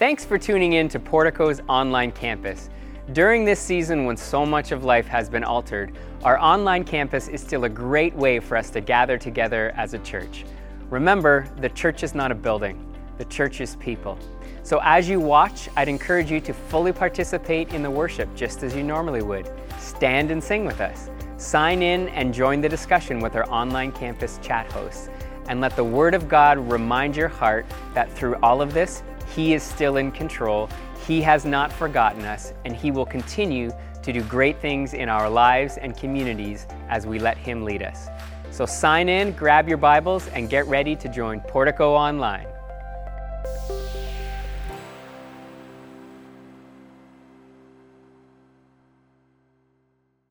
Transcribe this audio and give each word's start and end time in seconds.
Thanks 0.00 0.24
for 0.24 0.38
tuning 0.38 0.72
in 0.72 0.88
to 0.88 0.98
Portico's 0.98 1.60
online 1.68 2.10
campus. 2.12 2.70
During 3.12 3.44
this 3.44 3.60
season, 3.60 4.06
when 4.06 4.16
so 4.16 4.46
much 4.46 4.72
of 4.72 4.82
life 4.82 5.06
has 5.06 5.28
been 5.28 5.44
altered, 5.44 5.92
our 6.24 6.38
online 6.38 6.84
campus 6.84 7.28
is 7.28 7.42
still 7.42 7.64
a 7.64 7.68
great 7.68 8.14
way 8.14 8.40
for 8.40 8.56
us 8.56 8.70
to 8.70 8.80
gather 8.80 9.18
together 9.18 9.74
as 9.76 9.92
a 9.92 9.98
church. 9.98 10.46
Remember, 10.88 11.46
the 11.58 11.68
church 11.68 12.02
is 12.02 12.14
not 12.14 12.32
a 12.32 12.34
building, 12.34 12.82
the 13.18 13.26
church 13.26 13.60
is 13.60 13.76
people. 13.76 14.18
So 14.62 14.80
as 14.82 15.06
you 15.06 15.20
watch, 15.20 15.68
I'd 15.76 15.90
encourage 15.90 16.30
you 16.30 16.40
to 16.40 16.54
fully 16.54 16.94
participate 16.94 17.74
in 17.74 17.82
the 17.82 17.90
worship 17.90 18.34
just 18.34 18.62
as 18.62 18.74
you 18.74 18.82
normally 18.82 19.20
would. 19.20 19.52
Stand 19.78 20.30
and 20.30 20.42
sing 20.42 20.64
with 20.64 20.80
us. 20.80 21.10
Sign 21.36 21.82
in 21.82 22.08
and 22.08 22.32
join 22.32 22.62
the 22.62 22.70
discussion 22.70 23.20
with 23.20 23.36
our 23.36 23.46
online 23.50 23.92
campus 23.92 24.40
chat 24.42 24.72
hosts. 24.72 25.10
And 25.48 25.60
let 25.60 25.76
the 25.76 25.84
Word 25.84 26.14
of 26.14 26.26
God 26.26 26.56
remind 26.72 27.16
your 27.16 27.28
heart 27.28 27.66
that 27.92 28.10
through 28.10 28.36
all 28.36 28.62
of 28.62 28.72
this, 28.72 29.02
He 29.34 29.54
is 29.54 29.62
still 29.62 29.96
in 29.96 30.10
control, 30.10 30.68
He 31.06 31.22
has 31.22 31.44
not 31.44 31.72
forgotten 31.72 32.24
us, 32.24 32.52
and 32.64 32.74
He 32.74 32.90
will 32.90 33.06
continue 33.06 33.72
to 34.02 34.12
do 34.12 34.22
great 34.24 34.60
things 34.60 34.94
in 34.94 35.08
our 35.08 35.28
lives 35.28 35.76
and 35.76 35.96
communities 35.96 36.66
as 36.88 37.06
we 37.06 37.18
let 37.18 37.36
Him 37.36 37.64
lead 37.64 37.82
us. 37.82 38.08
So 38.50 38.66
sign 38.66 39.08
in, 39.08 39.32
grab 39.32 39.68
your 39.68 39.78
Bibles, 39.78 40.26
and 40.28 40.50
get 40.50 40.66
ready 40.66 40.96
to 40.96 41.08
join 41.08 41.40
Portico 41.40 41.94
Online. 41.94 42.46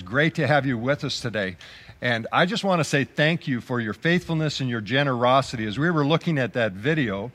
great 0.09 0.33
to 0.33 0.47
have 0.47 0.65
you 0.65 0.75
with 0.75 1.03
us 1.03 1.19
today. 1.19 1.55
And 2.01 2.25
I 2.31 2.47
just 2.47 2.63
want 2.63 2.79
to 2.79 2.83
say 2.83 3.03
thank 3.03 3.47
you 3.47 3.61
for 3.61 3.79
your 3.79 3.93
faithfulness 3.93 4.59
and 4.59 4.67
your 4.67 4.81
generosity. 4.81 5.67
As 5.67 5.77
we 5.77 5.91
were 5.91 6.03
looking 6.05 6.39
at 6.39 6.53
that 6.53 6.71
video, 6.71 7.31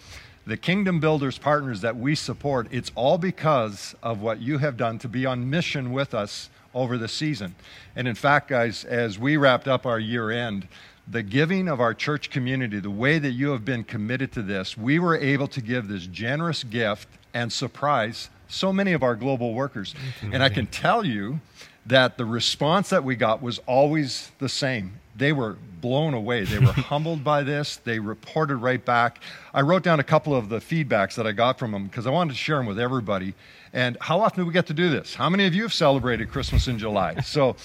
the 0.46 0.56
Kingdom 0.56 1.00
Builders 1.00 1.38
partners 1.38 1.80
that 1.80 1.96
we 1.96 2.14
support, 2.14 2.68
it's 2.70 2.92
all 2.94 3.18
because 3.18 3.94
of 4.02 4.20
what 4.20 4.40
you 4.40 4.58
have 4.58 4.76
done 4.76 4.98
to 4.98 5.08
be 5.08 5.24
on 5.24 5.48
mission 5.48 5.92
with 5.92 6.14
us 6.14 6.50
over 6.74 6.98
the 6.98 7.08
season. 7.08 7.55
And 7.96 8.06
in 8.06 8.14
fact, 8.14 8.48
guys, 8.48 8.84
as 8.84 9.19
we 9.19 9.36
wrapped 9.36 9.69
up 9.69 9.86
our 9.86 9.98
year 9.98 10.30
end, 10.30 10.69
the 11.06 11.22
giving 11.22 11.69
of 11.69 11.80
our 11.80 11.94
church 11.94 12.30
community, 12.30 12.80
the 12.80 12.91
way 12.91 13.19
that 13.19 13.30
you 13.30 13.50
have 13.50 13.64
been 13.64 13.84
committed 13.84 14.32
to 14.32 14.42
this, 14.42 14.77
we 14.77 14.98
were 14.98 15.16
able 15.16 15.46
to 15.48 15.60
give 15.60 15.88
this 15.88 16.06
generous 16.06 16.64
gift 16.64 17.08
and 17.32 17.52
surprise 17.52 18.30
so 18.48 18.72
many 18.72 18.92
of 18.92 19.02
our 19.02 19.14
global 19.14 19.54
workers. 19.54 19.94
And 20.22 20.42
I 20.42 20.48
can 20.48 20.66
tell 20.66 21.04
you 21.04 21.41
that 21.86 22.16
the 22.16 22.24
response 22.24 22.90
that 22.90 23.04
we 23.04 23.16
got 23.16 23.42
was 23.42 23.60
always 23.66 24.30
the 24.38 24.48
same. 24.48 25.00
They 25.16 25.32
were 25.32 25.56
blown 25.80 26.14
away. 26.14 26.44
They 26.44 26.58
were 26.58 26.72
humbled 26.72 27.22
by 27.22 27.42
this. 27.42 27.76
They 27.76 27.98
reported 27.98 28.56
right 28.56 28.82
back. 28.84 29.20
I 29.52 29.60
wrote 29.60 29.82
down 29.82 30.00
a 30.00 30.04
couple 30.04 30.34
of 30.34 30.48
the 30.48 30.58
feedbacks 30.58 31.14
that 31.16 31.26
I 31.26 31.32
got 31.32 31.58
from 31.58 31.72
them 31.72 31.86
because 31.86 32.06
I 32.06 32.10
wanted 32.10 32.32
to 32.32 32.38
share 32.38 32.56
them 32.56 32.66
with 32.66 32.78
everybody. 32.78 33.34
And 33.72 33.96
how 34.00 34.20
often 34.20 34.42
do 34.42 34.46
we 34.46 34.52
get 34.52 34.66
to 34.66 34.74
do 34.74 34.88
this? 34.88 35.14
How 35.14 35.28
many 35.28 35.46
of 35.46 35.54
you 35.54 35.62
have 35.62 35.72
celebrated 35.72 36.30
Christmas 36.30 36.68
in 36.68 36.78
July? 36.78 37.16
So 37.24 37.56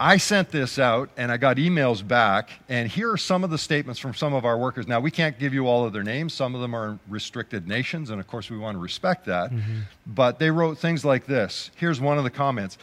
I 0.00 0.16
sent 0.16 0.50
this 0.50 0.78
out 0.78 1.10
and 1.16 1.32
I 1.32 1.36
got 1.36 1.56
emails 1.56 2.06
back. 2.06 2.50
And 2.68 2.88
here 2.88 3.10
are 3.10 3.16
some 3.16 3.42
of 3.42 3.50
the 3.50 3.58
statements 3.58 3.98
from 3.98 4.14
some 4.14 4.32
of 4.32 4.44
our 4.44 4.56
workers. 4.56 4.86
Now, 4.86 5.00
we 5.00 5.10
can't 5.10 5.36
give 5.38 5.52
you 5.52 5.66
all 5.66 5.84
of 5.84 5.92
their 5.92 6.04
names. 6.04 6.34
Some 6.34 6.54
of 6.54 6.60
them 6.60 6.74
are 6.74 6.98
restricted 7.08 7.66
nations. 7.66 8.10
And 8.10 8.20
of 8.20 8.28
course, 8.28 8.48
we 8.48 8.58
want 8.58 8.76
to 8.76 8.78
respect 8.78 9.26
that. 9.26 9.50
Mm-hmm. 9.50 9.80
But 10.06 10.38
they 10.38 10.50
wrote 10.50 10.78
things 10.78 11.04
like 11.04 11.26
this. 11.26 11.72
Here's 11.74 12.00
one 12.00 12.16
of 12.16 12.24
the 12.24 12.30
comments 12.30 12.78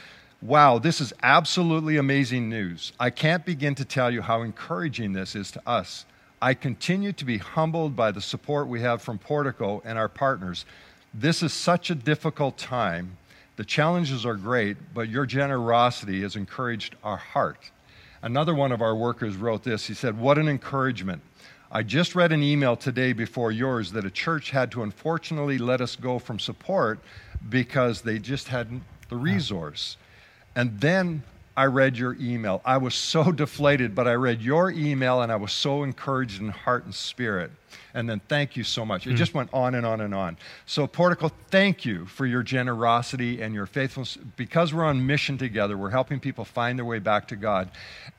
Wow, 0.46 0.78
this 0.78 1.02
is 1.02 1.12
absolutely 1.24 1.98
amazing 1.98 2.50
news. 2.50 2.94
I 3.00 3.10
can't 3.10 3.44
begin 3.44 3.74
to 3.76 3.84
tell 3.84 4.12
you 4.12 4.22
how 4.22 4.44
encouraging 4.44 5.14
this 5.14 5.36
is 5.36 5.50
to 5.54 5.62
us. 5.68 6.06
I 6.40 6.54
continue 6.54 7.14
to 7.14 7.26
be 7.26 7.40
humbled 7.40 7.96
by 7.96 8.12
the 8.12 8.22
support 8.22 8.68
we 8.68 8.82
have 8.82 9.02
from 9.02 9.18
Portico 9.18 9.82
and 9.84 9.98
our 9.98 10.08
partners. 10.08 10.66
This 11.16 11.42
is 11.42 11.52
such 11.52 11.90
a 11.90 11.96
difficult 11.96 12.60
time. 12.60 13.18
The 13.56 13.66
challenges 13.66 14.24
are 14.24 14.36
great, 14.36 14.78
but 14.94 15.10
your 15.10 15.26
generosity 15.26 16.22
has 16.22 16.36
encouraged 16.36 16.96
our 17.04 17.18
heart. 17.18 17.72
Another 18.22 18.54
one 18.54 18.72
of 18.72 18.84
our 18.84 18.96
workers 18.96 19.38
wrote 19.38 19.64
this. 19.64 19.88
He 19.88 19.96
said, 19.96 20.16
What 20.16 20.38
an 20.38 20.48
encouragement. 20.48 21.24
I 21.72 21.82
just 21.82 22.14
read 22.14 22.32
an 22.32 22.44
email 22.44 22.76
today 22.76 23.14
before 23.14 23.52
yours 23.52 23.94
that 23.94 24.06
a 24.06 24.12
church 24.12 24.52
had 24.52 24.70
to 24.74 24.84
unfortunately 24.84 25.58
let 25.58 25.82
us 25.82 25.96
go 25.96 26.20
from 26.20 26.38
support 26.38 27.00
because 27.50 28.04
they 28.04 28.20
just 28.20 28.50
hadn't 28.50 28.84
the 29.10 29.18
resource. 29.18 29.98
And 30.56 30.80
then 30.80 31.24
I 31.58 31.66
read 31.66 31.98
your 31.98 32.16
email. 32.20 32.62
I 32.66 32.78
was 32.78 32.96
so 32.96 33.32
deflated, 33.44 33.96
but 33.96 34.08
I 34.08 34.14
read 34.14 34.42
your 34.42 34.70
email 34.70 35.22
and 35.22 35.32
I 35.32 35.38
was 35.38 35.52
so 35.52 35.84
encouraged 35.84 36.42
in 36.42 36.50
heart 36.50 36.86
and 36.86 36.94
spirit. 36.94 37.52
And 37.94 38.10
then 38.10 38.22
thank 38.28 38.58
you 38.58 38.64
so 38.64 38.86
much. 38.86 39.08
It 39.08 39.12
mm. 39.12 39.16
just 39.16 39.34
went 39.34 39.50
on 39.54 39.74
and 39.74 39.86
on 39.86 40.02
and 40.02 40.14
on. 40.14 40.38
So, 40.66 40.86
Portico, 40.86 41.32
thank 41.50 41.86
you 41.86 42.06
for 42.06 42.26
your 42.26 42.44
generosity 42.44 43.42
and 43.42 43.54
your 43.54 43.66
faithfulness. 43.66 44.18
Because 44.36 44.74
we're 44.74 44.84
on 44.84 45.06
mission 45.08 45.38
together, 45.38 45.78
we're 45.78 45.92
helping 45.92 46.20
people 46.20 46.44
find 46.44 46.78
their 46.78 46.86
way 46.86 47.00
back 47.00 47.30
to 47.30 47.38
God. 47.38 47.70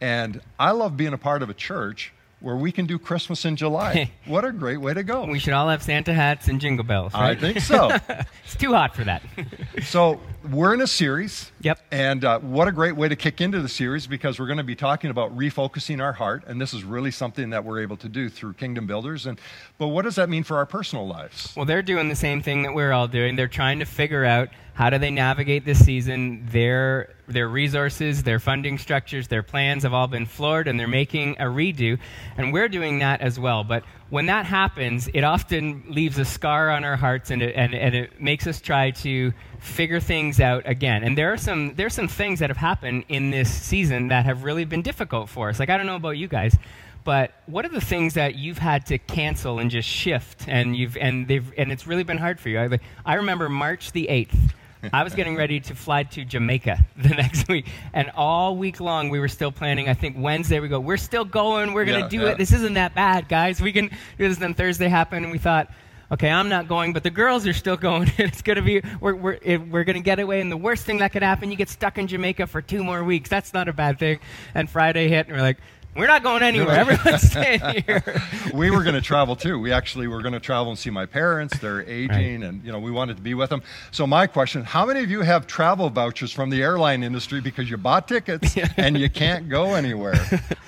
And 0.01 0.41
I 0.59 0.71
love 0.71 0.97
being 0.97 1.13
a 1.13 1.19
part 1.19 1.43
of 1.43 1.51
a 1.51 1.55
church 1.55 2.13
where 2.41 2.57
we 2.57 2.71
can 2.71 2.87
do 2.87 2.99
Christmas 2.99 3.45
in 3.45 3.57
July. 3.57 4.13
what 4.27 4.45
a 4.45 4.53
great 4.53 4.77
way 4.77 4.93
to 4.95 5.03
go. 5.03 5.25
We 5.25 5.39
should 5.39 5.55
all 5.55 5.69
have 5.69 5.83
Santa 5.83 6.13
hats 6.13 6.49
and 6.49 6.61
jingle 6.61 6.85
bells. 6.85 7.15
Right? 7.15 7.37
I 7.37 7.41
think 7.41 7.61
so. 7.61 7.91
it's 8.45 8.57
too 8.57 8.73
hot 8.73 8.95
for 8.95 9.05
that. 9.05 9.23
so, 9.83 10.21
we're 10.51 10.75
in 10.75 10.81
a 10.81 10.87
series. 10.87 11.51
Yep. 11.61 11.81
And 11.91 12.25
uh, 12.25 12.39
what 12.39 12.69
a 12.69 12.73
great 12.73 12.97
way 12.97 13.09
to 13.09 13.17
kick 13.17 13.41
into 13.41 13.61
the 13.61 13.69
series 13.69 14.07
because 14.07 14.39
we're 14.39 14.47
going 14.47 14.59
to 14.59 14.65
be 14.65 14.77
talking 14.77 15.11
about 15.11 15.37
refocusing 15.37 16.01
our 16.01 16.13
heart. 16.13 16.45
And 16.47 16.61
this 16.61 16.73
is 16.73 16.85
really 16.85 17.11
something 17.11 17.51
that 17.51 17.65
we're 17.65 17.81
able 17.81 17.97
to 17.99 18.09
do 18.09 18.29
through 18.29 18.53
Kingdom 18.55 18.87
Builders. 18.87 19.27
And, 19.27 19.41
but 19.79 19.89
what 19.89 20.03
does 20.03 20.15
that 20.17 20.29
mean 20.29 20.45
for 20.45 20.57
our 20.57 20.67
personal 20.67 21.07
lives? 21.07 21.53
Well, 21.57 21.67
they're 21.67 21.83
doing 21.83 22.09
the 22.09 22.17
same 22.17 22.43
thing 22.43 22.63
that 22.63 22.75
we're 22.75 22.93
all 22.93 23.09
doing. 23.09 23.37
They're 23.37 23.49
trying 23.49 23.81
to 23.81 23.85
figure 23.85 24.25
out 24.25 24.49
how 24.77 24.91
do 24.91 24.99
they 24.99 25.11
navigate 25.11 25.65
this 25.65 25.83
season? 25.83 26.47
Their, 26.51 27.15
their 27.27 27.49
resources, 27.49 28.23
their 28.25 28.39
funding 28.39 28.77
structures, 28.77 29.27
their 29.27 29.43
plans 29.43 29.85
have 29.85 29.95
all 29.95 30.07
been 30.07 30.27
floored, 30.27 30.69
and 30.69 30.79
they're 30.79 30.87
making 30.87 31.37
a 31.39 31.45
redo. 31.45 31.99
And 32.37 32.53
we're 32.53 32.69
doing 32.69 32.99
that 32.99 33.23
as 33.23 33.41
well. 33.41 33.65
But 33.65 33.85
when 34.11 34.27
that 34.27 34.45
happens, 34.45 35.09
it 35.15 35.25
often 35.25 35.85
leaves 35.89 36.19
a 36.19 36.27
scar 36.27 36.69
on 36.69 36.85
our 36.85 36.97
hearts, 36.97 37.31
and 37.31 37.41
it, 37.41 37.57
and, 37.57 37.75
and 37.75 37.95
it 37.95 38.21
makes 38.21 38.47
us 38.47 38.61
try 38.61 38.91
to 38.91 39.33
figure 39.61 39.99
things 39.99 40.41
out 40.41 40.65
again. 40.67 41.05
And 41.05 41.17
there 41.17 41.33
are 41.33 41.39
some 41.39 41.75
there 41.77 41.87
are 41.87 41.91
some 41.91 42.07
things 42.07 42.41
that 42.41 42.51
have 42.51 42.59
happened 42.59 43.07
in 43.09 43.31
this 43.31 43.51
season 43.51 44.09
that 44.09 44.27
have 44.27 44.45
really 44.45 44.67
been 44.67 44.83
difficult 44.83 45.31
for 45.31 45.49
us. 45.49 45.59
Like 45.59 45.71
I 45.71 45.79
don't 45.79 45.87
know 45.87 45.97
about 45.97 46.19
you 46.19 46.29
guys, 46.29 46.55
but 47.03 47.33
what 47.47 47.65
are 47.65 47.71
the 47.71 47.81
things 47.81 48.13
that 48.13 48.35
you've 48.35 48.59
had 48.59 48.85
to 48.87 48.99
cancel 48.99 49.59
and 49.59 49.71
just 49.71 49.89
shift 49.89 50.47
and 50.49 50.77
you've 50.77 50.99
and 50.99 51.27
they've 51.27 51.51
and 51.57 51.73
it's 51.73 51.87
really 51.87 52.05
been 52.05 52.19
hard 52.19 52.39
for 52.39 52.51
you? 52.51 52.61
I, 52.61 52.79
I 53.07 53.15
remember 53.15 53.49
March 53.49 53.93
the 53.93 54.09
8th. 54.11 54.53
I 54.93 55.03
was 55.03 55.15
getting 55.15 55.37
ready 55.37 55.61
to 55.61 55.75
fly 55.75 56.05
to 56.05 56.25
Jamaica 56.25 56.85
the 56.97 57.11
next 57.11 57.49
week, 57.49 57.67
and 57.93 58.11
all 58.17 58.57
week 58.57 58.81
long 58.81 59.11
we 59.11 59.19
were 59.19 59.29
still 59.29 59.53
planning. 59.53 59.89
I 59.89 59.95
think 59.95 60.17
Wednesday 60.19 60.61
we 60.61 60.69
go, 60.69 60.81
we're 60.81 60.97
still 60.97 61.25
going, 61.25 61.73
we're 61.73 61.85
gonna 61.85 62.01
yeah, 62.01 62.09
do 62.09 62.21
yeah. 62.23 62.31
it. 62.31 62.39
This 62.39 62.53
isn't 62.53 62.75
that 62.75 62.95
bad, 62.95 63.29
guys. 63.29 63.61
We 63.61 63.73
can 63.73 63.89
do 64.19 64.29
this. 64.29 64.39
Then 64.39 64.55
Thursday 64.55 64.89
happened, 64.89 65.25
and 65.25 65.33
we 65.33 65.39
thought, 65.39 65.71
okay, 66.11 66.31
I'm 66.31 66.49
not 66.49 66.69
going, 66.69 66.93
but 66.93 67.03
the 67.03 67.11
girls 67.11 67.47
are 67.47 67.53
still 67.53 67.77
going. 67.77 68.11
it's 68.19 68.43
gonna 68.43 68.63
be 68.63 68.83
we're 69.01 69.15
we're 69.15 69.39
we're 69.71 69.85
gonna 69.85 70.01
get 70.01 70.19
away, 70.19 70.41
and 70.41 70.51
the 70.51 70.57
worst 70.57 70.85
thing 70.85 70.99
that 70.99 71.13
could 71.13 71.23
happen, 71.23 71.51
you 71.51 71.57
get 71.57 71.69
stuck 71.69 71.99
in 71.99 72.07
Jamaica 72.07 72.47
for 72.47 72.63
two 72.63 72.83
more 72.85 73.05
weeks. 73.05 73.29
That's 73.29 73.53
not 73.53 73.69
a 73.69 73.73
bad 73.73 73.99
thing. 73.99 74.21
And 74.55 74.69
Friday 74.69 75.09
hit, 75.09 75.27
and 75.27 75.37
we're 75.37 75.43
like 75.43 75.59
we're 75.97 76.07
not 76.07 76.23
going 76.23 76.43
anywhere. 76.43 76.77
Everyone's 76.77 77.23
staying 77.31 77.61
here. 77.87 78.03
we 78.55 78.71
were 78.71 78.83
going 78.83 78.95
to 78.95 79.01
travel 79.01 79.37
too. 79.37 79.59
We 79.59 79.73
actually 79.73 80.07
were 80.07 80.23
going 80.23 80.35
to 80.35 80.41
travel 80.41 80.71
and 80.71 80.79
see 80.79 80.91
my 80.91 81.07
parents. 81.07 81.59
They're 81.59 81.83
aging, 81.83 82.41
right. 82.41 82.49
and 82.49 82.65
you 82.65 82.73
know 82.73 82.79
we 82.79 82.91
wanted 82.91 83.17
to 83.17 83.23
be 83.23 83.35
with 83.35 83.51
them. 83.51 83.63
So 83.91 84.07
my 84.07 84.27
question: 84.27 84.65
How 84.65 84.87
many 84.87 85.03
of 85.03 85.11
you 85.11 85.23
have 85.23 85.47
travel 85.47 85.89
vouchers 85.91 86.33
from 86.33 86.51
the 86.51 86.63
airline 86.63 87.03
industry 87.03 87.41
because 87.41 87.71
you 87.71 87.77
bought 87.77 88.09
tickets 88.09 88.57
and 88.77 88.99
you 88.99 89.11
can't 89.11 89.49
go 89.49 89.75
anywhere? 89.75 90.15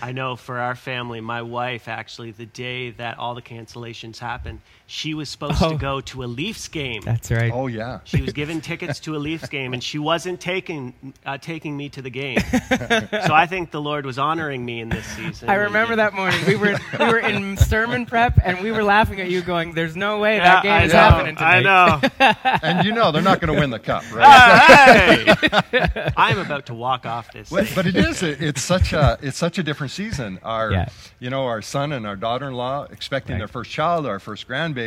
I 0.03 0.12
know 0.12 0.37
for 0.37 0.59
our 0.59 0.75
family, 0.75 1.21
my 1.21 1.43
wife 1.43 1.88
actually, 1.88 2.33
the 2.33 2.47
day 2.47 2.91
that 2.93 3.19
all 3.19 3.34
the 3.34 3.43
cancellations 3.43 4.19
happened, 4.19 4.61
she 4.91 5.12
was 5.12 5.28
supposed 5.28 5.62
oh, 5.62 5.72
to 5.72 5.76
go 5.76 6.00
to 6.00 6.25
a 6.25 6.26
Leafs 6.26 6.66
game. 6.66 7.03
That's 7.03 7.31
right. 7.31 7.52
Oh 7.52 7.67
yeah. 7.67 8.00
She 8.05 8.23
was 8.23 8.32
given 8.32 8.62
tickets 8.62 9.00
to 9.00 9.17
a 9.17 9.19
Leafs 9.19 9.46
game, 9.50 9.75
and 9.75 9.85
she 9.85 9.99
wasn't 9.99 10.40
taking 10.40 11.12
uh, 11.26 11.37
taking 11.37 11.76
me 11.76 11.90
to 11.90 12.00
the 12.00 12.08
game. 12.08 12.40
so 12.50 13.35
I 13.35 13.46
think 13.46 13.70
the 13.70 13.82
Lord 13.82 14.06
was 14.06 14.19
honoring 14.19 14.64
me 14.64 14.81
in 14.81 14.88
this 14.88 15.05
season. 15.05 15.50
I 15.50 15.56
remember 15.56 15.96
that 15.96 16.14
morning. 16.14 16.40
We 16.46 16.56
were 16.56 16.79
we 16.99 17.05
were 17.05 17.19
in 17.19 17.56
sermon 17.58 18.06
prep, 18.06 18.38
and 18.43 18.61
we 18.61 18.73
were 18.73 18.82
laughing 18.82 19.20
at 19.20 19.29
you, 19.31 19.43
going, 19.43 19.75
"There's 19.75 19.94
no 19.94 20.20
way 20.20 20.38
that 20.38 20.62
game 20.62 20.85
is 20.85 20.93
happening 20.93 21.37
tonight." 21.37 21.67
I 21.67 22.00
know. 22.41 22.58
and 22.62 22.87
you 22.87 22.93
know 22.93 23.12
they're 23.12 23.20
not 23.20 23.43
going 23.43 23.55
to 23.55 23.61
win 23.61 23.69
the 23.69 23.79
cup, 23.79 24.05
right? 24.14 24.25
Uh, 24.26 25.62
hey! 25.70 26.12
I'm 26.17 26.38
about 26.38 26.64
to 26.67 26.75
walk 26.75 27.05
off 27.05 27.31
this. 27.31 27.50
But, 27.50 27.70
but 27.75 27.87
it 27.87 27.94
is. 27.94 28.23
It, 28.23 28.41
it's 28.41 28.62
such 28.62 28.94
a 28.94 29.19
it's 29.20 29.37
such 29.37 29.58
a 29.58 29.62
different 29.62 29.91
season. 29.91 30.38
Our 30.43 30.73
yeah. 30.73 30.88
you 31.19 31.29
know 31.29 31.44
our 31.44 31.61
son 31.61 31.93
and 31.93 32.06
our 32.06 32.17
daughter-in-law 32.17 32.87
expecting 32.91 33.34
right. 33.34 33.41
their 33.41 33.49
first 33.49 33.70
child, 33.70 34.06
our 34.06 34.19
first 34.19 34.49
grandbaby, 34.49 34.78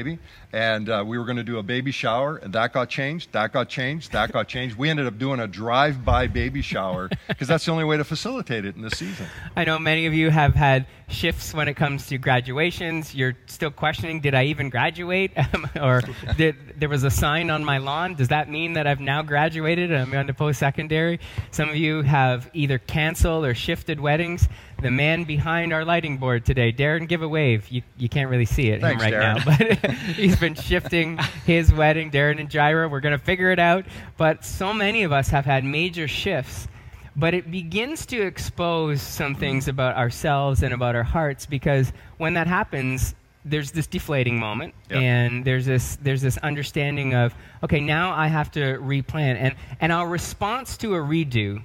and 0.54 0.90
uh, 0.90 1.04
we 1.06 1.18
were 1.18 1.26
going 1.26 1.38
to 1.38 1.44
do 1.44 1.58
a 1.58 1.64
baby 1.64 1.92
shower, 1.92 2.38
and 2.38 2.54
that 2.54 2.74
got 2.74 2.90
changed. 2.90 3.32
That 3.32 3.52
got 3.52 3.70
changed. 3.70 4.12
That 4.12 4.32
got 4.32 4.48
changed. 4.48 4.76
We 4.76 4.90
ended 4.90 5.08
up 5.08 5.18
doing 5.18 5.40
a 5.40 5.48
drive-by 5.48 6.28
baby 6.28 6.62
shower 6.62 7.10
because 7.28 7.48
that's 7.48 7.66
the 7.66 7.72
only 7.72 7.84
way 7.84 7.98
to 7.98 8.04
facilitate 8.04 8.66
it 8.66 8.76
in 8.76 8.82
this 8.82 8.98
season. 8.98 9.28
I 9.56 9.64
know 9.64 9.80
many 9.80 10.06
of 10.06 10.14
you 10.14 10.30
have 10.30 10.56
had 10.56 10.86
shifts 11.08 11.54
when 11.54 11.68
it 11.68 11.76
comes 11.76 12.08
to 12.08 12.18
graduations. 12.18 13.14
You're 13.14 13.36
still 13.46 13.72
questioning, 13.72 14.22
did 14.22 14.34
I 14.34 14.46
even 14.46 14.70
graduate? 14.70 15.32
or 15.82 16.02
did, 16.38 16.56
there 16.80 16.90
was 16.90 17.04
a 17.04 17.12
sign 17.12 17.50
on 17.50 17.64
my 17.64 17.78
lawn. 17.78 18.16
Does 18.16 18.30
that 18.30 18.50
mean 18.50 18.74
that 18.74 18.88
I've 18.88 19.00
now 19.00 19.22
graduated 19.22 19.92
and 19.92 20.02
I'm 20.02 20.12
going 20.12 20.28
to 20.28 20.34
post 20.34 20.60
secondary? 20.60 21.20
Some 21.52 21.70
of 21.70 21.76
you 21.76 22.02
have 22.02 22.50
either 22.54 22.80
canceled 22.80 23.46
or 23.46 23.54
shifted 23.54 24.00
weddings. 24.00 24.48
The 24.82 24.92
man 24.92 25.26
behind 25.26 25.74
our 25.74 25.86
lighting 25.86 26.18
board 26.18 26.44
today, 26.46 26.72
Darren, 26.74 27.08
give 27.08 27.22
a 27.22 27.28
wave. 27.28 27.70
You, 27.70 27.84
you 27.98 28.10
can't 28.10 28.30
really 28.30 28.46
see 28.46 28.70
it 28.70 28.82
Thanks, 28.82 29.02
right 29.04 29.14
Darren. 29.14 29.46
now, 29.46 29.78
but 29.80 29.92
he's 30.16 30.36
been 30.38 30.56
shifting 30.56 31.18
his 31.46 31.72
wedding, 31.72 32.10
Darren 32.12 32.40
and 32.40 32.50
Jira. 32.50 32.90
We're 32.90 33.00
going 33.00 33.18
to 33.18 33.24
figure 33.24 33.52
it 33.52 33.60
out. 33.60 33.86
But 34.18 34.44
so 34.44 34.74
many 34.74 35.04
of 35.04 35.12
us 35.12 35.28
have 35.30 35.46
had 35.46 35.64
major 35.64 36.08
shifts 36.08 36.68
but 37.14 37.34
it 37.34 37.52
begins 37.52 38.06
to 38.06 38.22
expose 38.22 39.02
some 39.02 39.36
things 39.36 39.68
about 39.68 39.98
ourselves 39.98 40.64
and 40.64 40.74
about 40.74 40.96
our 40.96 41.04
hearts 41.04 41.46
because 41.46 41.92
when 42.18 42.36
that 42.36 42.48
happens 42.48 43.14
there's 43.44 43.72
this 43.72 43.86
deflating 43.86 44.40
moment 44.40 44.74
Yep. 44.90 45.02
and 45.02 45.44
there's 45.44 45.66
this 45.66 45.98
there's 45.98 46.22
this 46.22 46.38
understanding 46.38 47.14
of 47.14 47.34
okay 47.64 47.82
now 47.82 48.14
i 48.14 48.28
have 48.28 48.50
to 48.52 48.78
replan 48.78 49.36
and 49.36 49.56
and 49.82 49.92
our 49.92 50.08
response 50.08 50.78
to 50.78 50.96
a 50.96 51.00
redo 51.00 51.62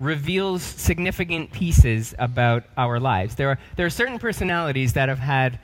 reveals 0.00 0.62
significant 0.62 1.52
pieces 1.52 2.14
about 2.18 2.64
our 2.76 2.98
lives. 2.98 3.36
There 3.36 3.50
are 3.50 3.58
there 3.76 3.86
are 3.86 3.90
certain 3.90 4.18
personalities 4.18 4.94
that 4.94 5.08
have 5.08 5.18
had 5.18 5.60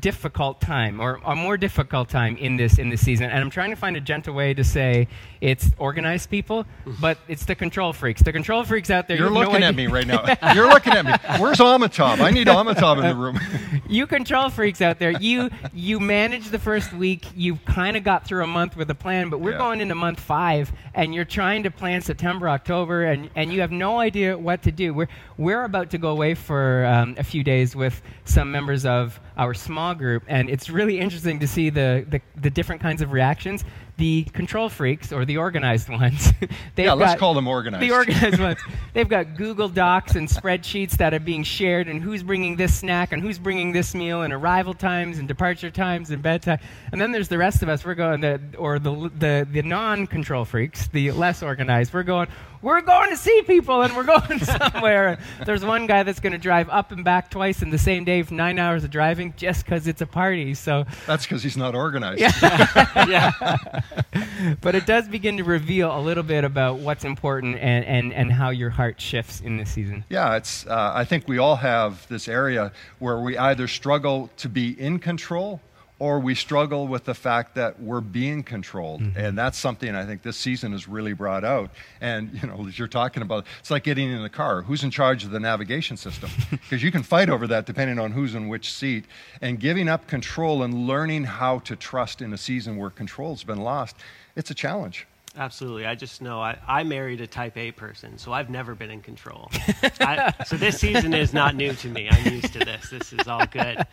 difficult 0.00 0.60
time 0.60 1.00
or 1.00 1.18
a 1.24 1.34
more 1.34 1.56
difficult 1.56 2.08
time 2.08 2.36
in 2.36 2.56
this 2.56 2.78
in 2.78 2.90
this 2.90 3.00
season 3.00 3.30
and 3.30 3.38
i'm 3.42 3.48
trying 3.48 3.70
to 3.70 3.76
find 3.76 3.96
a 3.96 4.00
gentle 4.00 4.34
way 4.34 4.52
to 4.52 4.62
say 4.62 5.08
it's 5.40 5.70
organized 5.78 6.28
people 6.28 6.66
but 7.00 7.16
it's 7.28 7.46
the 7.46 7.54
control 7.54 7.92
freaks 7.94 8.20
the 8.22 8.32
control 8.32 8.62
freaks 8.62 8.90
out 8.90 9.08
there 9.08 9.16
You're 9.16 9.28
you 9.28 9.34
have 9.34 9.44
no 9.46 9.50
looking 9.50 9.64
at 9.64 9.74
me 9.74 9.86
right 9.86 10.06
now. 10.06 10.24
You're 10.54 10.68
looking 10.68 10.92
at 10.92 11.04
me. 11.04 11.12
Where's 11.40 11.58
Amitabh? 11.58 12.20
I 12.20 12.30
need 12.30 12.46
Amitabh 12.46 12.98
in 12.98 13.06
the 13.06 13.14
room. 13.14 13.38
you 13.88 14.06
control 14.06 14.48
freaks 14.50 14.80
out 14.80 14.98
there. 14.98 15.10
You 15.12 15.50
you 15.72 16.00
manage 16.00 16.48
the 16.48 16.58
first 16.58 16.92
week. 16.92 17.26
You 17.34 17.56
kind 17.66 17.96
of 17.96 18.04
got 18.04 18.24
through 18.26 18.44
a 18.44 18.46
month 18.46 18.76
with 18.76 18.90
a 18.90 18.94
plan, 18.94 19.30
but 19.30 19.40
we're 19.40 19.52
Yeah. 19.52 19.58
going 19.58 19.80
into 19.80 19.94
month 19.94 20.20
five, 20.20 20.72
and 20.94 21.14
you're 21.14 21.24
trying 21.24 21.62
to 21.64 21.70
plan 21.70 22.00
September, 22.00 22.48
October, 22.48 23.04
and, 23.04 23.30
and 23.34 23.52
you 23.52 23.60
have 23.60 23.72
no 23.72 23.98
idea 23.98 24.36
what 24.36 24.62
to 24.62 24.72
do. 24.72 24.92
We're 24.94 25.08
we're 25.36 25.64
about 25.64 25.90
to 25.90 25.98
go 25.98 26.08
away 26.10 26.34
for 26.34 26.84
um, 26.86 27.14
a 27.18 27.24
few 27.24 27.42
days 27.44 27.74
with 27.76 28.00
some 28.24 28.50
members 28.52 28.84
of 28.86 29.20
our 29.36 29.54
small 29.54 29.94
group, 29.94 30.22
and 30.28 30.48
it's 30.48 30.70
really 30.70 30.98
interesting 30.98 31.40
to 31.40 31.46
see 31.46 31.70
the 31.70 32.04
the, 32.08 32.20
the 32.40 32.50
different 32.50 32.80
kinds 32.82 33.02
of 33.02 33.12
reactions. 33.12 33.64
The 33.98 34.24
control 34.34 34.68
freaks 34.68 35.10
or 35.10 35.24
the 35.24 35.38
organized 35.38 35.88
ones. 35.88 36.30
they've 36.74 36.84
Yeah, 36.84 36.92
let's 36.92 37.12
got- 37.12 37.18
call 37.18 37.32
them 37.32 37.48
organized. 37.48 37.82
The 37.82 37.92
organized 37.92 38.38
ones. 38.38 38.58
They've 38.92 39.08
got 39.08 39.36
Google 39.36 39.70
Docs 39.70 40.16
and 40.16 40.28
spreadsheets 40.28 40.98
that 40.98 41.14
are 41.14 41.18
being 41.20 41.42
shared, 41.42 41.88
and 41.88 42.02
who's 42.02 42.22
bringing 42.22 42.56
this 42.56 42.74
snack, 42.74 43.12
and 43.12 43.22
who's 43.22 43.38
bringing 43.38 43.72
this 43.72 43.94
meal, 43.94 44.20
and 44.22 44.34
arrival 44.34 44.74
times, 44.74 45.18
and 45.18 45.26
departure 45.26 45.70
times, 45.70 46.10
and 46.10 46.22
bedtime. 46.22 46.58
And 46.92 47.00
then 47.00 47.10
there's 47.10 47.28
the 47.28 47.38
rest 47.38 47.62
of 47.62 47.70
us. 47.70 47.86
We're 47.86 47.94
going 47.94 48.20
the 48.20 48.38
or 48.58 48.78
the 48.78 49.10
the, 49.18 49.48
the 49.50 49.62
non-control 49.62 50.44
freaks, 50.44 50.88
the 50.88 51.10
less 51.12 51.42
organized. 51.42 51.94
We're 51.94 52.02
going. 52.02 52.28
We're 52.66 52.80
going 52.80 53.10
to 53.10 53.16
see 53.16 53.42
people, 53.42 53.82
and 53.82 53.94
we're 53.94 54.02
going 54.02 54.40
somewhere. 54.40 55.20
there's 55.44 55.64
one 55.64 55.86
guy 55.86 56.02
that's 56.02 56.18
going 56.18 56.32
to 56.32 56.38
drive 56.38 56.68
up 56.68 56.90
and 56.90 57.04
back 57.04 57.30
twice 57.30 57.62
in 57.62 57.70
the 57.70 57.78
same 57.78 58.02
day 58.02 58.24
for 58.24 58.34
nine 58.34 58.58
hours 58.58 58.82
of 58.82 58.90
driving 58.90 59.34
just 59.36 59.64
because 59.64 59.86
it's 59.86 60.00
a 60.00 60.06
party. 60.06 60.52
So 60.52 60.84
That's 61.06 61.24
because 61.24 61.44
he's 61.44 61.56
not 61.56 61.76
organized. 61.76 62.22
yeah. 62.22 63.30
but 64.60 64.74
it 64.74 64.84
does 64.84 65.06
begin 65.06 65.36
to 65.36 65.44
reveal 65.44 65.96
a 65.96 66.00
little 66.00 66.24
bit 66.24 66.42
about 66.42 66.78
what's 66.78 67.04
important 67.04 67.54
and, 67.60 67.84
and, 67.84 68.12
and 68.12 68.32
how 68.32 68.50
your 68.50 68.70
heart 68.70 69.00
shifts 69.00 69.40
in 69.40 69.58
this 69.58 69.70
season. 69.70 70.02
Yeah, 70.08 70.34
it's. 70.34 70.66
Uh, 70.66 70.90
I 70.92 71.04
think 71.04 71.28
we 71.28 71.38
all 71.38 71.54
have 71.54 72.04
this 72.08 72.26
area 72.26 72.72
where 72.98 73.20
we 73.20 73.38
either 73.38 73.68
struggle 73.68 74.28
to 74.38 74.48
be 74.48 74.70
in 74.70 74.98
control 74.98 75.60
or 75.98 76.18
we 76.20 76.34
struggle 76.34 76.86
with 76.86 77.04
the 77.04 77.14
fact 77.14 77.54
that 77.54 77.80
we're 77.80 78.02
being 78.02 78.42
controlled, 78.42 79.00
mm-hmm. 79.00 79.18
and 79.18 79.38
that's 79.38 79.56
something 79.56 79.94
I 79.94 80.04
think 80.04 80.22
this 80.22 80.36
season 80.36 80.72
has 80.72 80.86
really 80.86 81.14
brought 81.14 81.44
out. 81.44 81.70
And 82.00 82.32
you 82.34 82.46
know, 82.48 82.66
as 82.66 82.78
you're 82.78 82.88
talking 82.88 83.22
about, 83.22 83.46
it's 83.60 83.70
like 83.70 83.84
getting 83.84 84.10
in 84.10 84.22
the 84.22 84.28
car. 84.28 84.62
Who's 84.62 84.84
in 84.84 84.90
charge 84.90 85.24
of 85.24 85.30
the 85.30 85.40
navigation 85.40 85.96
system? 85.96 86.30
Because 86.50 86.82
you 86.82 86.90
can 86.90 87.02
fight 87.02 87.28
over 87.28 87.46
that 87.46 87.64
depending 87.66 87.98
on 87.98 88.10
who's 88.10 88.34
in 88.34 88.48
which 88.48 88.72
seat. 88.72 89.04
And 89.40 89.60
giving 89.60 89.88
up 89.88 90.06
control 90.06 90.62
and 90.62 90.86
learning 90.86 91.24
how 91.24 91.60
to 91.60 91.76
trust 91.76 92.22
in 92.22 92.32
a 92.32 92.38
season 92.38 92.76
where 92.76 92.90
control's 92.90 93.44
been 93.44 93.60
lost, 93.60 93.96
it's 94.34 94.50
a 94.50 94.54
challenge. 94.54 95.06
Absolutely. 95.36 95.84
I 95.84 95.94
just 95.94 96.22
know 96.22 96.40
I, 96.40 96.58
I 96.66 96.82
married 96.82 97.20
a 97.20 97.26
type 97.26 97.56
A 97.56 97.70
person, 97.70 98.16
so 98.16 98.32
I've 98.32 98.48
never 98.48 98.74
been 98.74 98.90
in 98.90 99.02
control. 99.02 99.50
I, 100.00 100.32
so 100.46 100.56
this 100.56 100.78
season 100.78 101.12
is 101.12 101.34
not 101.34 101.54
new 101.54 101.74
to 101.74 101.88
me. 101.88 102.08
I'm 102.10 102.32
used 102.32 102.52
to 102.54 102.60
this. 102.60 102.88
This 102.90 103.12
is 103.12 103.28
all 103.28 103.46
good. 103.46 103.84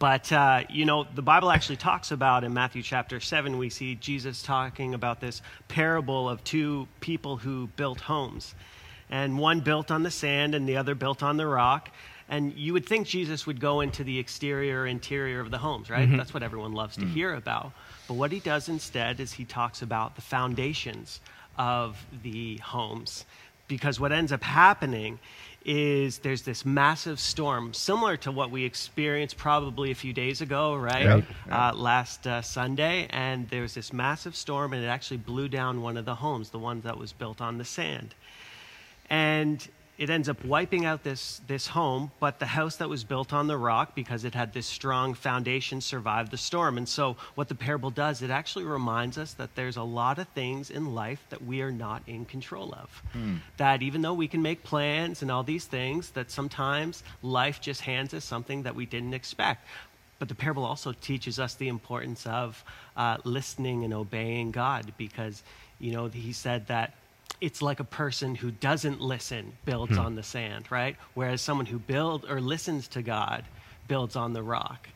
But, 0.00 0.32
uh, 0.32 0.64
you 0.70 0.86
know, 0.86 1.04
the 1.14 1.20
Bible 1.20 1.50
actually 1.50 1.76
talks 1.76 2.10
about 2.10 2.42
in 2.42 2.54
Matthew 2.54 2.82
chapter 2.82 3.20
7, 3.20 3.58
we 3.58 3.68
see 3.68 3.96
Jesus 3.96 4.42
talking 4.42 4.94
about 4.94 5.20
this 5.20 5.42
parable 5.68 6.26
of 6.26 6.42
two 6.42 6.88
people 7.00 7.36
who 7.36 7.66
built 7.76 8.00
homes. 8.00 8.54
And 9.10 9.38
one 9.38 9.60
built 9.60 9.90
on 9.90 10.02
the 10.02 10.10
sand 10.10 10.54
and 10.54 10.66
the 10.66 10.78
other 10.78 10.94
built 10.94 11.22
on 11.22 11.36
the 11.36 11.46
rock. 11.46 11.90
And 12.30 12.54
you 12.54 12.72
would 12.72 12.86
think 12.86 13.08
Jesus 13.08 13.46
would 13.46 13.60
go 13.60 13.82
into 13.82 14.02
the 14.02 14.18
exterior, 14.18 14.86
interior 14.86 15.40
of 15.40 15.50
the 15.50 15.58
homes, 15.58 15.90
right? 15.90 16.08
That's 16.16 16.32
what 16.32 16.42
everyone 16.42 16.72
loves 16.72 16.96
to 16.96 17.04
hear 17.04 17.34
about. 17.34 17.72
But 18.08 18.14
what 18.14 18.32
he 18.32 18.40
does 18.40 18.70
instead 18.70 19.20
is 19.20 19.32
he 19.34 19.44
talks 19.44 19.82
about 19.82 20.14
the 20.14 20.22
foundations 20.22 21.20
of 21.58 22.06
the 22.22 22.56
homes. 22.58 23.26
Because 23.70 23.98
what 23.98 24.12
ends 24.12 24.32
up 24.32 24.42
happening 24.42 25.18
is 25.64 26.18
there's 26.18 26.42
this 26.42 26.64
massive 26.64 27.20
storm, 27.20 27.72
similar 27.72 28.16
to 28.18 28.32
what 28.32 28.50
we 28.50 28.64
experienced 28.64 29.36
probably 29.36 29.90
a 29.90 29.94
few 29.94 30.12
days 30.12 30.40
ago, 30.40 30.74
right? 30.74 31.06
Right. 31.06 31.24
Uh, 31.50 31.74
last 31.74 32.26
uh, 32.26 32.42
Sunday. 32.42 33.06
And 33.10 33.48
there 33.48 33.62
was 33.62 33.74
this 33.74 33.92
massive 33.92 34.34
storm, 34.34 34.72
and 34.72 34.84
it 34.84 34.88
actually 34.88 35.18
blew 35.18 35.48
down 35.48 35.82
one 35.82 35.96
of 35.96 36.04
the 36.04 36.16
homes, 36.16 36.50
the 36.50 36.58
one 36.58 36.80
that 36.82 36.98
was 36.98 37.12
built 37.12 37.40
on 37.40 37.58
the 37.58 37.64
sand 37.64 38.14
and 39.10 39.68
it 40.00 40.08
ends 40.08 40.30
up 40.30 40.42
wiping 40.46 40.86
out 40.86 41.04
this, 41.04 41.42
this 41.46 41.66
home, 41.66 42.10
but 42.20 42.38
the 42.38 42.46
house 42.46 42.76
that 42.76 42.88
was 42.88 43.04
built 43.04 43.34
on 43.34 43.48
the 43.48 43.56
rock, 43.58 43.94
because 43.94 44.24
it 44.24 44.34
had 44.34 44.54
this 44.54 44.66
strong 44.66 45.12
foundation, 45.12 45.82
survived 45.82 46.30
the 46.30 46.38
storm. 46.38 46.78
And 46.78 46.88
so, 46.88 47.18
what 47.34 47.48
the 47.48 47.54
parable 47.54 47.90
does, 47.90 48.22
it 48.22 48.30
actually 48.30 48.64
reminds 48.64 49.18
us 49.18 49.34
that 49.34 49.54
there's 49.56 49.76
a 49.76 49.82
lot 49.82 50.18
of 50.18 50.26
things 50.28 50.70
in 50.70 50.94
life 50.94 51.22
that 51.28 51.44
we 51.44 51.60
are 51.60 51.70
not 51.70 52.02
in 52.06 52.24
control 52.24 52.72
of. 52.72 53.02
That 53.58 53.82
even 53.82 54.00
though 54.00 54.14
we 54.14 54.26
can 54.26 54.40
make 54.40 54.62
plans 54.62 55.20
and 55.20 55.30
all 55.30 55.42
these 55.42 55.66
things, 55.66 56.08
that 56.12 56.30
sometimes 56.30 57.04
life 57.22 57.60
just 57.60 57.82
hands 57.82 58.14
us 58.14 58.24
something 58.24 58.62
that 58.62 58.74
we 58.74 58.86
didn't 58.86 59.12
expect. 59.12 59.66
But 60.18 60.28
the 60.28 60.34
parable 60.34 60.64
also 60.64 60.92
teaches 60.92 61.38
us 61.38 61.54
the 61.54 61.68
importance 61.68 62.26
of 62.26 62.64
uh, 62.96 63.18
listening 63.24 63.84
and 63.84 63.92
obeying 63.92 64.50
God 64.50 64.94
because, 64.96 65.42
you 65.78 65.92
know, 65.92 66.08
he 66.08 66.32
said 66.32 66.68
that 66.68 66.94
it's 67.40 67.62
like 67.62 67.80
a 67.80 67.84
person 67.84 68.34
who 68.34 68.50
doesn't 68.50 69.00
listen 69.00 69.52
builds 69.64 69.94
hmm. 69.94 70.00
on 70.00 70.14
the 70.14 70.22
sand, 70.22 70.70
right? 70.70 70.96
Whereas 71.14 71.40
someone 71.40 71.66
who 71.66 71.78
builds 71.78 72.26
or 72.26 72.40
listens 72.40 72.88
to 72.88 73.02
God 73.02 73.44
builds 73.88 74.16
on 74.16 74.32
the 74.32 74.42
rock. 74.42 74.88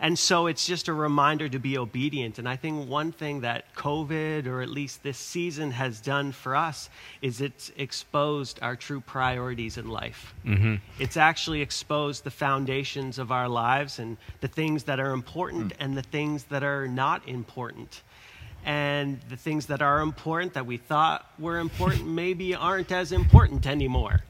And 0.00 0.16
so 0.16 0.46
it's 0.46 0.64
just 0.64 0.86
a 0.86 0.92
reminder 0.92 1.48
to 1.48 1.58
be 1.58 1.76
obedient. 1.76 2.38
And 2.38 2.48
I 2.48 2.54
think 2.54 2.88
one 2.88 3.10
thing 3.10 3.40
that 3.40 3.74
COVID, 3.74 4.46
or 4.46 4.62
at 4.62 4.68
least 4.68 5.02
this 5.02 5.18
season, 5.18 5.72
has 5.72 6.00
done 6.00 6.30
for 6.30 6.54
us 6.54 6.88
is 7.20 7.40
it's 7.40 7.72
exposed 7.76 8.60
our 8.62 8.76
true 8.76 9.00
priorities 9.00 9.76
in 9.76 9.88
life. 9.88 10.34
Mm-hmm. 10.44 10.76
It's 11.00 11.16
actually 11.16 11.62
exposed 11.62 12.22
the 12.22 12.30
foundations 12.30 13.18
of 13.18 13.32
our 13.32 13.48
lives 13.48 13.98
and 13.98 14.16
the 14.40 14.46
things 14.46 14.84
that 14.84 15.00
are 15.00 15.10
important 15.10 15.72
hmm. 15.72 15.82
and 15.82 15.96
the 15.96 16.02
things 16.02 16.44
that 16.44 16.62
are 16.62 16.86
not 16.86 17.26
important. 17.26 18.02
And 18.68 19.18
the 19.30 19.36
things 19.36 19.64
that 19.66 19.80
are 19.80 20.00
important 20.00 20.52
that 20.52 20.66
we 20.66 20.76
thought 20.76 21.24
were 21.38 21.58
important 21.58 22.06
maybe 22.22 22.54
aren't 22.54 22.92
as 22.92 23.12
important 23.12 23.66
anymore. 23.66 24.20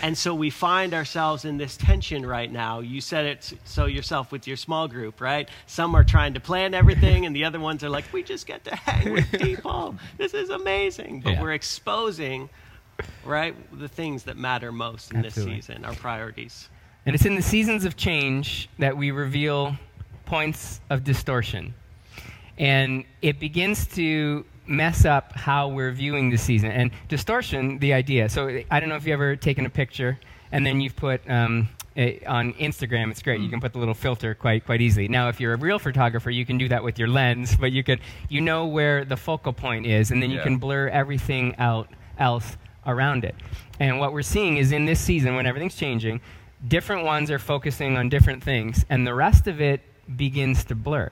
And 0.00 0.16
so 0.16 0.34
we 0.34 0.48
find 0.48 0.94
ourselves 0.94 1.44
in 1.44 1.58
this 1.58 1.76
tension 1.76 2.24
right 2.24 2.50
now. 2.50 2.80
You 2.80 3.02
said 3.02 3.26
it 3.26 3.52
so 3.64 3.84
yourself 3.84 4.32
with 4.32 4.46
your 4.46 4.56
small 4.56 4.88
group, 4.88 5.20
right? 5.20 5.46
Some 5.66 5.94
are 5.94 6.02
trying 6.04 6.32
to 6.32 6.40
plan 6.40 6.72
everything, 6.72 7.26
and 7.26 7.36
the 7.36 7.44
other 7.44 7.60
ones 7.60 7.84
are 7.84 7.90
like, 7.90 8.10
we 8.14 8.22
just 8.22 8.46
get 8.46 8.64
to 8.64 8.74
hang 8.74 9.12
with 9.12 9.30
people. 9.38 9.94
This 10.16 10.32
is 10.32 10.48
amazing. 10.48 11.20
But 11.20 11.34
Yeah. 11.34 11.42
we're 11.42 11.52
exposing, 11.52 12.48
right, 13.26 13.54
the 13.78 13.88
things 13.88 14.22
that 14.22 14.38
matter 14.38 14.72
most 14.72 15.12
in 15.12 15.18
Absolutely. 15.26 15.56
this 15.56 15.66
season, 15.66 15.84
our 15.84 15.92
priorities. 15.94 16.70
And 17.04 17.14
it's 17.14 17.26
in 17.26 17.34
the 17.34 17.42
seasons 17.42 17.84
of 17.84 17.94
change 17.94 18.70
that 18.78 18.96
we 18.96 19.10
reveal 19.10 19.76
points 20.24 20.80
of 20.88 21.04
distortion. 21.04 21.74
And 22.62 23.04
it 23.22 23.40
begins 23.40 23.86
to 23.96 24.44
mess 24.68 25.04
up 25.04 25.32
how 25.34 25.66
we're 25.66 25.90
viewing 25.90 26.30
the 26.30 26.38
season. 26.38 26.70
And 26.70 26.92
distortion, 27.08 27.78
the 27.80 27.92
idea. 27.92 28.28
So 28.28 28.62
I 28.70 28.78
don't 28.78 28.88
know 28.88 28.94
if 28.94 29.04
you've 29.04 29.14
ever 29.14 29.34
taken 29.34 29.66
a 29.66 29.70
picture 29.70 30.16
and 30.52 30.64
then 30.64 30.80
you've 30.80 30.94
put 30.94 31.28
um, 31.28 31.68
it 31.96 32.24
on 32.24 32.52
Instagram. 32.54 33.10
It's 33.10 33.20
great. 33.20 33.40
You 33.40 33.48
can 33.48 33.60
put 33.60 33.72
the 33.72 33.80
little 33.80 33.94
filter 33.94 34.34
quite 34.34 34.64
quite 34.64 34.80
easily. 34.80 35.08
Now, 35.08 35.28
if 35.28 35.40
you're 35.40 35.54
a 35.54 35.56
real 35.56 35.80
photographer, 35.80 36.30
you 36.30 36.46
can 36.46 36.56
do 36.56 36.68
that 36.68 36.84
with 36.84 37.00
your 37.00 37.08
lens, 37.08 37.56
but 37.56 37.72
you 37.72 37.82
can 37.82 37.98
you 38.28 38.40
know 38.40 38.66
where 38.66 39.04
the 39.04 39.16
focal 39.16 39.52
point 39.52 39.84
is, 39.86 40.12
and 40.12 40.22
then 40.22 40.30
you 40.30 40.36
Yeah. 40.36 40.44
can 40.44 40.58
blur 40.58 40.88
everything 40.88 41.56
out 41.58 41.88
else 42.16 42.56
around 42.86 43.24
it. 43.24 43.34
And 43.80 43.98
what 43.98 44.12
we're 44.12 44.22
seeing 44.22 44.56
is 44.56 44.70
in 44.70 44.84
this 44.84 45.00
season, 45.00 45.34
when 45.34 45.46
everything's 45.46 45.74
changing, 45.76 46.20
different 46.66 47.04
ones 47.04 47.28
are 47.30 47.40
focusing 47.40 47.96
on 47.96 48.08
different 48.08 48.44
things, 48.44 48.84
and 48.88 49.04
the 49.04 49.14
rest 49.14 49.48
of 49.48 49.60
it 49.60 49.80
begins 50.16 50.64
to 50.66 50.74
blur. 50.74 51.10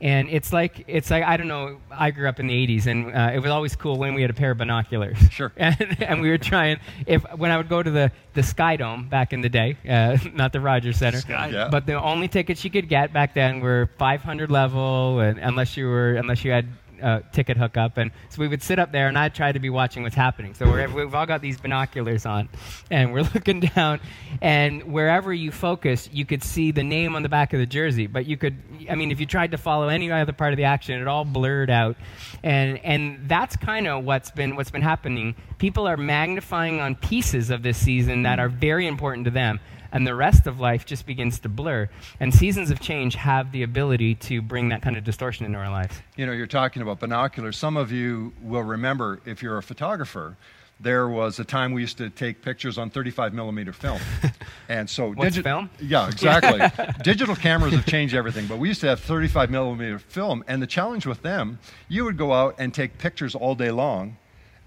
And 0.00 0.30
it's 0.30 0.50
like 0.52 0.84
it's 0.86 1.10
like 1.10 1.24
I 1.24 1.36
don't 1.36 1.48
know. 1.48 1.78
I 1.90 2.10
grew 2.10 2.26
up 2.28 2.40
in 2.40 2.46
the 2.46 2.54
'80s, 2.66 2.86
and 2.86 3.14
uh, 3.14 3.32
it 3.34 3.40
was 3.40 3.50
always 3.50 3.76
cool 3.76 3.98
when 3.98 4.14
we 4.14 4.22
had 4.22 4.30
a 4.30 4.34
pair 4.34 4.50
of 4.50 4.58
binoculars. 4.58 5.18
Sure. 5.30 5.52
And, 5.56 6.02
and 6.02 6.20
we 6.22 6.30
were 6.30 6.38
trying. 6.38 6.80
If 7.06 7.22
when 7.36 7.50
I 7.50 7.58
would 7.58 7.68
go 7.68 7.82
to 7.82 7.90
the 7.90 8.10
the 8.32 8.42
Sky 8.42 8.76
Dome 8.76 9.08
back 9.08 9.32
in 9.34 9.42
the 9.42 9.50
day, 9.50 9.76
uh, 9.88 10.16
not 10.32 10.52
the 10.52 10.60
Rogers 10.60 10.96
Center, 10.96 11.18
Sky. 11.18 11.48
Yeah. 11.52 11.68
but 11.68 11.84
the 11.84 12.00
only 12.00 12.28
tickets 12.28 12.64
you 12.64 12.70
could 12.70 12.88
get 12.88 13.12
back 13.12 13.34
then 13.34 13.60
were 13.60 13.90
500 13.98 14.50
level, 14.50 15.20
and 15.20 15.38
unless 15.38 15.76
you 15.76 15.86
were 15.86 16.14
unless 16.14 16.44
you 16.44 16.50
had 16.50 16.66
uh, 17.02 17.20
ticket 17.32 17.56
hookup, 17.56 17.96
and 17.96 18.10
so 18.28 18.40
we 18.40 18.48
would 18.48 18.62
sit 18.62 18.78
up 18.78 18.92
there, 18.92 19.08
and 19.08 19.18
I'd 19.18 19.34
try 19.34 19.52
to 19.52 19.58
be 19.58 19.70
watching 19.70 20.02
what's 20.02 20.14
happening. 20.14 20.54
So 20.54 20.66
we're, 20.66 20.88
we've 20.88 21.14
all 21.14 21.26
got 21.26 21.40
these 21.40 21.60
binoculars 21.60 22.26
on, 22.26 22.48
and 22.90 23.12
we're 23.12 23.22
looking 23.34 23.60
down, 23.60 24.00
and 24.40 24.92
wherever 24.92 25.32
you 25.32 25.50
focus, 25.50 26.08
you 26.12 26.24
could 26.24 26.42
see 26.42 26.70
the 26.70 26.84
name 26.84 27.16
on 27.16 27.22
the 27.22 27.28
back 27.28 27.52
of 27.52 27.60
the 27.60 27.66
jersey. 27.66 28.06
But 28.06 28.26
you 28.26 28.36
could, 28.36 28.56
I 28.88 28.94
mean, 28.94 29.10
if 29.10 29.20
you 29.20 29.26
tried 29.26 29.50
to 29.52 29.58
follow 29.58 29.88
any 29.88 30.10
other 30.10 30.32
part 30.32 30.52
of 30.52 30.56
the 30.56 30.64
action, 30.64 31.00
it 31.00 31.08
all 31.08 31.24
blurred 31.24 31.70
out, 31.70 31.96
and 32.42 32.78
and 32.84 33.28
that's 33.28 33.56
kind 33.56 33.86
of 33.86 34.04
what's 34.04 34.30
been 34.30 34.56
what's 34.56 34.70
been 34.70 34.82
happening. 34.82 35.34
People 35.58 35.86
are 35.86 35.96
magnifying 35.96 36.80
on 36.80 36.94
pieces 36.94 37.50
of 37.50 37.62
this 37.62 37.76
season 37.76 38.22
that 38.22 38.38
are 38.38 38.48
very 38.48 38.86
important 38.86 39.24
to 39.26 39.30
them 39.30 39.60
and 39.92 40.06
the 40.06 40.14
rest 40.14 40.46
of 40.46 40.60
life 40.60 40.86
just 40.86 41.06
begins 41.06 41.38
to 41.40 41.48
blur. 41.48 41.88
And 42.18 42.34
seasons 42.34 42.70
of 42.70 42.80
change 42.80 43.14
have 43.14 43.52
the 43.52 43.62
ability 43.62 44.14
to 44.16 44.42
bring 44.42 44.68
that 44.70 44.82
kind 44.82 44.96
of 44.96 45.04
distortion 45.04 45.46
into 45.46 45.58
our 45.58 45.70
lives. 45.70 46.00
You 46.16 46.26
know, 46.26 46.32
you're 46.32 46.46
talking 46.46 46.82
about 46.82 47.00
binoculars. 47.00 47.56
Some 47.56 47.76
of 47.76 47.92
you 47.92 48.32
will 48.42 48.62
remember, 48.62 49.20
if 49.24 49.42
you're 49.42 49.58
a 49.58 49.62
photographer, 49.62 50.36
there 50.82 51.08
was 51.08 51.38
a 51.38 51.44
time 51.44 51.72
we 51.72 51.82
used 51.82 51.98
to 51.98 52.08
take 52.08 52.40
pictures 52.40 52.78
on 52.78 52.90
35 52.90 53.34
millimeter 53.34 53.72
film. 53.72 54.00
And 54.68 54.88
so, 54.88 55.10
What's 55.12 55.36
film? 55.36 55.68
Yeah, 55.80 56.06
exactly. 56.06 56.60
Digital 57.02 57.34
cameras 57.34 57.72
have 57.72 57.86
changed 57.86 58.14
everything, 58.14 58.46
but 58.46 58.60
we 58.60 58.68
used 58.68 58.80
to 58.82 58.86
have 58.86 59.00
35 59.00 59.50
millimeter 59.50 59.98
film. 59.98 60.44
And 60.46 60.62
the 60.62 60.66
challenge 60.66 61.06
with 61.06 61.22
them, 61.22 61.58
you 61.88 62.04
would 62.04 62.16
go 62.16 62.32
out 62.32 62.54
and 62.58 62.72
take 62.72 62.96
pictures 62.96 63.34
all 63.34 63.56
day 63.56 63.72
long. 63.72 64.16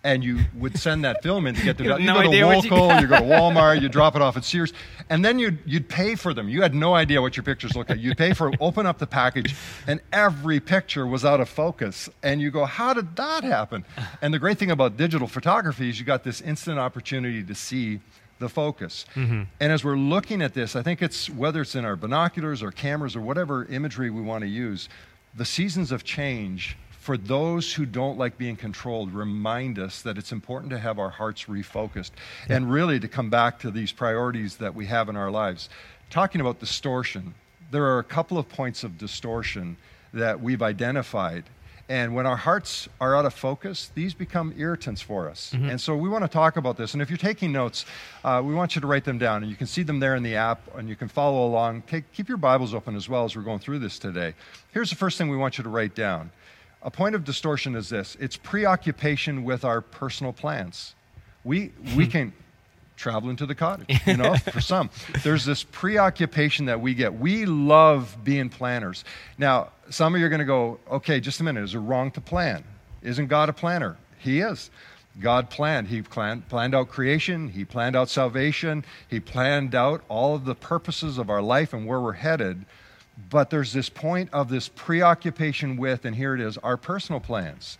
And 0.03 0.23
you 0.23 0.39
would 0.55 0.77
send 0.77 1.05
that 1.05 1.23
film 1.23 1.47
in 1.47 1.55
to 1.55 1.63
get 1.63 1.77
the. 1.77 1.83
You 1.93 1.97
you 1.97 2.05
no 2.05 2.15
go 2.15 2.21
to 2.23 2.27
what 2.27 2.63
you 2.65 3.01
you 3.01 3.07
go 3.07 3.17
to 3.17 3.23
Walmart, 3.33 3.81
you 3.81 3.89
drop 3.89 4.15
it 4.15 4.21
off 4.21 4.35
at 4.35 4.43
Sears, 4.43 4.73
and 5.09 5.23
then 5.23 5.39
you'd, 5.39 5.59
you'd 5.65 5.87
pay 5.87 6.15
for 6.15 6.33
them. 6.33 6.49
You 6.49 6.61
had 6.61 6.73
no 6.73 6.93
idea 6.93 7.21
what 7.21 7.37
your 7.37 7.43
pictures 7.43 7.75
looked 7.75 7.89
like. 7.89 7.99
You'd 7.99 8.17
pay 8.17 8.33
for 8.33 8.51
open 8.59 8.85
up 8.85 8.97
the 8.97 9.07
package, 9.07 9.55
and 9.87 10.01
every 10.11 10.59
picture 10.59 11.07
was 11.07 11.23
out 11.23 11.39
of 11.39 11.49
focus. 11.49 12.09
And 12.21 12.41
you 12.41 12.51
go, 12.51 12.65
how 12.65 12.93
did 12.93 13.15
that 13.15 13.43
happen? 13.43 13.85
And 14.21 14.33
the 14.33 14.39
great 14.39 14.57
thing 14.57 14.71
about 14.71 14.97
digital 14.97 15.27
photography 15.27 15.89
is 15.89 15.99
you 15.99 16.05
got 16.05 16.23
this 16.23 16.41
instant 16.41 16.79
opportunity 16.79 17.43
to 17.43 17.55
see 17.55 17.99
the 18.39 18.49
focus. 18.49 19.05
Mm-hmm. 19.15 19.43
And 19.59 19.71
as 19.71 19.83
we're 19.83 19.97
looking 19.97 20.41
at 20.41 20.53
this, 20.53 20.75
I 20.75 20.83
think 20.83 21.01
it's 21.01 21.29
whether 21.29 21.61
it's 21.61 21.75
in 21.75 21.85
our 21.85 21.95
binoculars 21.95 22.61
or 22.61 22.71
cameras 22.71 23.15
or 23.15 23.21
whatever 23.21 23.65
imagery 23.65 24.09
we 24.09 24.21
want 24.21 24.41
to 24.41 24.49
use, 24.49 24.89
the 25.35 25.45
seasons 25.45 25.91
of 25.91 26.03
change 26.03 26.77
for 27.03 27.17
those 27.17 27.73
who 27.73 27.85
don't 27.85 28.17
like 28.17 28.37
being 28.37 28.55
controlled 28.55 29.13
remind 29.13 29.77
us 29.77 30.01
that 30.03 30.17
it's 30.17 30.31
important 30.31 30.69
to 30.69 30.79
have 30.79 30.97
our 30.97 31.09
hearts 31.09 31.45
refocused 31.45 32.11
and 32.47 32.71
really 32.71 32.97
to 32.97 33.09
come 33.09 33.29
back 33.29 33.59
to 33.59 33.69
these 33.69 33.91
priorities 33.91 34.55
that 34.55 34.73
we 34.73 34.85
have 34.85 35.09
in 35.09 35.17
our 35.17 35.29
lives. 35.29 35.67
Talking 36.09 36.39
about 36.39 36.61
distortion, 36.61 37.35
there 37.71 37.83
are 37.83 37.99
a 37.99 38.05
couple 38.05 38.37
of 38.37 38.47
points 38.47 38.85
of 38.85 38.97
distortion 38.97 39.75
that 40.13 40.39
we've 40.39 40.61
identified. 40.61 41.43
And 41.89 42.15
when 42.15 42.25
our 42.25 42.37
hearts 42.37 42.87
are 43.01 43.17
out 43.17 43.25
of 43.25 43.33
focus, 43.33 43.91
these 43.93 44.13
become 44.13 44.53
irritants 44.57 45.01
for 45.01 45.29
us. 45.29 45.51
And 45.71 45.81
so 45.81 45.97
we 45.97 46.07
want 46.07 46.23
to 46.23 46.29
talk 46.29 46.55
about 46.55 46.77
this. 46.77 46.93
And 46.93 47.01
if 47.01 47.09
you're 47.09 47.17
taking 47.17 47.51
notes, 47.51 47.85
uh, 48.23 48.41
we 48.41 48.55
want 48.55 48.75
you 48.75 48.81
to 48.81 48.87
write 48.87 49.03
them 49.03 49.17
down. 49.17 49.43
And 49.43 49.51
you 49.51 49.57
can 49.57 49.67
see 49.67 49.83
them 49.83 49.99
there 49.99 50.15
in 50.15 50.23
the 50.23 50.37
app, 50.37 50.61
and 50.77 50.87
you 50.87 50.95
can 50.95 51.09
follow 51.09 51.45
along. 51.45 51.81
Take, 51.81 52.09
keep 52.13 52.29
your 52.29 52.37
Bibles 52.37 52.73
open 52.73 52.95
as 52.95 53.09
well 53.09 53.25
as 53.25 53.35
we're 53.35 53.41
going 53.41 53.59
through 53.59 53.79
this 53.79 53.99
today. 53.99 54.33
Here's 54.71 54.89
the 54.89 54.95
first 54.95 55.17
thing 55.17 55.27
we 55.29 55.35
want 55.35 55.57
you 55.57 55.65
to 55.65 55.69
write 55.69 55.95
down 55.95 56.31
a 56.83 56.91
point 56.91 57.15
of 57.15 57.23
distortion 57.23 57.75
is 57.75 57.89
this 57.89 58.15
it's 58.19 58.37
preoccupation 58.37 59.43
with 59.43 59.65
our 59.65 59.81
personal 59.81 60.33
plans. 60.33 60.95
We, 61.43 61.71
we 61.95 62.05
hmm. 62.05 62.11
can 62.11 62.33
travel 62.95 63.29
into 63.29 63.45
the 63.45 63.55
cottage, 63.55 63.99
you 64.05 64.17
know, 64.17 64.35
for 64.35 64.61
some. 64.61 64.89
There's 65.23 65.45
this 65.45 65.63
preoccupation 65.63 66.65
that 66.65 66.79
we 66.79 66.93
get. 66.93 67.13
We 67.13 67.45
love 67.45 68.17
being 68.23 68.49
planners. 68.49 69.03
Now, 69.37 69.69
some 69.89 70.13
of 70.13 70.19
you 70.19 70.25
are 70.25 70.29
going 70.29 70.39
to 70.39 70.45
go, 70.45 70.79
okay, 70.89 71.19
just 71.19 71.39
a 71.39 71.43
minute, 71.43 71.63
is 71.63 71.75
it 71.75 71.79
wrong 71.79 72.11
to 72.11 72.21
plan? 72.21 72.63
Isn't 73.01 73.27
God 73.27 73.49
a 73.49 73.53
planner? 73.53 73.97
He 74.19 74.39
is. 74.39 74.69
God 75.19 75.49
planned. 75.49 75.89
He 75.89 76.01
planned, 76.01 76.47
planned 76.47 76.73
out 76.73 76.89
creation. 76.89 77.49
He 77.49 77.65
planned 77.65 77.95
out 77.95 78.09
salvation. 78.09 78.85
He 79.07 79.19
planned 79.19 79.75
out 79.75 80.03
all 80.07 80.35
of 80.35 80.45
the 80.45 80.55
purposes 80.55 81.17
of 81.17 81.29
our 81.29 81.41
life 81.41 81.73
and 81.73 81.85
where 81.85 81.99
we're 81.99 82.13
headed. 82.13 82.65
But 83.29 83.49
there's 83.49 83.73
this 83.73 83.89
point 83.89 84.29
of 84.33 84.49
this 84.49 84.69
preoccupation 84.69 85.77
with, 85.77 86.05
and 86.05 86.15
here 86.15 86.33
it 86.33 86.41
is, 86.41 86.57
our 86.59 86.77
personal 86.77 87.19
plans, 87.19 87.77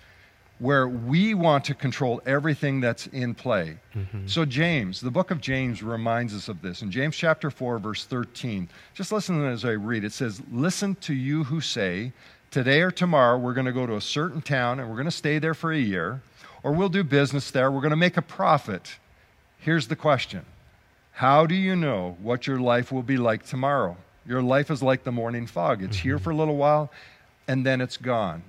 where 0.59 0.87
we 0.87 1.33
want 1.33 1.65
to 1.65 1.73
control 1.73 2.21
everything 2.25 2.79
that's 2.79 3.07
in 3.07 3.33
play. 3.33 3.77
Mm-hmm. 3.95 4.27
So, 4.27 4.45
James, 4.45 5.01
the 5.01 5.11
book 5.11 5.31
of 5.31 5.41
James 5.41 5.81
reminds 5.81 6.35
us 6.35 6.47
of 6.47 6.61
this. 6.61 6.81
In 6.83 6.91
James 6.91 7.15
chapter 7.15 7.49
4, 7.49 7.79
verse 7.79 8.05
13, 8.05 8.69
just 8.93 9.11
listen 9.11 9.43
as 9.45 9.65
I 9.65 9.71
read. 9.71 10.03
It 10.03 10.13
says, 10.13 10.41
Listen 10.51 10.95
to 10.95 11.13
you 11.13 11.43
who 11.43 11.59
say, 11.61 12.13
Today 12.51 12.81
or 12.81 12.91
tomorrow, 12.91 13.39
we're 13.39 13.55
going 13.55 13.65
to 13.65 13.71
go 13.71 13.87
to 13.87 13.95
a 13.95 14.01
certain 14.01 14.41
town 14.41 14.79
and 14.79 14.87
we're 14.87 14.95
going 14.95 15.05
to 15.05 15.11
stay 15.11 15.39
there 15.39 15.55
for 15.55 15.71
a 15.71 15.79
year, 15.79 16.21
or 16.61 16.71
we'll 16.71 16.87
do 16.87 17.03
business 17.03 17.49
there, 17.49 17.71
we're 17.71 17.81
going 17.81 17.89
to 17.89 17.95
make 17.95 18.15
a 18.15 18.21
profit. 18.21 18.97
Here's 19.57 19.87
the 19.87 19.95
question 19.95 20.45
How 21.13 21.47
do 21.47 21.55
you 21.55 21.75
know 21.75 22.15
what 22.21 22.45
your 22.45 22.59
life 22.59 22.91
will 22.91 23.01
be 23.01 23.17
like 23.17 23.43
tomorrow? 23.43 23.97
Your 24.25 24.41
life 24.41 24.71
is 24.71 24.81
like 24.81 25.03
the 25.03 25.11
morning 25.11 25.47
fog. 25.47 25.83
It's 25.83 25.97
here 25.97 26.15
mm-hmm. 26.15 26.23
for 26.23 26.31
a 26.31 26.35
little 26.35 26.57
while 26.57 26.91
and 27.47 27.65
then 27.65 27.81
it's 27.81 27.97
gone. 27.97 28.43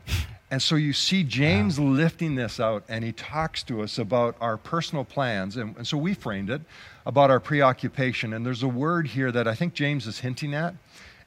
And 0.51 0.63
so 0.63 0.77
you 0.77 0.93
see 0.93 1.25
James 1.25 1.79
lifting 1.79 2.37
this 2.37 2.61
out, 2.61 2.85
and 2.89 3.03
he 3.03 3.13
talks 3.13 3.63
to 3.65 3.83
us 3.83 3.99
about 3.99 4.37
our 4.41 4.57
personal 4.57 5.05
plans. 5.05 5.57
And, 5.57 5.77
and 5.77 5.87
so 5.87 5.97
we 5.97 6.15
framed 6.15 6.51
it 6.51 6.63
about 7.07 7.31
our 7.31 7.41
preoccupation. 7.41 8.33
And 8.33 8.47
there's 8.47 8.63
a 8.63 8.69
word 8.69 9.09
here 9.09 9.33
that 9.33 9.49
I 9.49 9.55
think 9.55 9.75
James 9.75 10.07
is 10.07 10.21
hinting 10.21 10.55
at. 10.55 10.75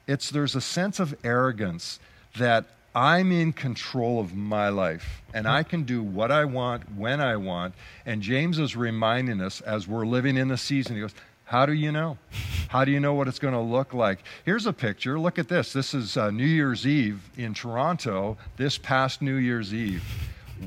It's 0.06 0.30
there's 0.30 0.54
a 0.54 0.60
sense 0.60 0.98
of 0.98 1.14
arrogance 1.24 2.00
that 2.38 2.64
I'm 2.94 3.30
in 3.30 3.52
control 3.52 4.18
of 4.18 4.34
my 4.34 4.70
life 4.70 5.22
and 5.34 5.46
I 5.46 5.62
can 5.62 5.82
do 5.82 6.02
what 6.02 6.32
I 6.32 6.46
want 6.46 6.90
when 6.96 7.20
I 7.20 7.36
want. 7.36 7.74
And 8.06 8.22
James 8.22 8.58
is 8.58 8.74
reminding 8.74 9.42
us 9.42 9.60
as 9.60 9.86
we're 9.86 10.06
living 10.06 10.38
in 10.38 10.48
the 10.48 10.56
season, 10.56 10.94
he 10.94 11.02
goes, 11.02 11.14
How 11.48 11.64
do 11.64 11.72
you 11.72 11.90
know? 11.92 12.18
How 12.68 12.84
do 12.84 12.92
you 12.92 13.00
know 13.00 13.14
what 13.14 13.26
it's 13.26 13.38
going 13.38 13.54
to 13.54 13.60
look 13.60 13.94
like? 13.94 14.18
Here's 14.44 14.66
a 14.66 14.72
picture. 14.72 15.18
Look 15.18 15.38
at 15.38 15.48
this. 15.48 15.72
This 15.72 15.94
is 15.94 16.18
uh, 16.18 16.30
New 16.30 16.44
Year's 16.44 16.86
Eve 16.86 17.22
in 17.38 17.54
Toronto, 17.54 18.36
this 18.58 18.76
past 18.76 19.22
New 19.22 19.36
Year's 19.36 19.72
Eve. 19.72 20.04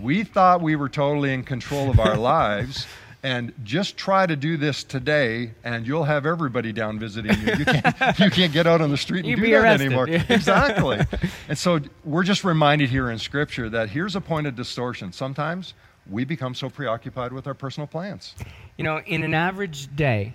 We 0.02 0.24
thought 0.24 0.60
we 0.62 0.76
were 0.76 0.90
totally 0.90 1.34
in 1.36 1.44
control 1.44 1.92
of 1.92 2.00
our 2.00 2.18
lives. 2.34 2.88
And 3.22 3.54
just 3.64 3.96
try 3.98 4.26
to 4.26 4.36
do 4.36 4.58
this 4.58 4.84
today, 4.84 5.52
and 5.64 5.86
you'll 5.86 6.06
have 6.06 6.26
everybody 6.26 6.74
down 6.74 6.98
visiting 6.98 7.40
you. 7.40 7.54
You 7.60 7.66
can't, 7.66 8.20
you 8.20 8.32
can't 8.32 8.52
get 8.52 8.66
out 8.66 8.82
on 8.82 8.90
the 8.90 8.98
street 8.98 9.20
and 9.20 9.28
You'd 9.28 9.36
do 9.36 9.52
that 9.52 9.62
arrested. 9.62 9.86
anymore. 9.86 10.10
Exactly. 10.10 11.06
And 11.48 11.56
so 11.56 11.82
we're 12.04 12.24
just 12.24 12.44
reminded 12.44 12.90
here 12.90 13.12
in 13.12 13.20
Scripture 13.20 13.70
that 13.70 13.92
here's 13.92 14.16
a 14.16 14.22
point 14.22 14.48
of 14.48 14.56
distortion. 14.56 15.12
Sometimes 15.12 15.76
we 16.10 16.26
become 16.26 16.56
so 16.56 16.68
preoccupied 16.68 17.32
with 17.32 17.46
our 17.46 17.54
personal 17.54 17.86
plans. 17.86 18.34
You 18.78 18.84
know, 18.86 19.02
in 19.06 19.22
an 19.24 19.36
average 19.36 19.96
day, 19.96 20.34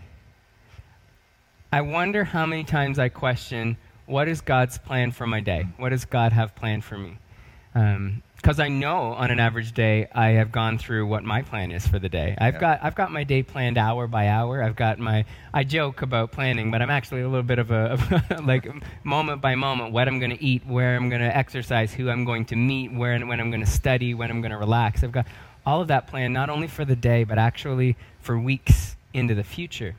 I 1.73 1.81
wonder 1.81 2.25
how 2.25 2.47
many 2.47 2.65
times 2.65 2.99
I 2.99 3.09
question 3.09 3.77
what 4.07 4.29
is 4.29 4.41
God's 4.41 4.79
plan 4.79 5.11
for 5.11 5.27
my 5.27 5.41
day? 5.41 5.67
What 5.79 5.89
does 5.89 6.05
God 6.05 6.33
have 6.33 6.55
planned 6.55 6.85
for 6.85 6.97
me? 6.97 7.19
Um, 7.75 8.23
because 8.37 8.61
I 8.61 8.69
know 8.69 9.13
on 9.15 9.33
an 9.33 9.41
average 9.41 9.73
day 9.73 10.07
I 10.13 10.29
have 10.29 10.53
gone 10.53 10.79
through 10.79 11.07
what 11.09 11.25
my 11.25 11.43
plan 11.43 11.73
is 11.73 11.87
for 11.87 11.99
the 11.99 12.09
day. 12.09 12.37
I've 12.39 12.55
Yeah. 12.55 12.61
got 12.61 12.81
I've 12.85 12.95
got 12.95 13.11
my 13.11 13.25
day 13.25 13.43
planned 13.43 13.77
hour 13.77 14.07
by 14.07 14.29
hour. 14.29 14.63
I've 14.63 14.77
got 14.77 15.01
my 15.01 15.25
I 15.53 15.65
joke 15.65 16.03
about 16.03 16.31
planning, 16.31 16.71
but 16.71 16.81
I'm 16.81 16.91
actually 16.91 17.23
a 17.23 17.29
little 17.29 17.43
bit 17.43 17.59
of 17.59 17.73
a 17.73 17.99
of 18.31 18.47
like 18.47 18.69
moment 19.05 19.41
by 19.41 19.57
moment 19.57 19.93
what 19.93 20.07
I'm 20.07 20.21
going 20.21 20.31
to 20.31 20.43
eat, 20.43 20.65
where 20.65 20.95
I'm 20.97 21.09
going 21.09 21.23
to 21.23 21.37
exercise, 21.37 21.93
who 21.93 22.09
I'm 22.09 22.25
going 22.25 22.45
to 22.47 22.57
meet, 22.57 22.93
where 22.93 23.13
and 23.13 23.29
when 23.29 23.41
I'm 23.41 23.51
going 23.51 23.65
to 23.65 23.71
study, 23.71 24.15
when 24.15 24.31
I'm 24.31 24.41
going 24.41 24.53
to 24.53 24.59
relax. 24.59 25.03
I've 25.03 25.13
got 25.13 25.27
all 25.65 25.81
of 25.81 25.89
that 25.89 26.07
planned 26.07 26.33
not 26.33 26.49
only 26.49 26.69
for 26.69 26.85
the 26.85 26.97
day 26.97 27.25
but 27.25 27.39
actually 27.39 27.97
for 28.21 28.39
weeks 28.39 28.97
into 29.13 29.35
the 29.35 29.45
future. 29.45 29.97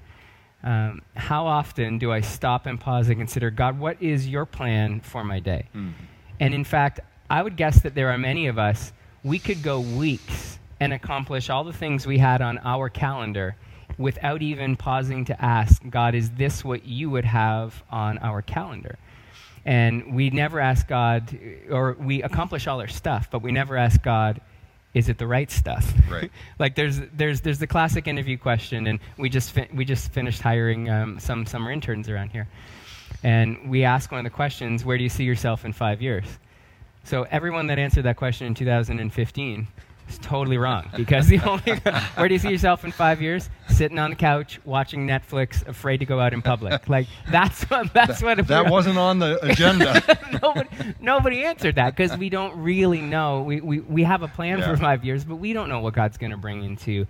Um, 0.63 1.01
how 1.15 1.45
often 1.45 1.97
do 1.97 2.11
I 2.11 2.21
stop 2.21 2.65
and 2.65 2.79
pause 2.79 3.09
and 3.09 3.17
consider, 3.17 3.51
God, 3.51 3.79
what 3.79 4.01
is 4.01 4.27
your 4.27 4.45
plan 4.45 4.99
for 5.01 5.23
my 5.23 5.39
day? 5.39 5.67
And 6.39 6.53
in 6.53 6.63
fact, 6.63 6.99
I 7.29 7.41
would 7.41 7.55
guess 7.55 7.81
that 7.81 7.95
there 7.95 8.09
are 8.09 8.17
many 8.17 8.47
of 8.47 8.57
us, 8.57 8.91
we 9.23 9.39
could 9.39 9.61
go 9.63 9.79
weeks 9.79 10.59
and 10.79 10.93
accomplish 10.93 11.49
all 11.49 11.63
the 11.63 11.73
things 11.73 12.05
we 12.07 12.17
had 12.17 12.41
on 12.41 12.59
our 12.63 12.89
calendar 12.89 13.55
without 13.97 14.41
even 14.41 14.75
pausing 14.75 15.25
to 15.25 15.41
ask, 15.43 15.81
God, 15.89 16.15
is 16.15 16.29
this 16.31 16.63
what 16.63 16.85
you 16.85 17.09
would 17.09 17.25
have 17.25 17.83
on 17.89 18.17
our 18.19 18.41
calendar? 18.41 18.97
And 19.65 20.13
we 20.15 20.29
never 20.29 20.59
ask 20.59 20.87
God, 20.87 21.37
or 21.69 21.93
we 21.99 22.21
accomplish 22.23 22.67
all 22.67 22.79
our 22.79 22.87
stuff, 22.87 23.29
but 23.31 23.41
we 23.41 23.51
never 23.51 23.75
ask 23.75 24.01
God, 24.01 24.39
is 24.97 25.09
it 25.09 25.19
the 25.19 25.27
right 25.27 25.51
stuff? 25.51 25.93
Right. 26.09 26.31
like 26.59 26.75
there's 26.75 26.99
there's 27.13 27.41
there's 27.41 27.59
the 27.59 27.67
classic 27.67 28.07
interview 28.07 28.37
question, 28.37 28.87
and 28.87 28.99
we 29.17 29.29
just 29.29 29.51
fi- 29.51 29.69
we 29.73 29.85
just 29.85 30.11
finished 30.11 30.41
hiring 30.41 30.89
um, 30.89 31.19
some 31.19 31.45
summer 31.45 31.71
interns 31.71 32.09
around 32.09 32.29
here, 32.29 32.47
and 33.23 33.69
we 33.69 33.83
asked 33.83 34.11
one 34.11 34.19
of 34.19 34.23
the 34.23 34.35
questions, 34.35 34.83
"Where 34.83 34.97
do 34.97 35.03
you 35.03 35.09
see 35.09 35.23
yourself 35.23 35.65
in 35.65 35.73
five 35.73 36.01
years?" 36.01 36.25
So 37.03 37.27
everyone 37.29 37.67
that 37.67 37.79
answered 37.79 38.03
that 38.03 38.17
question 38.17 38.47
in 38.47 38.55
2015 38.55 39.67
is 40.09 40.17
totally 40.19 40.57
wrong 40.57 40.89
because 40.95 41.27
the 41.27 41.39
only 41.41 41.73
where 42.15 42.27
do 42.27 42.33
you 42.33 42.39
see 42.39 42.49
yourself 42.49 42.83
in 42.85 42.91
five 42.91 43.21
years? 43.21 43.49
Sitting 43.69 43.99
on 43.99 44.09
the 44.11 44.15
couch 44.15 44.59
watching 44.65 45.05
Netflix, 45.07 45.65
afraid 45.67 45.97
to 45.97 46.05
go 46.05 46.19
out 46.19 46.33
in 46.33 46.41
public. 46.41 46.87
Like 46.89 47.07
that's 47.31 47.63
what 47.63 47.93
that's 47.93 48.21
what 48.21 48.47
That 48.47 48.69
wasn't 48.71 48.97
on 48.97 49.19
the 49.19 49.39
agenda. 49.45 50.01
nobody, 50.41 50.69
nobody 50.99 51.43
answered 51.43 51.75
that 51.75 51.95
because 51.95 52.17
we 52.17 52.29
don't 52.29 52.57
really 52.61 53.01
know. 53.01 53.41
We, 53.43 53.61
we, 53.61 53.79
we 53.81 54.03
have 54.03 54.23
a 54.23 54.27
plan 54.27 54.59
Yeah. 54.59 54.71
for 54.71 54.77
five 54.77 55.03
years, 55.05 55.23
but 55.25 55.35
we 55.35 55.53
don't 55.53 55.69
know 55.69 55.79
what 55.79 55.93
God's 55.93 56.17
going 56.17 56.31
to 56.31 56.37
bring 56.37 56.63
into 56.63 57.05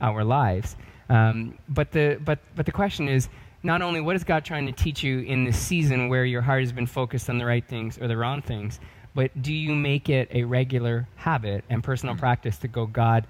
our 0.00 0.22
lives. 0.24 0.76
Um, 1.08 1.58
but, 1.68 1.90
the, 1.92 2.18
but, 2.24 2.38
but 2.56 2.64
the 2.66 2.72
question 2.72 3.08
is 3.08 3.28
not 3.62 3.82
only 3.82 4.00
what 4.00 4.16
is 4.16 4.24
God 4.24 4.44
trying 4.44 4.66
to 4.66 4.72
teach 4.72 5.02
you 5.02 5.20
in 5.20 5.44
this 5.44 5.58
season 5.58 6.08
where 6.08 6.24
your 6.24 6.40
heart 6.42 6.62
has 6.62 6.72
been 6.72 6.86
focused 6.86 7.28
on 7.28 7.38
the 7.38 7.44
right 7.46 7.66
things 7.66 7.98
or 7.98 8.08
the 8.08 8.16
wrong 8.16 8.42
things, 8.42 8.80
but 9.14 9.42
do 9.42 9.52
you 9.52 9.74
make 9.74 10.08
it 10.08 10.28
a 10.32 10.44
regular 10.44 11.06
habit 11.16 11.64
and 11.68 11.82
personal 11.84 12.14
mm-hmm. 12.14 12.20
practice 12.20 12.56
to 12.58 12.68
go, 12.68 12.86
God, 12.86 13.26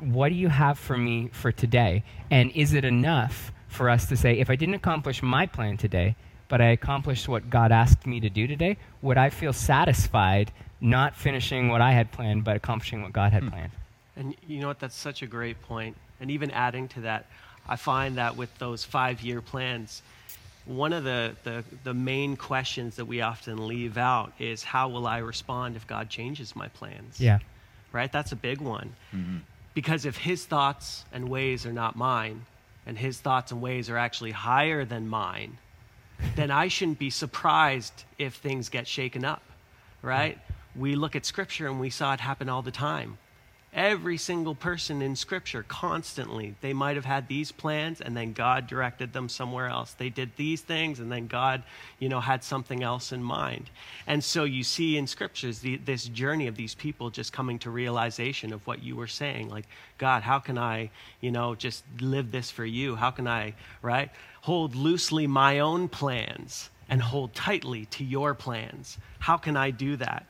what 0.00 0.28
do 0.28 0.34
you 0.34 0.48
have 0.48 0.78
for 0.78 0.96
me 0.96 1.30
for 1.32 1.50
today? 1.50 2.04
And 2.30 2.50
is 2.52 2.74
it 2.74 2.84
enough 2.84 3.52
for 3.68 3.88
us 3.88 4.06
to 4.06 4.16
say, 4.16 4.38
if 4.38 4.50
I 4.50 4.56
didn't 4.56 4.74
accomplish 4.74 5.22
my 5.22 5.46
plan 5.46 5.76
today, 5.76 6.16
but 6.48 6.60
I 6.60 6.66
accomplished 6.66 7.28
what 7.28 7.50
God 7.50 7.72
asked 7.72 8.06
me 8.06 8.20
to 8.20 8.30
do 8.30 8.46
today, 8.46 8.76
would 9.02 9.18
I 9.18 9.30
feel 9.30 9.52
satisfied 9.52 10.52
not 10.80 11.16
finishing 11.16 11.68
what 11.68 11.80
I 11.80 11.92
had 11.92 12.12
planned, 12.12 12.44
but 12.44 12.56
accomplishing 12.56 13.02
what 13.02 13.12
God 13.12 13.32
had 13.32 13.42
hmm. 13.42 13.50
planned? 13.50 13.72
And 14.16 14.34
you 14.46 14.60
know 14.60 14.68
what? 14.68 14.80
That's 14.80 14.96
such 14.96 15.22
a 15.22 15.26
great 15.26 15.60
point. 15.62 15.96
And 16.20 16.30
even 16.30 16.50
adding 16.50 16.88
to 16.88 17.02
that, 17.02 17.26
I 17.68 17.76
find 17.76 18.16
that 18.16 18.36
with 18.36 18.56
those 18.58 18.84
five 18.84 19.20
year 19.20 19.40
plans, 19.40 20.02
one 20.68 20.92
of 20.92 21.02
the, 21.04 21.34
the, 21.44 21.64
the 21.82 21.94
main 21.94 22.36
questions 22.36 22.96
that 22.96 23.06
we 23.06 23.20
often 23.22 23.66
leave 23.66 23.96
out 23.96 24.32
is 24.38 24.62
how 24.62 24.88
will 24.88 25.06
I 25.06 25.18
respond 25.18 25.76
if 25.76 25.86
God 25.86 26.10
changes 26.10 26.54
my 26.54 26.68
plans? 26.68 27.20
Yeah. 27.20 27.38
Right? 27.92 28.12
That's 28.12 28.32
a 28.32 28.36
big 28.36 28.60
one. 28.60 28.94
Mm-hmm. 29.14 29.38
Because 29.74 30.04
if 30.04 30.16
his 30.18 30.44
thoughts 30.44 31.04
and 31.12 31.28
ways 31.28 31.64
are 31.64 31.72
not 31.72 31.96
mine, 31.96 32.44
and 32.88 32.98
his 32.98 33.20
thoughts 33.20 33.52
and 33.52 33.60
ways 33.60 33.90
are 33.90 33.98
actually 33.98 34.30
higher 34.30 34.84
than 34.84 35.06
mine, 35.08 35.58
then 36.36 36.50
I 36.50 36.68
shouldn't 36.68 36.98
be 36.98 37.10
surprised 37.10 38.04
if 38.16 38.34
things 38.34 38.70
get 38.70 38.88
shaken 38.88 39.24
up, 39.26 39.42
right? 40.02 40.38
We 40.74 40.96
look 40.96 41.14
at 41.14 41.26
Scripture 41.26 41.68
and 41.68 41.78
we 41.78 41.90
saw 41.90 42.14
it 42.14 42.20
happen 42.20 42.48
all 42.48 42.62
the 42.62 42.70
time. 42.70 43.18
Every 43.74 44.16
single 44.16 44.54
person 44.54 45.02
in 45.02 45.14
Scripture, 45.14 45.62
constantly, 45.62 46.54
they 46.62 46.72
might 46.72 46.96
have 46.96 47.04
had 47.04 47.28
these 47.28 47.52
plans 47.52 48.00
and 48.00 48.16
then 48.16 48.32
God 48.32 48.66
directed 48.66 49.12
them 49.12 49.28
somewhere 49.28 49.66
else. 49.66 49.92
They 49.92 50.08
did 50.08 50.30
these 50.36 50.62
things 50.62 51.00
and 51.00 51.12
then 51.12 51.26
God, 51.26 51.62
you 51.98 52.08
know, 52.08 52.18
had 52.18 52.42
something 52.42 52.82
else 52.82 53.12
in 53.12 53.22
mind. 53.22 53.68
And 54.06 54.24
so 54.24 54.44
you 54.44 54.64
see 54.64 54.96
in 54.96 55.06
Scriptures 55.06 55.58
the, 55.58 55.76
this 55.76 56.06
journey 56.06 56.46
of 56.46 56.56
these 56.56 56.74
people 56.74 57.10
just 57.10 57.32
coming 57.32 57.58
to 57.58 57.70
realization 57.70 58.54
of 58.54 58.66
what 58.66 58.82
you 58.82 58.96
were 58.96 59.06
saying. 59.06 59.50
Like, 59.50 59.66
God, 59.98 60.22
how 60.22 60.38
can 60.38 60.56
I, 60.56 60.90
you 61.20 61.30
know, 61.30 61.54
just 61.54 61.84
live 62.00 62.30
this 62.30 62.50
for 62.50 62.64
you? 62.64 62.96
How 62.96 63.10
can 63.10 63.28
I, 63.28 63.52
right? 63.82 64.10
Hold 64.42 64.76
loosely 64.76 65.26
my 65.26 65.58
own 65.58 65.88
plans 65.88 66.70
and 66.88 67.02
hold 67.02 67.34
tightly 67.34 67.84
to 67.86 68.04
your 68.04 68.32
plans. 68.32 68.96
How 69.18 69.36
can 69.36 69.58
I 69.58 69.72
do 69.72 69.96
that? 69.96 70.24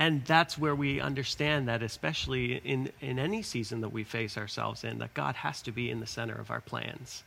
And 0.00 0.24
that's 0.24 0.56
where 0.56 0.74
we 0.74 0.98
understand 0.98 1.68
that, 1.68 1.82
especially 1.82 2.54
in, 2.54 2.90
in 3.02 3.18
any 3.18 3.42
season 3.42 3.82
that 3.82 3.90
we 3.90 4.02
face 4.02 4.38
ourselves 4.38 4.82
in, 4.82 4.96
that 4.98 5.12
God 5.12 5.34
has 5.36 5.60
to 5.60 5.72
be 5.72 5.90
in 5.90 6.00
the 6.00 6.06
center 6.06 6.34
of 6.34 6.50
our 6.50 6.62
plans. 6.62 7.22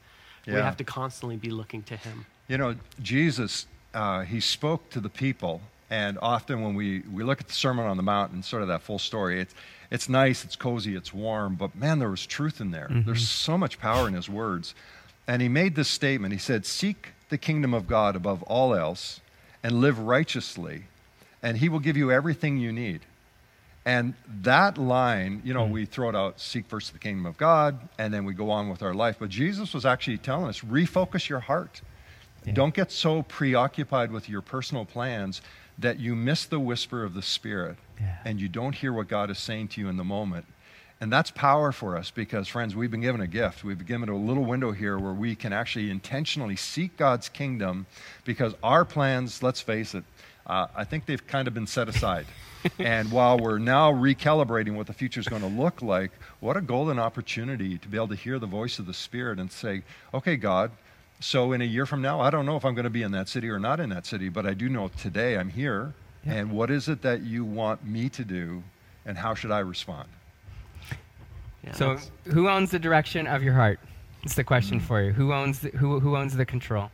We 0.47 0.53
have 0.53 0.77
to 0.77 0.83
constantly 0.83 1.37
be 1.37 1.51
looking 1.51 1.83
to 1.83 1.95
Him. 1.95 2.25
You 2.47 2.57
know, 2.57 2.75
Jesus, 3.01 3.67
uh, 3.93 4.21
he 4.21 4.39
spoke 4.39 4.89
to 4.89 4.99
the 4.99 5.07
people, 5.07 5.61
and 5.91 6.17
often 6.19 6.63
when 6.63 6.73
we, 6.73 7.03
we 7.13 7.23
look 7.23 7.39
at 7.39 7.47
the 7.47 7.53
Sermon 7.53 7.85
on 7.85 7.95
the 7.95 8.03
Mount 8.03 8.31
and 8.31 8.43
sort 8.43 8.63
of 8.63 8.67
that 8.69 8.81
full 8.81 8.99
story, 8.99 9.39
it's, 9.39 9.53
it's 9.91 10.09
nice, 10.09 10.43
it's 10.43 10.55
cozy, 10.55 10.95
it's 10.95 11.13
warm, 11.13 11.53
but 11.53 11.75
man, 11.75 11.99
there 11.99 12.09
was 12.09 12.25
truth 12.25 12.59
in 12.59 12.71
there. 12.71 12.87
There's 12.89 13.29
so 13.29 13.55
much 13.55 13.79
power 13.79 14.07
in 14.07 14.15
his 14.15 14.27
words. 14.27 14.73
And 15.27 15.41
he 15.43 15.47
made 15.47 15.75
this 15.75 15.87
statement 15.87 16.33
He 16.33 16.39
said, 16.39 16.65
Seek 16.65 17.09
the 17.29 17.37
kingdom 17.37 17.73
of 17.73 17.87
God 17.87 18.15
above 18.15 18.41
all 18.43 18.75
else 18.75 19.21
and 19.61 19.79
live 19.79 19.99
righteously, 19.99 20.85
and 21.43 21.57
he 21.57 21.69
will 21.69 21.79
give 21.79 21.97
you 21.97 22.11
everything 22.11 22.57
you 22.57 22.71
need. 22.71 23.01
And 23.85 24.13
that 24.41 24.77
line, 24.77 25.41
you 25.43 25.53
know, 25.53 25.65
hmm. 25.65 25.73
we 25.73 25.85
throw 25.85 26.09
it 26.09 26.15
out, 26.15 26.39
seek 26.39 26.65
first 26.67 26.93
the 26.93 26.99
kingdom 26.99 27.25
of 27.25 27.37
God, 27.37 27.77
and 27.97 28.13
then 28.13 28.23
we 28.23 28.33
go 28.33 28.49
on 28.49 28.69
with 28.69 28.81
our 28.81 28.93
life. 28.93 29.17
But 29.19 29.29
Jesus 29.29 29.73
was 29.73 29.85
actually 29.85 30.17
telling 30.17 30.47
us, 30.47 30.61
refocus 30.61 31.27
your 31.27 31.41
heart. 31.41 31.81
Don't 32.51 32.73
get 32.73 32.91
so 32.91 33.23
preoccupied 33.23 34.11
with 34.11 34.27
your 34.27 34.41
personal 34.41 34.83
plans 34.83 35.41
that 35.77 35.99
you 35.99 36.13
miss 36.15 36.45
the 36.45 36.59
whisper 36.59 37.03
of 37.03 37.13
the 37.13 37.21
Spirit 37.21 37.77
Yeah. 37.99 38.17
and 38.25 38.39
you 38.39 38.49
don't 38.49 38.75
hear 38.75 38.91
what 38.91 39.07
God 39.07 39.29
is 39.29 39.39
saying 39.39 39.69
to 39.69 39.81
you 39.81 39.87
in 39.87 39.95
the 39.95 40.03
moment. 40.03 40.45
And 40.99 41.11
that's 41.11 41.31
power 41.31 41.71
for 41.71 41.97
us 41.97 42.11
because, 42.11 42.47
friends, 42.47 42.75
we've 42.75 42.91
been 42.91 43.01
given 43.01 43.21
a 43.21 43.27
gift. 43.27 43.63
We've 43.63 43.77
been 43.77 43.87
given 43.87 44.09
a 44.09 44.15
little 44.15 44.45
window 44.45 44.71
here 44.71 44.97
where 44.97 45.13
we 45.13 45.35
can 45.35 45.51
actually 45.51 45.89
intentionally 45.89 46.55
seek 46.55 46.95
God's 46.97 47.29
kingdom 47.29 47.87
because 48.23 48.55
our 48.63 48.85
plans, 48.85 49.41
let's 49.41 49.59
face 49.59 49.95
it, 49.95 50.03
uh, 50.47 50.67
I 50.75 50.83
think 50.83 51.05
they've 51.05 51.25
kind 51.25 51.47
of 51.47 51.53
been 51.53 51.67
set 51.67 51.87
aside. 51.87 52.25
and 52.79 53.11
while 53.11 53.37
we're 53.37 53.57
now 53.57 53.91
recalibrating 53.91 54.75
what 54.75 54.87
the 54.87 54.93
future 54.93 55.19
is 55.19 55.27
going 55.27 55.41
to 55.41 55.47
look 55.47 55.81
like, 55.81 56.11
what 56.39 56.55
a 56.55 56.61
golden 56.61 56.99
opportunity 56.99 57.77
to 57.77 57.87
be 57.87 57.97
able 57.97 58.07
to 58.09 58.15
hear 58.15 58.39
the 58.39 58.47
voice 58.47 58.79
of 58.79 58.85
the 58.85 58.93
Spirit 58.93 59.39
and 59.39 59.51
say, 59.51 59.83
okay, 60.13 60.35
God, 60.35 60.71
so 61.19 61.53
in 61.53 61.61
a 61.61 61.65
year 61.65 61.85
from 61.85 62.01
now, 62.01 62.19
I 62.19 62.29
don't 62.29 62.45
know 62.45 62.57
if 62.57 62.65
I'm 62.65 62.73
going 62.73 62.83
to 62.83 62.89
be 62.89 63.03
in 63.03 63.11
that 63.11 63.29
city 63.29 63.49
or 63.49 63.59
not 63.59 63.79
in 63.79 63.89
that 63.89 64.05
city, 64.05 64.29
but 64.29 64.45
I 64.45 64.53
do 64.53 64.69
know 64.69 64.89
today 64.89 65.37
I'm 65.37 65.49
here. 65.49 65.93
Yeah. 66.25 66.33
And 66.33 66.51
what 66.51 66.69
is 66.69 66.87
it 66.87 67.01
that 67.01 67.21
you 67.21 67.43
want 67.43 67.85
me 67.85 68.09
to 68.09 68.23
do, 68.23 68.63
and 69.05 69.17
how 69.17 69.33
should 69.33 69.51
I 69.51 69.59
respond? 69.59 70.07
Yeah, 71.63 71.73
So, 71.73 71.97
who 72.25 72.49
owns 72.49 72.71
the 72.71 72.79
direction 72.79 73.27
of 73.27 73.43
your 73.43 73.53
heart? 73.53 73.79
It's 74.23 74.35
the 74.35 74.43
question 74.43 74.79
for 74.79 75.01
you. 75.01 75.11
Who 75.11 75.33
owns 75.33 75.59
the, 75.59 75.69
who, 75.69 75.99
who 75.99 76.15
owns 76.15 76.35
the 76.35 76.45
control? 76.45 76.91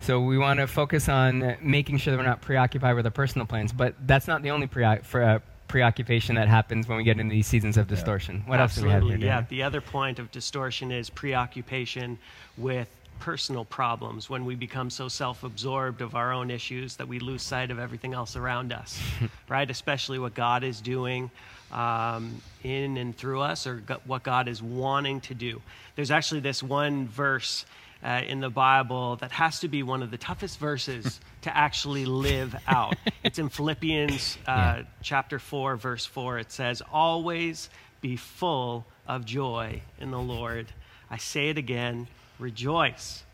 So 0.00 0.20
we 0.20 0.38
want 0.38 0.60
to 0.60 0.66
focus 0.66 1.08
on 1.08 1.42
uh, 1.42 1.56
making 1.60 1.98
sure 1.98 2.12
that 2.12 2.18
we're 2.18 2.28
not 2.28 2.40
preoccupied 2.40 2.94
with 2.96 3.04
our 3.04 3.10
personal 3.12 3.46
plans, 3.46 3.72
but 3.72 3.94
that's 4.06 4.26
not 4.26 4.42
the 4.42 4.50
only 4.50 4.66
preo- 4.66 5.04
for, 5.04 5.22
uh, 5.22 5.38
preoccupation 5.68 6.34
that 6.36 6.48
happens 6.48 6.88
when 6.88 6.96
we 6.96 7.04
get 7.04 7.20
into 7.20 7.32
these 7.32 7.46
seasons 7.46 7.76
of 7.76 7.86
distortion. 7.88 8.42
What 8.46 8.58
else 8.58 8.76
do 8.76 8.84
we 8.84 8.90
have 8.90 9.02
here? 9.02 9.12
Absolutely, 9.12 9.26
Yeah, 9.26 9.44
the 9.48 9.62
other 9.62 9.80
point 9.80 10.18
of 10.18 10.32
distortion 10.32 10.90
is 10.90 11.10
preoccupation 11.10 12.18
with 12.56 12.88
personal 13.18 13.64
problems 13.64 14.30
when 14.30 14.44
we 14.44 14.54
become 14.54 14.90
so 14.90 15.08
self-absorbed 15.08 16.00
of 16.00 16.14
our 16.14 16.32
own 16.32 16.50
issues 16.50 16.96
that 16.96 17.08
we 17.08 17.18
lose 17.18 17.42
sight 17.42 17.70
of 17.70 17.78
everything 17.78 18.14
else 18.14 18.36
around 18.36 18.72
us 18.72 19.00
right 19.48 19.70
especially 19.70 20.20
what 20.20 20.34
god 20.34 20.62
is 20.62 20.80
doing 20.80 21.28
um, 21.72 22.40
in 22.62 22.96
and 22.96 23.16
through 23.16 23.40
us 23.40 23.66
or 23.66 23.82
what 24.06 24.22
god 24.22 24.46
is 24.46 24.62
wanting 24.62 25.20
to 25.20 25.34
do 25.34 25.60
there's 25.96 26.12
actually 26.12 26.40
this 26.40 26.62
one 26.62 27.08
verse 27.08 27.66
uh, 28.04 28.22
in 28.26 28.40
the 28.40 28.50
Bible 28.50 29.16
that 29.16 29.32
has 29.32 29.60
to 29.60 29.68
be 29.68 29.82
one 29.82 30.02
of 30.02 30.10
the 30.10 30.18
toughest 30.18 30.58
verses 30.58 31.20
to 31.42 31.56
actually 31.56 32.04
live 32.06 32.54
out. 32.66 32.96
It's 33.24 33.38
in 33.38 33.48
Philippians 33.48 34.38
uh, 34.46 34.50
Yeah. 34.50 34.82
chapter 35.02 35.38
4, 35.38 35.76
verse 35.76 36.06
4. 36.06 36.38
It 36.38 36.52
says, 36.52 36.82
Always 36.92 37.70
be 38.00 38.16
full 38.16 38.86
of 39.06 39.24
joy 39.24 39.82
in 39.98 40.10
the 40.10 40.18
Lord. 40.20 40.66
I 41.10 41.16
say 41.16 41.48
it 41.48 41.58
again, 41.58 42.06
rejoice. 42.38 43.24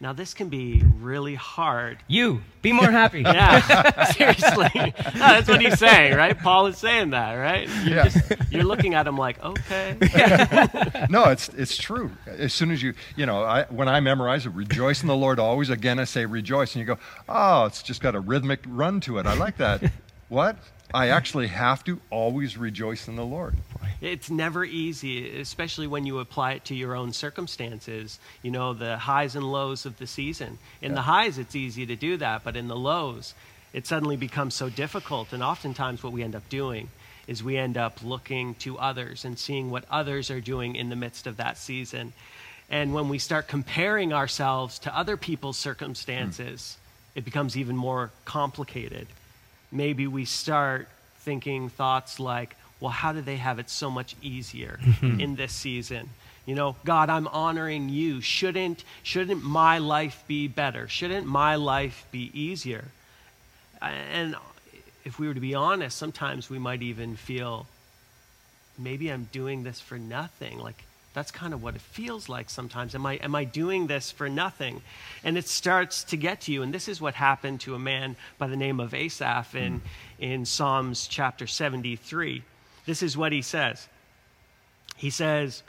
Now, 0.00 0.12
this 0.12 0.34
can 0.34 0.48
be 0.48 0.82
really 1.00 1.34
hard. 1.36 1.98
You 2.08 2.42
be 2.62 2.72
more 2.72 2.90
happy. 2.90 3.22
Yeah, 3.22 4.04
seriously. 4.12 4.70
No, 5.14 5.20
that's 5.20 5.48
what 5.48 5.60
he's 5.60 5.78
saying, 5.78 6.14
right? 6.16 6.36
Paul 6.38 6.66
is 6.66 6.76
saying 6.76 7.10
that, 7.10 7.34
right? 7.34 7.68
You're, 7.84 7.96
Yeah. 7.96 8.08
just, 8.08 8.32
you're 8.52 8.64
looking 8.64 8.94
at 8.94 9.06
him 9.06 9.16
like, 9.16 9.42
okay. 9.42 9.96
no, 11.08 11.24
it's 11.30 11.48
it's 11.50 11.76
true. 11.76 12.10
As 12.26 12.52
soon 12.52 12.70
as 12.70 12.82
you, 12.82 12.94
you 13.16 13.24
know, 13.26 13.42
I, 13.44 13.64
when 13.64 13.88
I 13.88 14.00
memorize 14.00 14.44
it, 14.46 14.50
rejoice 14.50 15.02
in 15.02 15.08
the 15.08 15.16
Lord 15.16 15.38
always. 15.38 15.70
Again, 15.70 15.98
I 15.98 16.04
say 16.04 16.26
rejoice, 16.26 16.74
and 16.74 16.80
you 16.80 16.86
go, 16.86 16.98
oh, 17.28 17.64
it's 17.66 17.82
just 17.82 18.02
got 18.02 18.14
a 18.14 18.20
rhythmic 18.20 18.60
run 18.66 19.00
to 19.02 19.18
it. 19.18 19.26
I 19.26 19.34
like 19.34 19.56
that. 19.58 19.90
what? 20.28 20.56
I 20.92 21.08
actually 21.08 21.46
have 21.48 21.82
to 21.84 22.00
always 22.10 22.56
rejoice 22.58 23.08
in 23.08 23.16
the 23.16 23.24
Lord. 23.24 23.56
It's 24.04 24.30
never 24.30 24.64
easy, 24.64 25.40
especially 25.40 25.86
when 25.86 26.04
you 26.04 26.18
apply 26.18 26.52
it 26.52 26.64
to 26.66 26.74
your 26.74 26.94
own 26.94 27.12
circumstances. 27.12 28.18
You 28.42 28.50
know, 28.50 28.74
the 28.74 28.98
highs 28.98 29.34
and 29.34 29.50
lows 29.50 29.86
of 29.86 29.98
the 29.98 30.06
season. 30.06 30.58
In 30.82 30.94
the 30.94 31.02
highs, 31.02 31.38
it's 31.38 31.56
easy 31.56 31.86
to 31.86 31.96
do 31.96 32.16
that, 32.18 32.44
but 32.44 32.56
in 32.56 32.68
the 32.68 32.76
lows, 32.76 33.34
it 33.72 33.86
suddenly 33.86 34.16
becomes 34.16 34.54
so 34.54 34.68
difficult. 34.68 35.32
And 35.32 35.42
oftentimes, 35.42 36.02
what 36.02 36.12
we 36.12 36.22
end 36.22 36.36
up 36.36 36.48
doing 36.48 36.88
is 37.26 37.42
we 37.42 37.56
end 37.56 37.78
up 37.78 38.02
looking 38.04 38.54
to 38.56 38.78
others 38.78 39.24
and 39.24 39.38
seeing 39.38 39.70
what 39.70 39.84
others 39.90 40.30
are 40.30 40.40
doing 40.40 40.76
in 40.76 40.90
the 40.90 40.96
midst 40.96 41.26
of 41.26 41.38
that 41.38 41.56
season. 41.56 42.12
And 42.68 42.92
when 42.92 43.08
we 43.08 43.18
start 43.18 43.48
comparing 43.48 44.12
ourselves 44.12 44.78
to 44.80 44.96
other 44.96 45.16
people's 45.16 45.56
circumstances, 45.56 46.76
hmm. 47.12 47.18
it 47.20 47.24
becomes 47.24 47.56
even 47.56 47.76
more 47.76 48.10
complicated 48.24 49.06
maybe 49.74 50.06
we 50.06 50.24
start 50.24 50.88
thinking 51.18 51.68
thoughts 51.68 52.20
like, 52.20 52.56
well, 52.84 52.92
how 52.92 53.14
do 53.14 53.22
they 53.22 53.38
have 53.38 53.58
it 53.58 53.70
so 53.70 53.90
much 53.90 54.14
easier 54.20 54.78
mm-hmm. 54.82 55.18
in 55.18 55.36
this 55.36 55.54
season? 55.54 56.10
You 56.44 56.54
know, 56.54 56.76
God, 56.84 57.08
I'm 57.08 57.26
honoring 57.28 57.88
you. 57.88 58.20
Shouldn't, 58.20 58.84
shouldn't 59.02 59.42
my 59.42 59.78
life 59.78 60.22
be 60.26 60.48
better? 60.48 60.86
Shouldn't 60.86 61.26
my 61.26 61.54
life 61.56 62.06
be 62.10 62.30
easier? 62.34 62.84
And 63.80 64.36
if 65.02 65.18
we 65.18 65.26
were 65.26 65.32
to 65.32 65.40
be 65.40 65.54
honest, 65.54 65.96
sometimes 65.96 66.50
we 66.50 66.58
might 66.58 66.82
even 66.82 67.16
feel 67.16 67.66
maybe 68.78 69.10
I'm 69.10 69.30
doing 69.32 69.62
this 69.62 69.80
for 69.80 69.98
nothing. 69.98 70.58
Like, 70.58 70.84
that's 71.14 71.30
kind 71.30 71.54
of 71.54 71.62
what 71.62 71.76
it 71.76 71.80
feels 71.80 72.28
like 72.28 72.50
sometimes. 72.50 72.94
Am 72.94 73.06
I, 73.06 73.14
am 73.14 73.34
I 73.34 73.44
doing 73.44 73.86
this 73.86 74.10
for 74.10 74.28
nothing? 74.28 74.82
And 75.22 75.38
it 75.38 75.48
starts 75.48 76.04
to 76.04 76.18
get 76.18 76.42
to 76.42 76.52
you. 76.52 76.60
And 76.60 76.74
this 76.74 76.86
is 76.86 77.00
what 77.00 77.14
happened 77.14 77.62
to 77.62 77.74
a 77.74 77.78
man 77.78 78.16
by 78.36 78.46
the 78.46 78.56
name 78.56 78.78
of 78.78 78.92
Asaph 78.92 79.54
in, 79.54 79.80
mm. 79.80 79.82
in 80.18 80.44
Psalms 80.44 81.06
chapter 81.06 81.46
73. 81.46 82.42
This 82.86 83.02
is 83.02 83.16
what 83.16 83.32
he 83.32 83.42
says 83.42 83.88
He 84.96 85.10
says, 85.10 85.62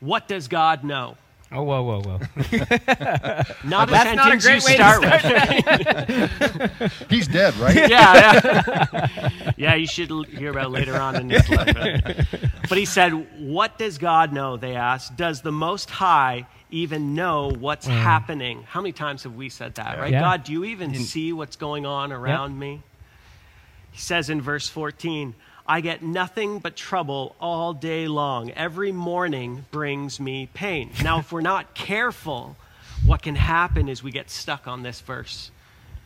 What 0.00 0.28
does 0.28 0.48
God 0.48 0.84
know? 0.84 1.16
Oh, 1.52 1.62
whoa, 1.62 1.80
whoa, 1.82 2.00
whoa. 2.00 2.18
Not 3.64 3.88
a 3.88 3.92
That's 3.92 4.16
not 4.16 4.32
a 4.32 4.36
great 4.36 4.62
you 4.62 4.66
way 4.66 4.76
to 4.76 4.82
start 4.82 5.00
with. 6.60 7.02
He's 7.10 7.28
dead, 7.28 7.54
right? 7.54 7.88
yeah, 7.88 8.40
yeah. 8.44 9.52
yeah, 9.56 9.74
you 9.76 9.86
should 9.86 10.10
hear 10.26 10.50
about 10.50 10.72
later 10.72 10.96
on 10.96 11.14
in 11.14 11.30
his 11.30 11.48
life. 11.48 11.72
But 12.68 12.78
he 12.78 12.84
said, 12.84 13.12
What 13.38 13.78
does 13.78 13.96
God 13.96 14.32
know? 14.32 14.56
They 14.56 14.74
asked. 14.74 15.16
Does 15.16 15.42
the 15.42 15.52
Most 15.52 15.88
High 15.88 16.48
even 16.72 17.14
know 17.14 17.52
what's 17.56 17.86
mm. 17.86 17.92
happening? 17.92 18.64
How 18.64 18.80
many 18.80 18.90
times 18.90 19.22
have 19.22 19.36
we 19.36 19.48
said 19.48 19.76
that, 19.76 20.00
right? 20.00 20.10
Yeah. 20.10 20.22
God, 20.22 20.42
do 20.42 20.52
you 20.52 20.64
even 20.64 20.96
see 20.96 21.32
what's 21.32 21.54
going 21.54 21.86
on 21.86 22.10
around 22.10 22.58
me? 22.58 22.82
He 23.92 24.00
says 24.00 24.30
in 24.30 24.42
verse 24.42 24.68
14, 24.68 25.34
I 25.68 25.80
get 25.80 26.02
nothing 26.02 26.60
but 26.60 26.76
trouble 26.76 27.34
all 27.40 27.72
day 27.72 28.06
long. 28.08 28.50
Every 28.52 28.92
morning 28.92 29.64
brings 29.70 30.20
me 30.20 30.48
pain. 30.54 30.90
Now, 31.02 31.18
if 31.18 31.32
we're 31.32 31.40
not 31.40 31.74
careful, 31.74 32.56
what 33.04 33.22
can 33.22 33.34
happen 33.34 33.88
is 33.88 34.02
we 34.02 34.12
get 34.12 34.30
stuck 34.30 34.66
on 34.68 34.82
this 34.82 35.00
verse. 35.00 35.50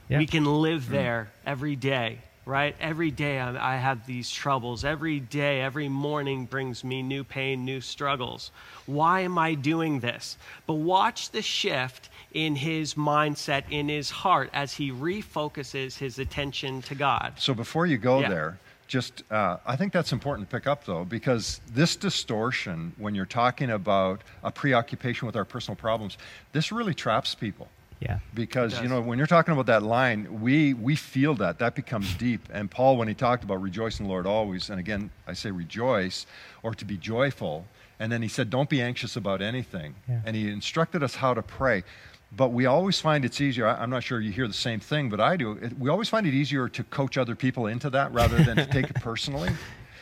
Yeah. 0.08 0.18
We 0.18 0.26
can 0.26 0.44
live 0.44 0.88
there 0.88 1.30
every 1.46 1.76
day, 1.76 2.18
right? 2.46 2.74
Every 2.80 3.10
day 3.10 3.38
I, 3.38 3.74
I 3.74 3.76
have 3.76 4.06
these 4.06 4.30
troubles. 4.30 4.84
Every 4.84 5.20
day, 5.20 5.60
every 5.60 5.88
morning 5.88 6.46
brings 6.46 6.82
me 6.82 7.02
new 7.02 7.22
pain, 7.22 7.64
new 7.64 7.80
struggles. 7.80 8.50
Why 8.86 9.20
am 9.20 9.38
I 9.38 9.54
doing 9.54 10.00
this? 10.00 10.36
But 10.66 10.74
watch 10.74 11.30
the 11.30 11.42
shift 11.42 12.08
in 12.32 12.56
his 12.56 12.94
mindset, 12.94 13.64
in 13.70 13.88
his 13.88 14.10
heart, 14.10 14.50
as 14.52 14.74
he 14.74 14.90
refocuses 14.90 15.98
his 15.98 16.18
attention 16.18 16.82
to 16.82 16.94
God. 16.94 17.34
So 17.38 17.54
before 17.54 17.86
you 17.86 17.98
go 17.98 18.20
Yeah. 18.20 18.28
there, 18.30 18.58
just 18.90 19.22
uh, 19.30 19.56
I 19.64 19.76
think 19.76 19.92
that's 19.92 20.12
important 20.12 20.50
to 20.50 20.56
pick 20.56 20.66
up 20.66 20.84
though, 20.84 21.04
because 21.04 21.60
this 21.72 21.94
distortion, 21.94 22.92
when 22.98 23.14
you're 23.14 23.24
talking 23.24 23.70
about 23.70 24.22
a 24.42 24.50
preoccupation 24.50 25.26
with 25.26 25.36
our 25.36 25.44
personal 25.44 25.76
problems, 25.76 26.18
this 26.52 26.72
really 26.72 26.92
traps 26.92 27.34
people. 27.34 27.68
Yeah. 28.00 28.18
Because 28.34 28.80
you 28.82 28.88
know 28.88 29.00
when 29.00 29.16
you're 29.18 29.26
talking 29.28 29.52
about 29.52 29.66
that 29.66 29.82
line, 29.84 30.40
we 30.40 30.74
we 30.74 30.96
feel 30.96 31.34
that 31.34 31.58
that 31.60 31.74
becomes 31.74 32.12
deep. 32.14 32.40
And 32.52 32.68
Paul, 32.70 32.96
when 32.96 33.06
he 33.08 33.14
talked 33.14 33.44
about 33.44 33.62
rejoicing 33.62 34.06
the 34.06 34.10
Lord 34.10 34.26
always, 34.26 34.70
and 34.70 34.80
again 34.80 35.10
I 35.26 35.34
say 35.34 35.50
rejoice 35.52 36.26
or 36.64 36.74
to 36.74 36.84
be 36.84 36.96
joyful, 36.96 37.66
and 38.00 38.10
then 38.10 38.22
he 38.22 38.28
said 38.28 38.50
don't 38.50 38.68
be 38.70 38.82
anxious 38.82 39.14
about 39.16 39.40
anything, 39.40 39.94
Yeah. 40.08 40.20
and 40.24 40.34
he 40.34 40.50
instructed 40.50 41.02
us 41.02 41.14
how 41.14 41.32
to 41.34 41.42
pray. 41.42 41.84
But 42.32 42.48
we 42.52 42.66
always 42.66 43.00
find 43.00 43.24
it's 43.24 43.40
easier. 43.40 43.66
I- 43.66 43.82
I'm 43.82 43.90
not 43.90 44.04
sure 44.04 44.20
you 44.20 44.30
hear 44.30 44.46
the 44.46 44.54
same 44.54 44.80
thing, 44.80 45.10
but 45.10 45.20
I 45.20 45.36
do. 45.36 45.52
It, 45.52 45.78
we 45.78 45.90
always 45.90 46.08
find 46.08 46.26
it 46.26 46.34
easier 46.34 46.68
to 46.68 46.84
coach 46.84 47.18
other 47.18 47.34
people 47.34 47.66
into 47.66 47.90
that 47.90 48.12
rather 48.12 48.42
than 48.42 48.56
to 48.56 48.66
take 48.66 48.88
it 48.90 48.94
personally. 49.00 49.50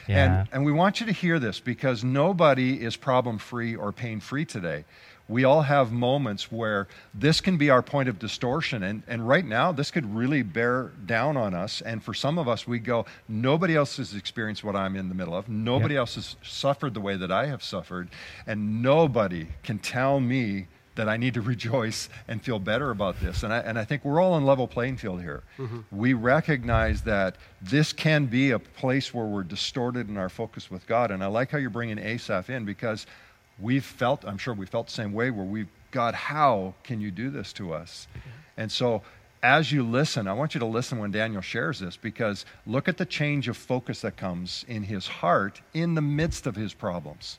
Yeah. 0.06 0.40
And, 0.40 0.48
and 0.52 0.64
we 0.64 0.72
want 0.72 1.00
you 1.00 1.06
to 1.06 1.12
hear 1.12 1.38
this 1.38 1.60
because 1.60 2.02
nobody 2.02 2.82
is 2.82 2.96
problem 2.96 3.38
free 3.38 3.76
or 3.76 3.92
pain 3.92 4.20
free 4.20 4.44
today. 4.44 4.84
We 5.28 5.44
all 5.44 5.60
have 5.60 5.92
moments 5.92 6.50
where 6.50 6.88
this 7.12 7.42
can 7.42 7.58
be 7.58 7.68
our 7.68 7.82
point 7.82 8.08
of 8.08 8.18
distortion. 8.18 8.82
And, 8.82 9.02
and 9.06 9.28
right 9.28 9.44
now, 9.44 9.72
this 9.72 9.90
could 9.90 10.14
really 10.14 10.42
bear 10.42 10.92
down 11.04 11.36
on 11.36 11.52
us. 11.52 11.82
And 11.82 12.02
for 12.02 12.14
some 12.14 12.38
of 12.38 12.48
us, 12.48 12.66
we 12.66 12.78
go, 12.78 13.04
nobody 13.28 13.76
else 13.76 13.98
has 13.98 14.14
experienced 14.14 14.64
what 14.64 14.74
I'm 14.74 14.96
in 14.96 15.10
the 15.10 15.14
middle 15.14 15.36
of. 15.36 15.46
Nobody 15.46 15.96
else 15.98 16.14
has 16.14 16.36
suffered 16.42 16.94
the 16.94 17.02
way 17.02 17.16
that 17.16 17.30
I 17.30 17.44
have 17.46 17.62
suffered. 17.62 18.08
And 18.46 18.82
nobody 18.82 19.48
can 19.62 19.78
tell 19.78 20.18
me 20.18 20.68
that 20.98 21.08
I 21.08 21.16
need 21.16 21.34
to 21.34 21.40
rejoice 21.54 22.08
and 22.26 22.42
feel 22.42 22.58
better 22.58 22.90
about 22.90 23.20
this. 23.20 23.44
And 23.44 23.52
I, 23.52 23.58
and 23.60 23.78
I 23.78 23.84
think 23.84 24.04
we're 24.04 24.20
all 24.20 24.34
on 24.34 24.44
level 24.44 24.68
playing 24.68 24.98
field 24.98 25.22
here. 25.22 25.44
Mm-hmm. 25.56 25.80
We 25.90 26.12
recognize 26.12 27.02
that 27.02 27.36
this 27.62 27.92
can 27.92 28.26
be 28.26 28.50
a 28.50 28.58
place 28.58 29.14
where 29.14 29.24
we're 29.24 29.44
distorted 29.44 30.08
in 30.08 30.18
our 30.18 30.28
focus 30.28 30.70
with 30.70 30.86
God. 30.86 31.10
And 31.10 31.24
I 31.24 31.28
like 31.28 31.50
how 31.50 31.58
you're 31.58 31.70
bringing 31.70 31.98
Asaph 31.98 32.50
in 32.50 32.64
because 32.64 33.06
we've 33.58 33.84
felt, 33.84 34.24
I'm 34.24 34.38
sure 34.38 34.52
we 34.52 34.66
felt 34.66 34.88
the 34.88 34.92
same 34.92 35.12
way, 35.12 35.30
where 35.30 35.46
we've, 35.46 35.68
God, 35.92 36.14
how 36.14 36.74
can 36.82 37.00
you 37.00 37.10
do 37.10 37.30
this 37.30 37.52
to 37.54 37.72
us? 37.72 38.08
Mm-hmm. 38.10 38.28
And 38.58 38.72
so 38.72 39.02
as 39.42 39.70
you 39.70 39.84
listen, 39.84 40.26
I 40.26 40.32
want 40.32 40.54
you 40.54 40.58
to 40.58 40.66
listen 40.66 40.98
when 40.98 41.12
Daniel 41.12 41.40
shares 41.40 41.78
this 41.78 41.96
because 41.96 42.44
look 42.66 42.88
at 42.88 42.96
the 42.96 43.06
change 43.06 43.46
of 43.46 43.56
focus 43.56 44.00
that 44.00 44.16
comes 44.16 44.64
in 44.66 44.82
his 44.82 45.06
heart 45.06 45.60
in 45.74 45.94
the 45.94 46.02
midst 46.02 46.46
of 46.46 46.56
his 46.56 46.74
problems. 46.74 47.38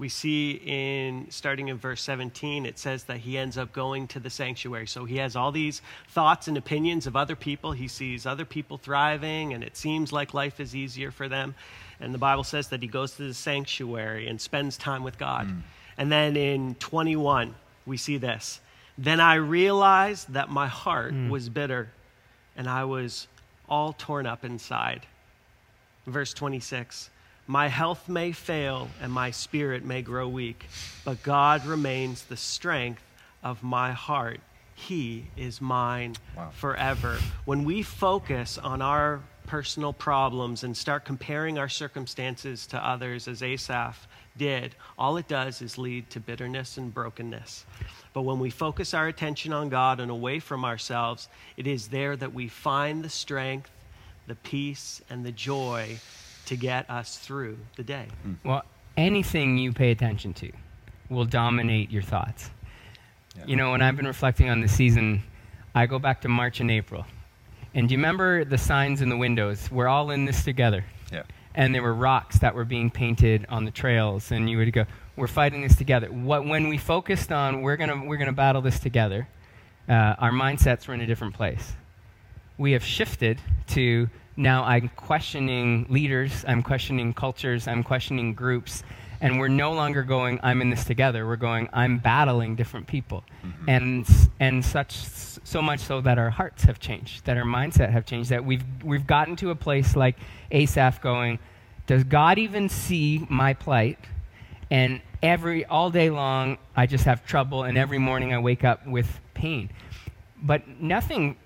We 0.00 0.08
see 0.08 0.52
in 0.64 1.26
starting 1.28 1.68
in 1.68 1.76
verse 1.76 2.00
17 2.00 2.64
it 2.64 2.78
says 2.78 3.04
that 3.04 3.18
he 3.18 3.36
ends 3.36 3.58
up 3.58 3.70
going 3.70 4.08
to 4.08 4.18
the 4.18 4.30
sanctuary. 4.30 4.86
So 4.86 5.04
he 5.04 5.18
has 5.18 5.36
all 5.36 5.52
these 5.52 5.82
thoughts 6.08 6.48
and 6.48 6.56
opinions 6.56 7.06
of 7.06 7.16
other 7.16 7.36
people. 7.36 7.72
He 7.72 7.86
sees 7.86 8.24
other 8.24 8.46
people 8.46 8.78
thriving 8.78 9.52
and 9.52 9.62
it 9.62 9.76
seems 9.76 10.10
like 10.10 10.32
life 10.32 10.58
is 10.58 10.74
easier 10.74 11.10
for 11.10 11.28
them. 11.28 11.54
And 12.00 12.14
the 12.14 12.18
bible 12.18 12.44
says 12.44 12.68
that 12.68 12.80
he 12.80 12.88
goes 12.88 13.12
to 13.16 13.24
the 13.24 13.34
sanctuary 13.34 14.26
and 14.26 14.40
spends 14.40 14.78
time 14.78 15.04
with 15.04 15.18
god. 15.18 15.48
Mm. 15.48 15.60
And 15.98 16.10
then 16.10 16.34
in 16.34 16.76
21 16.76 17.54
we 17.84 17.98
see 17.98 18.16
this. 18.16 18.60
Then 18.96 19.20
i 19.20 19.34
realized 19.34 20.32
that 20.32 20.48
my 20.48 20.66
heart 20.66 21.12
mm. 21.12 21.28
was 21.28 21.50
bitter 21.50 21.90
and 22.56 22.66
i 22.66 22.84
was 22.84 23.28
all 23.68 23.92
torn 23.92 24.24
up 24.26 24.46
inside. 24.46 25.04
Verse 26.06 26.32
26 26.32 27.10
My 27.50 27.66
health 27.66 28.08
may 28.08 28.30
fail 28.30 28.90
and 29.02 29.12
my 29.12 29.32
spirit 29.32 29.84
may 29.84 30.02
grow 30.02 30.28
weak, 30.28 30.66
but 31.04 31.20
God 31.24 31.66
remains 31.66 32.22
the 32.22 32.36
strength 32.36 33.02
of 33.42 33.64
my 33.64 33.90
heart. 33.90 34.38
He 34.76 35.26
is 35.36 35.60
mine 35.60 36.14
Wow. 36.36 36.50
forever. 36.52 37.18
When 37.46 37.64
we 37.64 37.82
focus 37.82 38.56
on 38.56 38.80
our 38.80 39.22
personal 39.48 39.92
problems 39.92 40.62
and 40.62 40.76
start 40.76 41.04
comparing 41.04 41.58
our 41.58 41.68
circumstances 41.68 42.68
to 42.68 42.78
others, 42.78 43.26
as 43.26 43.42
Asaph 43.42 44.06
did, 44.36 44.76
all 44.96 45.16
it 45.16 45.26
does 45.26 45.60
is 45.60 45.76
lead 45.76 46.08
to 46.10 46.20
bitterness 46.20 46.78
and 46.78 46.94
brokenness. 46.94 47.66
But 48.12 48.22
when 48.22 48.38
we 48.38 48.50
focus 48.50 48.94
our 48.94 49.08
attention 49.08 49.52
on 49.52 49.70
God 49.70 49.98
and 49.98 50.08
away 50.08 50.38
from 50.38 50.64
ourselves, 50.64 51.28
it 51.56 51.66
is 51.66 51.88
there 51.88 52.14
that 52.14 52.32
we 52.32 52.46
find 52.46 53.02
the 53.02 53.10
strength, 53.10 53.72
the 54.28 54.36
peace, 54.36 55.02
and 55.10 55.26
the 55.26 55.32
joy 55.32 55.98
to 56.46 56.56
get 56.56 56.88
us 56.90 57.18
through 57.18 57.58
the 57.76 57.82
day. 57.82 58.06
Well, 58.44 58.64
anything 58.96 59.58
you 59.58 59.72
pay 59.72 59.90
attention 59.90 60.34
to 60.34 60.50
will 61.08 61.24
dominate 61.24 61.90
your 61.90 62.02
thoughts. 62.02 62.50
Yeah. 63.36 63.44
You 63.46 63.56
know, 63.56 63.72
when 63.72 63.82
I've 63.82 63.96
been 63.96 64.06
reflecting 64.06 64.48
on 64.48 64.60
the 64.60 64.68
season, 64.68 65.22
I 65.74 65.86
go 65.86 65.98
back 65.98 66.20
to 66.22 66.28
March 66.28 66.60
and 66.60 66.70
April. 66.70 67.06
And 67.74 67.88
do 67.88 67.92
you 67.92 67.98
remember 67.98 68.44
the 68.44 68.58
signs 68.58 69.00
in 69.00 69.08
the 69.08 69.16
windows? 69.16 69.70
We're 69.70 69.88
all 69.88 70.10
in 70.10 70.24
this 70.24 70.42
together. 70.42 70.84
Yeah. 71.12 71.22
And 71.54 71.74
there 71.74 71.82
were 71.82 71.94
rocks 71.94 72.38
that 72.40 72.54
were 72.54 72.64
being 72.64 72.90
painted 72.90 73.46
on 73.48 73.64
the 73.64 73.70
trails, 73.70 74.32
and 74.32 74.48
you 74.48 74.58
would 74.58 74.72
go, 74.72 74.86
"We're 75.16 75.26
fighting 75.26 75.62
this 75.62 75.76
together." 75.76 76.08
What 76.08 76.44
when 76.46 76.68
we 76.68 76.78
focused 76.78 77.32
on 77.32 77.62
we're 77.62 77.76
gonna 77.76 78.04
we're 78.04 78.16
gonna 78.16 78.32
battle 78.32 78.62
this 78.62 78.78
together, 78.78 79.28
uh, 79.88 80.14
our 80.18 80.30
mindsets 80.30 80.86
were 80.86 80.94
in 80.94 81.00
a 81.00 81.06
different 81.06 81.34
place. 81.34 81.72
We 82.56 82.72
have 82.72 82.84
shifted 82.84 83.40
to 83.68 84.08
now 84.36 84.64
I'm 84.64 84.88
questioning 84.96 85.86
leaders, 85.88 86.44
I'm 86.46 86.62
questioning 86.62 87.12
cultures, 87.14 87.68
I'm 87.68 87.82
questioning 87.82 88.34
groups, 88.34 88.82
and 89.20 89.38
we're 89.38 89.48
no 89.48 89.72
longer 89.72 90.02
going, 90.02 90.40
I'm 90.42 90.62
in 90.62 90.70
this 90.70 90.84
together. 90.84 91.26
We're 91.26 91.36
going, 91.36 91.68
I'm 91.72 91.98
battling 91.98 92.56
different 92.56 92.86
people. 92.86 93.22
Mm-hmm. 93.44 93.68
And, 93.68 94.08
and 94.40 94.64
such, 94.64 94.94
so 94.94 95.60
much 95.60 95.80
so 95.80 96.00
that 96.00 96.18
our 96.18 96.30
hearts 96.30 96.64
have 96.64 96.80
changed, 96.80 97.26
that 97.26 97.36
our 97.36 97.44
mindset 97.44 97.90
have 97.90 98.06
changed, 98.06 98.30
that 98.30 98.44
we've, 98.44 98.64
we've 98.82 99.06
gotten 99.06 99.36
to 99.36 99.50
a 99.50 99.54
place 99.54 99.94
like 99.94 100.16
Asaph 100.50 101.02
going, 101.02 101.38
does 101.86 102.04
God 102.04 102.38
even 102.38 102.68
see 102.68 103.26
my 103.28 103.52
plight? 103.52 103.98
And 104.70 105.02
every, 105.22 105.66
all 105.66 105.90
day 105.90 106.08
long, 106.08 106.56
I 106.74 106.86
just 106.86 107.04
have 107.04 107.26
trouble, 107.26 107.64
and 107.64 107.76
every 107.76 107.98
morning 107.98 108.32
I 108.32 108.38
wake 108.38 108.64
up 108.64 108.86
with 108.86 109.20
pain. 109.34 109.70
But 110.42 110.80
nothing 110.80 111.36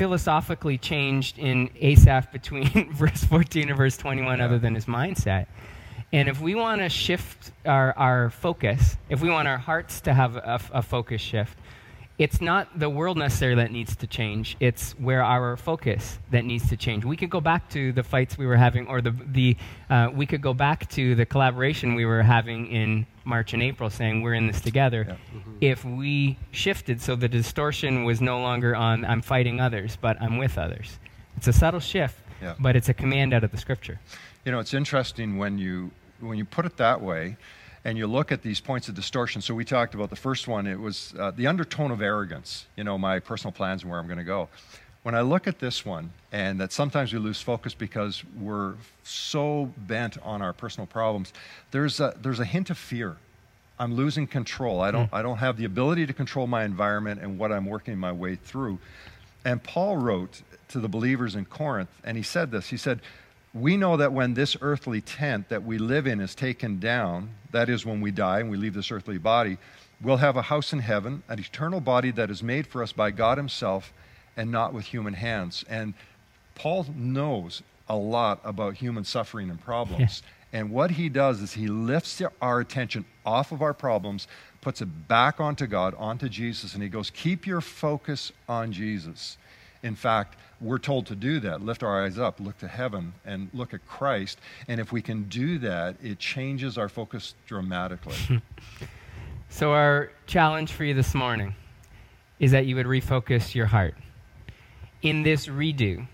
philosophically 0.00 0.78
changed 0.78 1.38
in 1.38 1.68
Asaph 1.78 2.32
between 2.32 2.90
verse 2.94 3.22
14 3.22 3.68
and 3.68 3.76
verse 3.76 3.98
21 3.98 4.40
other 4.40 4.58
than 4.58 4.74
his 4.74 4.86
mindset. 4.86 5.44
And 6.10 6.26
if 6.26 6.40
we 6.40 6.54
want 6.54 6.80
to 6.80 6.88
shift 6.88 7.52
our, 7.66 7.92
our 7.98 8.30
focus, 8.30 8.96
if 9.10 9.20
we 9.20 9.28
want 9.28 9.46
our 9.46 9.58
hearts 9.58 10.00
to 10.02 10.14
have 10.14 10.36
a, 10.36 10.58
a 10.72 10.80
focus 10.80 11.20
shift, 11.20 11.54
it's 12.20 12.42
not 12.42 12.78
the 12.78 12.90
world 12.90 13.16
necessarily 13.16 13.62
that 13.62 13.72
needs 13.72 13.96
to 13.96 14.06
change. 14.06 14.54
It's 14.60 14.92
where 14.98 15.22
our 15.22 15.56
focus 15.56 16.18
that 16.30 16.44
needs 16.44 16.68
to 16.68 16.76
change. 16.76 17.02
We 17.02 17.16
could 17.16 17.30
go 17.30 17.40
back 17.40 17.70
to 17.70 17.92
the 17.92 18.02
fights 18.02 18.36
we 18.36 18.44
were 18.44 18.58
having, 18.58 18.86
or 18.88 19.00
the 19.00 19.12
the 19.32 19.56
uh, 19.88 20.10
we 20.12 20.26
could 20.26 20.42
go 20.42 20.52
back 20.52 20.86
to 20.90 21.14
the 21.14 21.24
collaboration 21.24 21.94
we 21.94 22.04
were 22.04 22.22
having 22.22 22.66
in 22.66 23.06
March 23.24 23.54
and 23.54 23.62
April, 23.62 23.88
saying 23.88 24.20
we're 24.20 24.34
in 24.34 24.46
this 24.46 24.60
together. 24.60 25.06
Yeah. 25.08 25.14
Mm-hmm. 25.14 25.56
If 25.62 25.82
we 25.86 26.36
shifted, 26.50 27.00
so 27.00 27.16
the 27.16 27.28
distortion 27.28 28.04
was 28.04 28.20
no 28.20 28.42
longer 28.42 28.76
on 28.76 29.02
I'm 29.06 29.22
fighting 29.22 29.58
others, 29.58 29.96
but 29.98 30.20
I'm 30.20 30.36
with 30.36 30.58
others. 30.58 30.98
It's 31.38 31.48
a 31.48 31.54
subtle 31.54 31.80
shift, 31.80 32.18
yeah. 32.42 32.54
but 32.60 32.76
it's 32.76 32.90
a 32.90 32.94
command 32.94 33.32
out 33.32 33.44
of 33.44 33.50
the 33.50 33.56
Scripture. 33.56 33.98
You 34.44 34.52
know, 34.52 34.58
it's 34.58 34.74
interesting 34.74 35.38
when 35.38 35.56
you 35.56 35.90
when 36.20 36.36
you 36.36 36.44
put 36.44 36.66
it 36.66 36.76
that 36.76 37.00
way 37.00 37.38
and 37.84 37.96
you 37.96 38.06
look 38.06 38.30
at 38.30 38.42
these 38.42 38.60
points 38.60 38.88
of 38.88 38.94
distortion. 38.94 39.40
So 39.40 39.54
we 39.54 39.64
talked 39.64 39.94
about 39.94 40.10
the 40.10 40.16
first 40.16 40.46
one, 40.46 40.66
it 40.66 40.78
was 40.78 41.14
uh, 41.18 41.30
the 41.30 41.46
undertone 41.46 41.90
of 41.90 42.02
arrogance, 42.02 42.66
you 42.76 42.84
know, 42.84 42.98
my 42.98 43.18
personal 43.18 43.52
plans 43.52 43.82
and 43.82 43.90
where 43.90 43.98
I'm 43.98 44.06
going 44.06 44.18
to 44.18 44.24
go. 44.24 44.48
When 45.02 45.14
I 45.14 45.22
look 45.22 45.46
at 45.46 45.60
this 45.60 45.84
one, 45.84 46.12
and 46.30 46.60
that 46.60 46.72
sometimes 46.72 47.12
we 47.12 47.18
lose 47.18 47.40
focus 47.40 47.72
because 47.72 48.22
we're 48.38 48.74
so 49.02 49.72
bent 49.78 50.18
on 50.22 50.42
our 50.42 50.52
personal 50.52 50.86
problems, 50.86 51.32
there's 51.70 52.00
a, 52.00 52.14
there's 52.20 52.38
a 52.40 52.44
hint 52.44 52.68
of 52.68 52.76
fear. 52.76 53.16
I'm 53.78 53.94
losing 53.94 54.26
control. 54.26 54.82
I 54.82 54.90
don't, 54.90 55.10
mm. 55.10 55.14
I 55.14 55.22
don't 55.22 55.38
have 55.38 55.56
the 55.56 55.64
ability 55.64 56.06
to 56.06 56.12
control 56.12 56.46
my 56.46 56.64
environment 56.64 57.22
and 57.22 57.38
what 57.38 57.50
I'm 57.50 57.64
working 57.64 57.96
my 57.96 58.12
way 58.12 58.36
through. 58.36 58.78
And 59.42 59.62
Paul 59.62 59.96
wrote 59.96 60.42
to 60.68 60.80
the 60.80 60.88
believers 60.88 61.34
in 61.34 61.46
Corinth, 61.46 61.88
and 62.04 62.18
he 62.18 62.22
said 62.22 62.50
this 62.50 62.68
He 62.68 62.76
said, 62.76 63.00
we 63.52 63.76
know 63.76 63.96
that 63.96 64.12
when 64.12 64.34
this 64.34 64.56
earthly 64.60 65.00
tent 65.00 65.48
that 65.48 65.64
we 65.64 65.78
live 65.78 66.06
in 66.06 66.20
is 66.20 66.34
taken 66.34 66.78
down, 66.78 67.30
that 67.50 67.68
is, 67.68 67.84
when 67.84 68.00
we 68.00 68.10
die 68.10 68.40
and 68.40 68.50
we 68.50 68.56
leave 68.56 68.74
this 68.74 68.90
earthly 68.90 69.18
body, 69.18 69.58
we'll 70.00 70.18
have 70.18 70.36
a 70.36 70.42
house 70.42 70.72
in 70.72 70.78
heaven, 70.78 71.22
an 71.28 71.38
eternal 71.38 71.80
body 71.80 72.10
that 72.12 72.30
is 72.30 72.42
made 72.42 72.66
for 72.66 72.82
us 72.82 72.92
by 72.92 73.10
God 73.10 73.38
Himself 73.38 73.92
and 74.36 74.50
not 74.50 74.72
with 74.72 74.86
human 74.86 75.14
hands. 75.14 75.64
And 75.68 75.94
Paul 76.54 76.86
knows 76.94 77.62
a 77.88 77.96
lot 77.96 78.40
about 78.44 78.74
human 78.74 79.04
suffering 79.04 79.50
and 79.50 79.60
problems. 79.60 80.22
Yeah. 80.22 80.60
And 80.60 80.70
what 80.70 80.90
he 80.90 81.08
does 81.08 81.40
is 81.40 81.52
he 81.52 81.68
lifts 81.68 82.20
our 82.40 82.60
attention 82.60 83.04
off 83.24 83.52
of 83.52 83.62
our 83.62 83.74
problems, 83.74 84.26
puts 84.60 84.82
it 84.82 85.08
back 85.08 85.40
onto 85.40 85.66
God, 85.66 85.94
onto 85.96 86.28
Jesus, 86.28 86.74
and 86.74 86.82
he 86.82 86.88
goes, 86.88 87.10
Keep 87.10 87.46
your 87.46 87.60
focus 87.60 88.32
on 88.48 88.72
Jesus. 88.72 89.38
In 89.82 89.94
fact, 89.94 90.36
we're 90.60 90.78
told 90.78 91.06
to 91.06 91.16
do 91.16 91.40
that 91.40 91.62
lift 91.62 91.82
our 91.82 92.04
eyes 92.04 92.18
up, 92.18 92.40
look 92.40 92.58
to 92.58 92.68
heaven, 92.68 93.14
and 93.24 93.48
look 93.52 93.72
at 93.74 93.86
Christ. 93.86 94.38
And 94.68 94.80
if 94.80 94.92
we 94.92 95.02
can 95.02 95.24
do 95.24 95.58
that, 95.58 95.96
it 96.02 96.18
changes 96.18 96.76
our 96.76 96.88
focus 96.88 97.34
dramatically. 97.46 98.42
so, 99.48 99.72
our 99.72 100.12
challenge 100.26 100.72
for 100.72 100.84
you 100.84 100.94
this 100.94 101.14
morning 101.14 101.54
is 102.38 102.50
that 102.52 102.66
you 102.66 102.76
would 102.76 102.86
refocus 102.86 103.54
your 103.54 103.66
heart. 103.66 103.94
In 105.02 105.22
this 105.22 105.46
redo, 105.46 106.06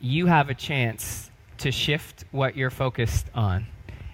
you 0.00 0.26
have 0.26 0.50
a 0.50 0.54
chance 0.54 1.30
to 1.58 1.72
shift 1.72 2.24
what 2.30 2.56
you're 2.56 2.70
focused 2.70 3.26
on 3.34 3.66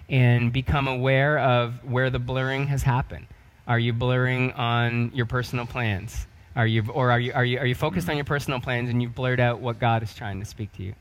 and 0.09 0.51
become 0.53 0.87
aware 0.87 1.39
of 1.39 1.83
where 1.83 2.09
the 2.09 2.19
blurring 2.19 2.67
has 2.67 2.83
happened. 2.83 3.27
Are 3.67 3.79
you 3.79 3.93
blurring 3.93 4.51
on 4.53 5.11
your 5.13 5.25
personal 5.25 5.65
plans? 5.65 6.27
Are 6.55 6.67
you, 6.67 6.83
or 6.93 7.11
are 7.11 7.19
you, 7.19 7.33
are, 7.33 7.43
you, 7.43 7.59
are 7.59 7.65
you 7.65 7.75
focused 7.75 8.09
on 8.09 8.15
your 8.15 8.25
personal 8.25 8.59
plans 8.59 8.89
and 8.89 9.01
you've 9.01 9.15
blurred 9.15 9.39
out 9.39 9.59
what 9.59 9.79
God 9.79 10.03
is 10.03 10.13
trying 10.13 10.39
to 10.39 10.45
speak 10.45 10.71
to 10.77 10.83
you? 10.83 10.93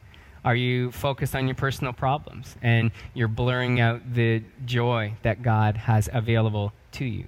Are 0.45 0.55
you 0.57 0.91
focused 0.91 1.35
on 1.35 1.47
your 1.47 1.55
personal 1.55 1.93
problems 1.93 2.57
and 2.61 2.91
you're 3.15 3.29
blurring 3.29 3.81
out 3.81 4.15
the 4.15 4.43
joy 4.67 5.15
that 5.23 5.43
God 5.43 5.77
has 5.77 6.09
available 6.13 6.73
to 6.93 7.05
you? 7.05 7.27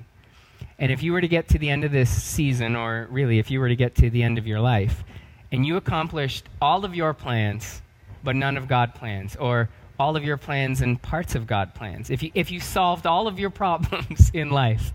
And 0.79 0.93
if 0.93 1.03
you 1.03 1.12
were 1.12 1.21
to 1.23 1.29
get 1.29 1.49
to 1.49 1.59
the 1.59 1.71
end 1.71 1.85
of 1.85 1.93
this 1.93 2.11
season, 2.11 2.77
or 2.77 3.09
really 3.11 3.39
if 3.39 3.51
you 3.51 3.61
were 3.61 3.69
to 3.69 3.77
get 3.77 3.95
to 3.97 4.11
the 4.11 4.23
end 4.23 4.37
of 4.37 4.47
your 4.47 4.61
life, 4.61 5.05
and 5.51 5.65
you 5.65 5.77
accomplished 5.77 6.45
all 6.61 6.85
of 6.85 6.95
your 6.95 7.15
plans, 7.15 7.81
but 8.23 8.37
none 8.37 8.57
of 8.57 8.69
God 8.69 8.95
plans, 8.95 9.37
or 9.37 9.71
all 9.99 10.17
of 10.17 10.25
your 10.25 10.37
plans 10.37 10.83
and 10.83 11.01
parts 11.01 11.35
of 11.35 11.47
God 11.47 11.75
plans, 11.75 12.11
if 12.11 12.23
you, 12.23 12.31
if 12.35 12.51
you 12.51 12.61
solved 12.61 13.07
all 13.07 13.27
of 13.27 13.39
your 13.39 13.51
problems 13.62 14.31
in 14.35 14.51
life, 14.51 14.93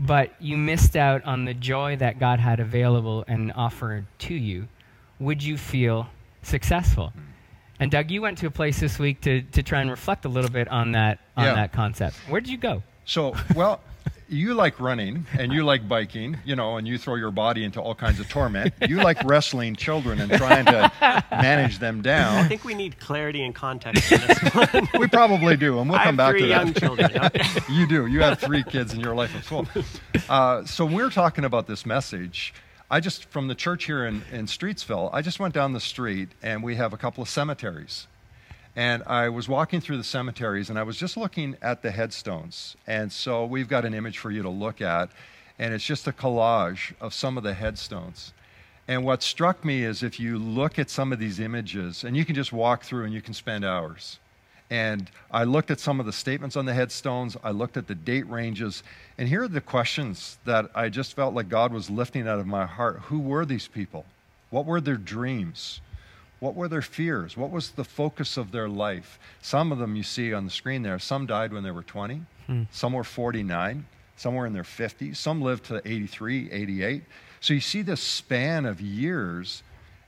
but 0.00 0.32
you 0.40 0.56
missed 0.56 0.96
out 0.96 1.22
on 1.24 1.44
the 1.44 1.54
joy 1.54 1.96
that 1.96 2.18
God 2.18 2.40
had 2.40 2.58
available 2.58 3.24
and 3.28 3.52
offered 3.54 4.06
to 4.20 4.34
you, 4.34 4.66
would 5.18 5.42
you 5.42 5.58
feel 5.58 6.08
successful? 6.42 7.12
And 7.78 7.90
Doug, 7.90 8.10
you 8.10 8.22
went 8.22 8.38
to 8.38 8.46
a 8.46 8.50
place 8.50 8.80
this 8.80 8.98
week 8.98 9.20
to, 9.22 9.42
to 9.42 9.62
try 9.62 9.80
and 9.80 9.90
reflect 9.90 10.24
a 10.24 10.28
little 10.28 10.50
bit 10.50 10.68
on 10.68 10.92
that 10.92 11.18
on 11.36 11.44
yeah. 11.44 11.54
that 11.54 11.72
concept. 11.72 12.16
Where 12.28 12.40
did 12.40 12.50
you 12.50 12.58
go? 12.58 12.82
So, 13.04 13.34
well, 13.54 13.80
you 14.30 14.54
like 14.54 14.78
running 14.78 15.26
and 15.36 15.52
you 15.52 15.64
like 15.64 15.88
biking, 15.88 16.38
you 16.44 16.54
know, 16.54 16.76
and 16.76 16.86
you 16.86 16.98
throw 16.98 17.16
your 17.16 17.32
body 17.32 17.64
into 17.64 17.80
all 17.80 17.94
kinds 17.94 18.20
of 18.20 18.28
torment. 18.28 18.72
You 18.88 18.96
like 18.96 19.22
wrestling 19.24 19.74
children 19.76 20.20
and 20.20 20.30
trying 20.32 20.66
to 20.66 20.92
manage 21.30 21.80
them 21.80 22.00
down. 22.00 22.36
I 22.36 22.48
think 22.48 22.64
we 22.64 22.74
need 22.74 22.98
clarity 23.00 23.42
and 23.42 23.54
context 23.54 24.10
in 24.12 24.20
this 24.20 24.54
one. 24.54 24.88
we 24.98 25.08
probably 25.08 25.56
do, 25.56 25.80
and 25.80 25.90
we'll 25.90 25.98
I 25.98 26.04
come 26.04 26.16
back 26.16 26.36
to 26.36 26.42
that. 26.42 26.48
young 26.48 26.74
children. 26.74 27.10
you 27.68 27.86
do. 27.86 28.06
You 28.06 28.20
have 28.20 28.38
three 28.38 28.62
kids 28.62 28.94
in 28.94 29.00
your 29.00 29.14
life 29.14 29.34
as 29.36 29.50
well. 29.50 29.66
Uh, 30.28 30.64
so 30.64 30.84
we're 30.86 31.10
talking 31.10 31.44
about 31.44 31.66
this 31.66 31.84
message. 31.84 32.54
I 32.90 33.00
just, 33.00 33.26
from 33.26 33.48
the 33.48 33.54
church 33.54 33.84
here 33.84 34.04
in, 34.06 34.22
in 34.32 34.46
Streetsville, 34.46 35.10
I 35.12 35.22
just 35.22 35.38
went 35.40 35.54
down 35.54 35.72
the 35.72 35.80
street 35.80 36.28
and 36.42 36.62
we 36.62 36.76
have 36.76 36.92
a 36.92 36.96
couple 36.96 37.22
of 37.22 37.28
cemeteries. 37.28 38.06
And 38.76 39.02
I 39.04 39.28
was 39.28 39.48
walking 39.48 39.80
through 39.80 39.96
the 39.96 40.04
cemeteries 40.04 40.70
and 40.70 40.78
I 40.78 40.84
was 40.84 40.96
just 40.96 41.16
looking 41.16 41.56
at 41.60 41.82
the 41.82 41.90
headstones. 41.90 42.76
And 42.86 43.12
so 43.12 43.44
we've 43.44 43.68
got 43.68 43.84
an 43.84 43.94
image 43.94 44.18
for 44.18 44.30
you 44.30 44.42
to 44.42 44.48
look 44.48 44.80
at. 44.80 45.10
And 45.58 45.74
it's 45.74 45.84
just 45.84 46.06
a 46.06 46.12
collage 46.12 46.94
of 47.00 47.12
some 47.12 47.36
of 47.36 47.42
the 47.42 47.54
headstones. 47.54 48.32
And 48.88 49.04
what 49.04 49.22
struck 49.22 49.64
me 49.64 49.84
is 49.84 50.02
if 50.02 50.18
you 50.18 50.38
look 50.38 50.78
at 50.78 50.90
some 50.90 51.12
of 51.12 51.18
these 51.18 51.38
images, 51.38 52.02
and 52.02 52.16
you 52.16 52.24
can 52.24 52.34
just 52.34 52.52
walk 52.52 52.82
through 52.82 53.04
and 53.04 53.14
you 53.14 53.22
can 53.22 53.34
spend 53.34 53.64
hours. 53.64 54.18
And 54.70 55.10
I 55.30 55.44
looked 55.44 55.70
at 55.70 55.80
some 55.80 56.00
of 56.00 56.06
the 56.06 56.12
statements 56.12 56.56
on 56.56 56.64
the 56.64 56.74
headstones, 56.74 57.36
I 57.44 57.50
looked 57.50 57.76
at 57.76 57.88
the 57.88 57.94
date 57.94 58.28
ranges, 58.28 58.82
and 59.18 59.28
here 59.28 59.42
are 59.42 59.48
the 59.48 59.60
questions 59.60 60.38
that 60.44 60.70
I 60.74 60.88
just 60.88 61.14
felt 61.14 61.34
like 61.34 61.48
God 61.48 61.72
was 61.72 61.90
lifting 61.90 62.26
out 62.26 62.38
of 62.38 62.46
my 62.46 62.66
heart. 62.66 63.00
Who 63.04 63.20
were 63.20 63.44
these 63.44 63.68
people? 63.68 64.06
What 64.50 64.66
were 64.66 64.80
their 64.80 64.96
dreams? 64.96 65.80
What 66.40 66.54
were 66.54 66.68
their 66.68 66.82
fears? 66.82 67.36
What 67.36 67.50
was 67.50 67.70
the 67.70 67.84
focus 67.84 68.36
of 68.36 68.50
their 68.50 68.68
life? 68.68 69.18
Some 69.42 69.72
of 69.72 69.78
them 69.78 69.94
you 69.94 70.02
see 70.02 70.32
on 70.32 70.46
the 70.46 70.50
screen 70.50 70.82
there, 70.82 70.98
some 70.98 71.26
died 71.26 71.52
when 71.52 71.62
they 71.62 71.70
were 71.70 71.82
20, 71.82 72.22
hmm. 72.46 72.62
some 72.70 72.94
were 72.94 73.04
49, 73.04 73.86
some 74.16 74.34
were 74.34 74.46
in 74.46 74.54
their 74.54 74.62
50s, 74.62 75.16
some 75.16 75.42
lived 75.42 75.66
to 75.66 75.82
83, 75.86 76.50
88. 76.50 77.02
So 77.40 77.54
you 77.54 77.60
see 77.60 77.82
this 77.82 78.00
span 78.00 78.64
of 78.64 78.80
years, 78.80 79.62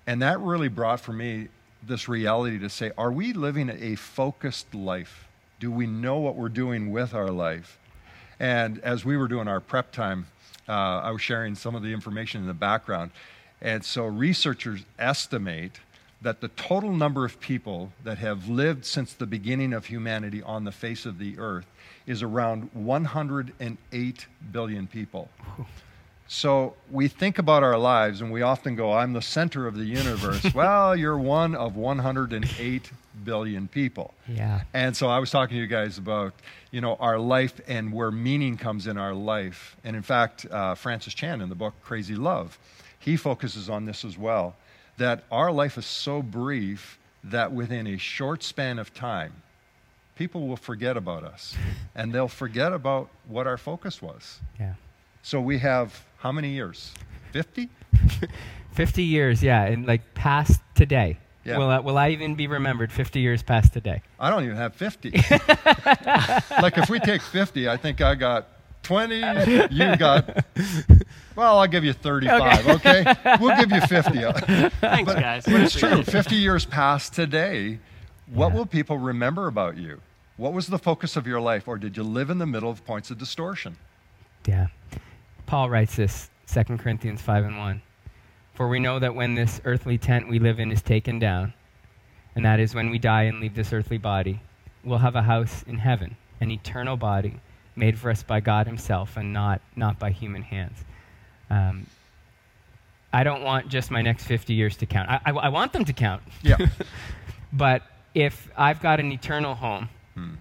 and 0.06 0.20
that 0.22 0.40
really 0.40 0.68
brought 0.68 1.00
for 1.00 1.12
me 1.12 1.48
this 1.82 2.08
reality 2.08 2.58
to 2.58 2.68
say, 2.68 2.92
are 2.96 3.12
we 3.12 3.32
living 3.32 3.70
a 3.70 3.94
focused 3.96 4.74
life? 4.74 5.28
Do 5.60 5.70
we 5.70 5.86
know 5.86 6.18
what 6.18 6.36
we're 6.36 6.48
doing 6.48 6.90
with 6.90 7.14
our 7.14 7.30
life? 7.30 7.78
And 8.40 8.78
as 8.80 9.04
we 9.04 9.16
were 9.16 9.28
doing 9.28 9.48
our 9.48 9.60
prep 9.60 9.92
time, 9.92 10.26
uh, 10.68 10.72
I 10.72 11.10
was 11.10 11.22
sharing 11.22 11.54
some 11.54 11.74
of 11.74 11.82
the 11.82 11.92
information 11.92 12.40
in 12.40 12.46
the 12.46 12.54
background. 12.54 13.10
And 13.60 13.84
so 13.84 14.06
researchers 14.06 14.84
estimate 14.98 15.78
that 16.22 16.40
the 16.40 16.48
total 16.48 16.92
number 16.92 17.24
of 17.24 17.40
people 17.40 17.92
that 18.04 18.18
have 18.18 18.48
lived 18.48 18.84
since 18.84 19.12
the 19.12 19.26
beginning 19.26 19.72
of 19.72 19.86
humanity 19.86 20.42
on 20.42 20.64
the 20.64 20.72
face 20.72 21.04
of 21.04 21.18
the 21.18 21.38
earth 21.38 21.66
is 22.06 22.22
around 22.22 22.70
108 22.72 24.26
billion 24.52 24.86
people. 24.86 25.28
So 26.28 26.74
we 26.90 27.08
think 27.08 27.38
about 27.38 27.62
our 27.62 27.76
lives 27.76 28.22
and 28.22 28.32
we 28.32 28.40
often 28.40 28.74
go, 28.74 28.92
I'm 28.92 29.12
the 29.12 29.20
center 29.20 29.66
of 29.66 29.76
the 29.76 29.84
universe. 29.84 30.54
well, 30.54 30.96
you're 30.96 31.18
one 31.18 31.54
of 31.54 31.76
108 31.76 32.90
billion 33.24 33.68
people. 33.68 34.14
Yeah. 34.26 34.62
And 34.72 34.96
so 34.96 35.08
I 35.08 35.18
was 35.18 35.30
talking 35.30 35.56
to 35.56 35.60
you 35.60 35.66
guys 35.66 35.98
about, 35.98 36.32
you 36.70 36.80
know, 36.80 36.96
our 37.00 37.18
life 37.18 37.60
and 37.68 37.92
where 37.92 38.10
meaning 38.10 38.56
comes 38.56 38.86
in 38.86 38.96
our 38.96 39.12
life. 39.12 39.76
And 39.84 39.94
in 39.94 40.02
fact, 40.02 40.46
uh, 40.50 40.74
Francis 40.74 41.12
Chan 41.12 41.40
in 41.42 41.48
the 41.48 41.54
book 41.54 41.74
Crazy 41.82 42.14
Love, 42.14 42.58
he 42.98 43.16
focuses 43.16 43.68
on 43.68 43.84
this 43.84 44.04
as 44.04 44.16
well 44.16 44.54
that 44.98 45.24
our 45.30 45.50
life 45.52 45.78
is 45.78 45.86
so 45.86 46.22
brief 46.22 46.98
that 47.24 47.52
within 47.52 47.86
a 47.86 47.96
short 47.96 48.42
span 48.42 48.78
of 48.78 48.92
time, 48.94 49.32
people 50.16 50.46
will 50.46 50.56
forget 50.56 50.96
about 50.96 51.24
us 51.24 51.54
and 51.94 52.12
they'll 52.12 52.28
forget 52.28 52.72
about 52.72 53.08
what 53.26 53.46
our 53.46 53.56
focus 53.56 54.02
was. 54.02 54.40
Yeah. 54.58 54.74
So 55.22 55.40
we 55.40 55.58
have 55.58 56.04
how 56.18 56.32
many 56.32 56.50
years? 56.50 56.92
50? 57.32 57.68
50 58.72 59.02
years, 59.02 59.42
yeah, 59.42 59.64
and 59.64 59.86
like 59.86 60.14
past 60.14 60.60
today. 60.74 61.18
Yeah. 61.44 61.58
Will, 61.58 61.68
I, 61.68 61.78
will 61.80 61.98
I 61.98 62.10
even 62.10 62.36
be 62.36 62.46
remembered 62.46 62.92
50 62.92 63.20
years 63.20 63.42
past 63.42 63.72
today? 63.72 64.02
I 64.20 64.30
don't 64.30 64.44
even 64.44 64.56
have 64.56 64.74
50. 64.74 65.10
like 66.62 66.78
if 66.78 66.88
we 66.88 67.00
take 67.00 67.20
50, 67.20 67.68
I 67.68 67.76
think 67.76 68.00
I 68.00 68.14
got 68.14 68.46
20, 68.84 69.16
you 69.70 69.96
got, 69.96 70.44
well, 71.36 71.58
I'll 71.58 71.66
give 71.66 71.84
you 71.84 71.92
35, 71.92 72.68
okay? 72.68 73.00
okay? 73.00 73.36
We'll 73.40 73.56
give 73.56 73.70
you 73.70 73.80
50. 73.80 74.18
Thanks, 74.80 75.12
but, 75.12 75.20
guys. 75.20 75.44
But 75.44 75.60
it's 75.60 75.74
true. 75.74 76.02
50 76.02 76.34
years 76.34 76.64
past 76.64 77.12
today, 77.12 77.78
what 78.32 78.48
yeah. 78.48 78.58
will 78.58 78.66
people 78.66 78.98
remember 78.98 79.46
about 79.46 79.76
you? 79.76 80.00
What 80.36 80.52
was 80.52 80.66
the 80.66 80.78
focus 80.78 81.16
of 81.16 81.26
your 81.26 81.40
life? 81.40 81.68
Or 81.68 81.78
did 81.78 81.96
you 81.96 82.02
live 82.02 82.30
in 82.30 82.38
the 82.38 82.46
middle 82.46 82.70
of 82.70 82.84
points 82.84 83.10
of 83.10 83.18
distortion? 83.18 83.76
Yeah. 84.46 84.68
Paul 85.46 85.70
writes 85.70 85.96
this 85.96 86.30
2 86.52 86.78
Corinthians 86.78 87.20
5 87.20 87.44
and 87.44 87.58
1. 87.58 87.82
For 88.54 88.68
we 88.68 88.80
know 88.80 88.98
that 88.98 89.14
when 89.14 89.34
this 89.34 89.60
earthly 89.64 89.98
tent 89.98 90.28
we 90.28 90.38
live 90.38 90.60
in 90.60 90.70
is 90.70 90.82
taken 90.82 91.18
down, 91.18 91.54
and 92.34 92.44
that 92.44 92.60
is 92.60 92.74
when 92.74 92.90
we 92.90 92.98
die 92.98 93.22
and 93.24 93.40
leave 93.40 93.54
this 93.54 93.72
earthly 93.72 93.98
body, 93.98 94.40
we'll 94.84 94.98
have 94.98 95.16
a 95.16 95.22
house 95.22 95.62
in 95.66 95.78
heaven, 95.78 96.16
an 96.40 96.50
eternal 96.50 96.96
body 96.96 97.40
made 97.76 97.98
for 97.98 98.10
us 98.10 98.22
by 98.22 98.40
God 98.40 98.66
Himself 98.66 99.16
and 99.16 99.32
not, 99.32 99.60
not 99.76 99.98
by 99.98 100.10
human 100.10 100.42
hands. 100.42 100.84
Um, 101.52 101.86
I 103.12 103.24
don't 103.24 103.42
want 103.42 103.68
just 103.68 103.90
my 103.90 104.00
next 104.00 104.24
50 104.24 104.54
years 104.54 104.76
to 104.78 104.86
count. 104.86 105.10
I, 105.10 105.20
I, 105.26 105.30
I 105.32 105.48
want 105.50 105.72
them 105.72 105.84
to 105.84 105.92
count. 105.92 106.22
Yeah. 106.42 106.56
but 107.52 107.82
if 108.14 108.48
I've 108.56 108.80
got 108.80 109.00
an 109.00 109.12
eternal 109.12 109.54
home, 109.54 109.88
Hmm. 110.14 110.34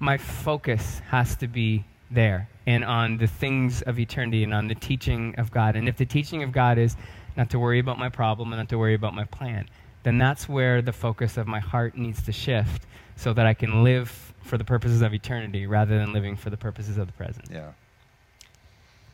my 0.00 0.18
focus 0.18 1.00
has 1.10 1.36
to 1.36 1.46
be 1.46 1.84
there 2.10 2.48
and 2.66 2.84
on 2.84 3.18
the 3.18 3.26
things 3.28 3.82
of 3.82 3.98
eternity 3.98 4.42
and 4.44 4.52
on 4.52 4.66
the 4.68 4.74
teaching 4.74 5.34
of 5.38 5.50
God. 5.52 5.76
And 5.76 5.88
if 5.88 5.96
the 5.96 6.06
teaching 6.06 6.42
of 6.42 6.50
God 6.52 6.76
is 6.78 6.96
not 7.36 7.50
to 7.50 7.58
worry 7.58 7.78
about 7.78 7.98
my 7.98 8.08
problem 8.08 8.52
and 8.52 8.58
not 8.58 8.68
to 8.70 8.78
worry 8.78 8.94
about 8.94 9.14
my 9.14 9.24
plan, 9.24 9.68
then 10.02 10.18
that's 10.18 10.48
where 10.48 10.82
the 10.82 10.92
focus 10.92 11.36
of 11.36 11.46
my 11.46 11.60
heart 11.60 11.96
needs 11.96 12.22
to 12.24 12.32
shift 12.32 12.82
so 13.16 13.32
that 13.32 13.46
I 13.46 13.54
can 13.54 13.84
live 13.84 14.34
for 14.42 14.58
the 14.58 14.64
purposes 14.64 15.02
of 15.02 15.14
eternity 15.14 15.66
rather 15.66 15.96
than 15.98 16.12
living 16.12 16.36
for 16.36 16.50
the 16.50 16.56
purposes 16.56 16.98
of 16.98 17.06
the 17.06 17.12
present. 17.12 17.46
Yeah. 17.50 17.70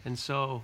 And 0.07 0.19
so 0.19 0.63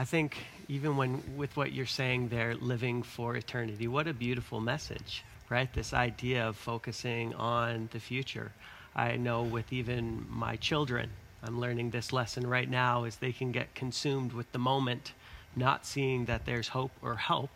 I 0.00 0.04
think 0.04 0.38
even 0.68 0.96
when 0.96 1.22
with 1.36 1.54
what 1.58 1.74
you're 1.74 1.84
saying 1.84 2.28
there, 2.28 2.54
living 2.54 3.02
for 3.02 3.36
eternity, 3.36 3.86
what 3.86 4.08
a 4.08 4.14
beautiful 4.14 4.58
message, 4.58 5.22
right? 5.50 5.70
This 5.74 5.92
idea 5.92 6.48
of 6.48 6.56
focusing 6.56 7.34
on 7.34 7.90
the 7.92 8.00
future. 8.00 8.50
I 8.96 9.16
know 9.16 9.42
with 9.42 9.70
even 9.74 10.24
my 10.30 10.56
children, 10.56 11.10
I'm 11.42 11.60
learning 11.60 11.90
this 11.90 12.14
lesson 12.14 12.46
right 12.46 12.68
now 12.68 13.04
is 13.04 13.16
they 13.16 13.32
can 13.32 13.52
get 13.52 13.74
consumed 13.74 14.32
with 14.32 14.50
the 14.52 14.58
moment, 14.58 15.12
not 15.54 15.84
seeing 15.84 16.24
that 16.24 16.46
there's 16.46 16.68
hope 16.68 16.92
or 17.02 17.16
help 17.16 17.50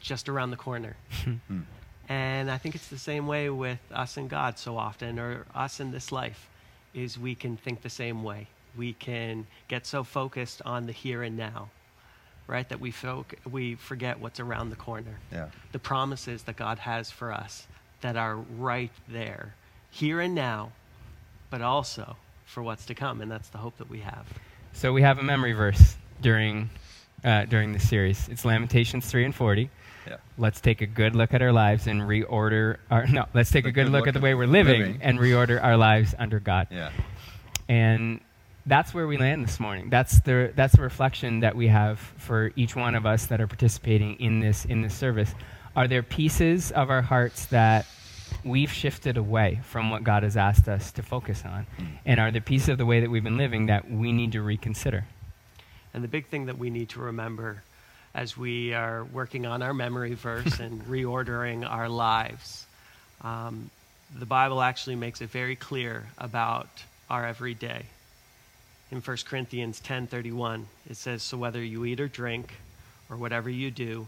just 0.00 0.28
around 0.28 0.52
the 0.52 0.56
corner. 0.56 0.94
Hmm. 1.48 1.62
and 2.08 2.52
I 2.52 2.58
think 2.58 2.76
it's 2.76 2.86
the 2.86 2.98
same 2.98 3.26
way 3.26 3.50
with 3.50 3.80
us 3.90 4.16
and 4.16 4.30
God 4.30 4.60
so 4.60 4.76
often, 4.76 5.18
or 5.18 5.44
us 5.52 5.80
in 5.80 5.90
this 5.90 6.12
life, 6.12 6.48
is 6.92 7.18
we 7.18 7.34
can 7.34 7.56
think 7.56 7.82
the 7.82 7.90
same 7.90 8.22
way. 8.22 8.46
We 8.76 8.92
can 8.94 9.46
get 9.68 9.86
so 9.86 10.04
focused 10.04 10.62
on 10.64 10.86
the 10.86 10.92
here 10.92 11.22
and 11.22 11.36
now, 11.36 11.68
right, 12.46 12.68
that 12.68 12.80
we, 12.80 12.90
foc- 12.92 13.34
we 13.50 13.74
forget 13.76 14.18
what's 14.20 14.40
around 14.40 14.70
the 14.70 14.76
corner. 14.76 15.18
Yeah. 15.32 15.48
The 15.72 15.78
promises 15.78 16.42
that 16.44 16.56
God 16.56 16.78
has 16.80 17.10
for 17.10 17.32
us 17.32 17.66
that 18.00 18.16
are 18.16 18.36
right 18.36 18.90
there, 19.08 19.54
here 19.90 20.20
and 20.20 20.34
now, 20.34 20.72
but 21.50 21.62
also 21.62 22.16
for 22.46 22.62
what's 22.62 22.84
to 22.86 22.94
come. 22.94 23.20
And 23.20 23.30
that's 23.30 23.48
the 23.48 23.58
hope 23.58 23.76
that 23.78 23.88
we 23.88 24.00
have. 24.00 24.26
So 24.72 24.92
we 24.92 25.02
have 25.02 25.18
a 25.18 25.22
memory 25.22 25.52
verse 25.52 25.96
during, 26.20 26.68
uh, 27.24 27.44
during 27.44 27.72
the 27.72 27.78
series. 27.80 28.28
It's 28.28 28.44
Lamentations 28.44 29.06
3 29.06 29.24
and 29.26 29.34
40. 29.34 29.70
Yeah. 30.06 30.16
let's 30.36 30.60
take 30.60 30.82
a 30.82 30.86
good 30.86 31.16
look 31.16 31.32
at 31.32 31.40
our 31.40 31.50
lives 31.52 31.86
and 31.86 32.02
reorder 32.02 32.76
our 32.90 33.06
no 33.06 33.24
let's 33.32 33.50
take 33.50 33.64
a 33.64 33.72
good 33.72 33.88
look 33.88 34.06
at 34.06 34.12
the 34.12 34.20
way 34.20 34.34
we're 34.34 34.46
living, 34.46 34.80
living. 34.82 34.98
and 35.00 35.18
reorder 35.18 35.64
our 35.64 35.78
lives 35.78 36.14
under 36.18 36.38
god 36.40 36.66
Yeah. 36.70 36.90
and 37.70 38.20
that's 38.66 38.94
where 38.94 39.06
we 39.06 39.18
land 39.18 39.44
this 39.44 39.60
morning. 39.60 39.90
That's 39.90 40.20
the 40.20 40.52
that's 40.54 40.76
the 40.76 40.82
reflection 40.82 41.40
that 41.40 41.54
we 41.54 41.68
have 41.68 41.98
for 41.98 42.52
each 42.56 42.74
one 42.74 42.94
of 42.94 43.04
us 43.04 43.26
that 43.26 43.40
are 43.40 43.46
participating 43.46 44.18
in 44.20 44.40
this 44.40 44.64
in 44.64 44.82
this 44.82 44.94
service. 44.94 45.34
Are 45.76 45.88
there 45.88 46.02
pieces 46.02 46.70
of 46.70 46.88
our 46.88 47.02
hearts 47.02 47.46
that 47.46 47.86
we've 48.44 48.72
shifted 48.72 49.16
away 49.16 49.60
from 49.64 49.90
what 49.90 50.04
god 50.04 50.22
has 50.22 50.36
asked 50.36 50.68
us 50.68 50.92
to 50.92 51.02
focus 51.02 51.42
on? 51.44 51.66
And 52.06 52.18
are 52.18 52.30
there 52.30 52.40
pieces 52.40 52.70
of 52.70 52.78
the 52.78 52.86
way 52.86 53.00
that 53.00 53.10
we've 53.10 53.24
been 53.24 53.36
living 53.36 53.66
that 53.66 53.90
we 53.90 54.12
need 54.12 54.32
to 54.32 54.42
reconsider? 54.42 55.04
And 55.92 56.02
the 56.02 56.08
big 56.08 56.26
thing 56.26 56.46
that 56.46 56.58
we 56.58 56.70
need 56.70 56.88
to 56.90 57.00
remember 57.00 57.62
as 58.14 58.36
we 58.36 58.72
are 58.72 59.04
working 59.04 59.44
on 59.44 59.62
our 59.62 59.74
memory 59.74 60.14
verse 60.14 60.60
and 60.60 60.82
reordering 60.88 61.68
our 61.68 61.88
lives, 61.88 62.64
um, 63.22 63.70
the 64.16 64.26
Bible 64.26 64.62
actually 64.62 64.96
makes 64.96 65.20
it 65.20 65.30
very 65.30 65.56
clear 65.56 66.06
about 66.18 66.68
our 67.10 67.26
everyday. 67.26 67.84
In 68.94 69.00
1 69.00 69.26
Corinthians 69.26 69.80
10:31, 69.80 70.68
it 70.88 70.96
says, 70.96 71.24
"So 71.24 71.36
whether 71.36 71.60
you 71.60 71.84
eat 71.84 71.98
or 71.98 72.06
drink, 72.06 72.54
or 73.10 73.16
whatever 73.16 73.50
you 73.50 73.72
do, 73.72 74.06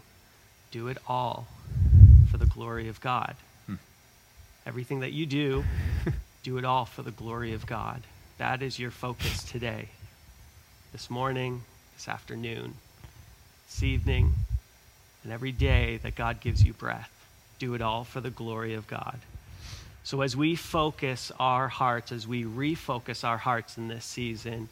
do 0.71 0.87
it 0.87 0.97
all 1.05 1.45
for 2.31 2.37
the 2.37 2.45
glory 2.45 2.87
of 2.87 3.01
God." 3.01 3.35
Hmm. 3.65 3.75
Everything 4.65 5.01
that 5.01 5.11
you 5.11 5.25
do, 5.25 5.65
do 6.43 6.57
it 6.57 6.63
all 6.63 6.85
for 6.85 7.01
the 7.01 7.11
glory 7.11 7.51
of 7.51 7.65
God. 7.65 8.03
That 8.37 8.61
is 8.61 8.79
your 8.79 8.91
focus 8.91 9.43
today. 9.43 9.89
This 10.93 11.09
morning, 11.09 11.63
this 11.95 12.07
afternoon, 12.07 12.75
this 13.65 13.83
evening, 13.83 14.35
and 15.21 15.33
every 15.33 15.51
day 15.51 15.97
that 15.97 16.15
God 16.15 16.39
gives 16.39 16.63
you 16.63 16.71
breath. 16.71 17.11
Do 17.59 17.73
it 17.73 17.81
all 17.81 18.05
for 18.05 18.21
the 18.21 18.29
glory 18.29 18.73
of 18.73 18.87
God. 18.87 19.19
So, 20.05 20.21
as 20.21 20.37
we 20.37 20.55
focus 20.55 21.33
our 21.37 21.67
hearts, 21.67 22.13
as 22.13 22.25
we 22.25 22.45
refocus 22.45 23.25
our 23.25 23.37
hearts 23.37 23.77
in 23.77 23.89
this 23.89 24.05
season, 24.05 24.69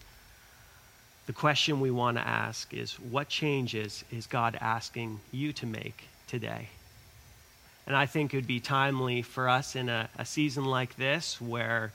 the 1.26 1.34
question 1.34 1.80
we 1.80 1.92
want 1.92 2.18
to 2.18 2.28
ask 2.28 2.74
is 2.74 2.94
what 3.00 3.30
changes 3.30 4.04
is 4.12 4.28
God 4.28 4.58
asking 4.62 5.20
you 5.32 5.54
to 5.54 5.66
make 5.66 6.08
today? 6.28 6.70
And 7.88 7.96
I 7.96 8.06
think 8.06 8.34
it 8.34 8.38
would 8.38 8.48
be 8.48 8.60
timely 8.60 9.22
for 9.22 9.48
us 9.50 9.76
in 9.76 9.90
a, 9.90 10.10
a 10.18 10.26
season 10.26 10.66
like 10.66 10.96
this 10.96 11.40
where 11.40 11.92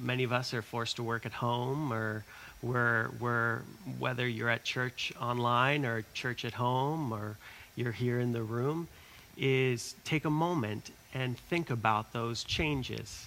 many 0.00 0.24
of 0.24 0.32
us 0.32 0.52
are 0.54 0.62
forced 0.62 0.96
to 0.96 1.02
work 1.02 1.26
at 1.26 1.32
home 1.32 1.92
or 1.92 2.24
we're, 2.62 3.10
we're, 3.20 3.60
whether 3.98 4.26
you're 4.26 4.48
at 4.48 4.64
church 4.64 5.12
online 5.20 5.84
or 5.84 6.04
church 6.14 6.44
at 6.44 6.54
home 6.54 7.12
or 7.12 7.36
you're 7.76 7.92
here 7.92 8.18
in 8.18 8.32
the 8.32 8.42
room, 8.42 8.88
is 9.36 9.94
take 10.04 10.24
a 10.24 10.30
moment 10.30 10.90
and 11.14 11.38
think 11.38 11.70
about 11.70 12.12
those 12.12 12.44
changes. 12.44 13.26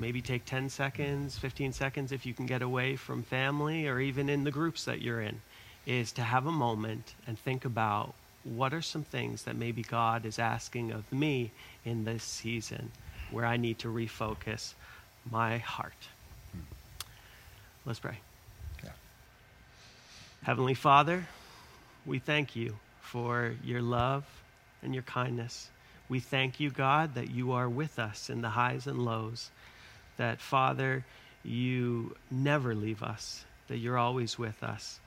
Maybe 0.00 0.22
take 0.22 0.46
10 0.46 0.70
seconds, 0.70 1.36
15 1.36 1.74
seconds 1.74 2.10
if 2.10 2.24
you 2.24 2.32
can 2.32 2.46
get 2.46 2.62
away 2.62 2.96
from 2.96 3.22
family 3.22 3.86
or 3.86 4.00
even 4.00 4.30
in 4.30 4.44
the 4.44 4.50
groups 4.50 4.86
that 4.86 5.02
you're 5.02 5.20
in, 5.20 5.42
is 5.86 6.10
to 6.12 6.22
have 6.22 6.46
a 6.46 6.52
moment 6.52 7.14
and 7.26 7.38
think 7.38 7.66
about 7.66 8.14
what 8.42 8.72
are 8.72 8.80
some 8.80 9.02
things 9.02 9.42
that 9.42 9.56
maybe 9.56 9.82
God 9.82 10.24
is 10.24 10.38
asking 10.38 10.92
of 10.92 11.12
me 11.12 11.50
in 11.84 12.04
this 12.04 12.24
season 12.24 12.90
where 13.30 13.44
I 13.44 13.58
need 13.58 13.78
to 13.80 13.88
refocus 13.88 14.72
my 15.30 15.58
heart. 15.58 15.92
Hmm. 16.52 16.60
Let's 17.84 17.98
pray. 17.98 18.18
Yeah. 18.82 18.90
Heavenly 20.44 20.74
Father, 20.74 21.26
we 22.06 22.18
thank 22.18 22.56
you 22.56 22.78
for 23.02 23.54
your 23.62 23.82
love 23.82 24.24
and 24.82 24.94
your 24.94 25.02
kindness. 25.02 25.68
We 26.08 26.20
thank 26.20 26.58
you, 26.58 26.70
God, 26.70 27.14
that 27.16 27.30
you 27.30 27.52
are 27.52 27.68
with 27.68 27.98
us 27.98 28.30
in 28.30 28.40
the 28.40 28.48
highs 28.48 28.86
and 28.86 29.04
lows. 29.04 29.50
That, 30.20 30.38
Father, 30.38 31.02
you 31.42 32.14
never 32.30 32.74
leave 32.74 33.02
us, 33.02 33.46
that 33.68 33.78
you're 33.78 33.96
always 33.96 34.38
with 34.38 34.62
us. 34.62 35.00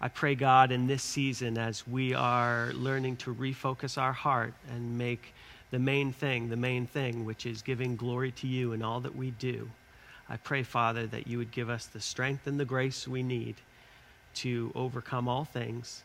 I 0.00 0.08
pray, 0.08 0.34
God, 0.34 0.72
in 0.72 0.88
this 0.88 1.04
season, 1.04 1.56
as 1.56 1.86
we 1.86 2.12
are 2.12 2.72
learning 2.74 3.18
to 3.18 3.32
refocus 3.32 3.96
our 3.96 4.12
heart 4.12 4.54
and 4.68 4.98
make 4.98 5.32
the 5.70 5.78
main 5.78 6.12
thing 6.12 6.48
the 6.48 6.56
main 6.56 6.88
thing, 6.88 7.24
which 7.24 7.46
is 7.46 7.62
giving 7.62 7.94
glory 7.94 8.32
to 8.32 8.48
you 8.48 8.72
in 8.72 8.82
all 8.82 8.98
that 8.98 9.14
we 9.14 9.30
do, 9.30 9.70
I 10.28 10.38
pray, 10.38 10.64
Father, 10.64 11.06
that 11.06 11.28
you 11.28 11.38
would 11.38 11.52
give 11.52 11.70
us 11.70 11.86
the 11.86 12.00
strength 12.00 12.48
and 12.48 12.58
the 12.58 12.64
grace 12.64 13.06
we 13.06 13.22
need 13.22 13.54
to 14.42 14.72
overcome 14.74 15.28
all 15.28 15.44
things, 15.44 16.02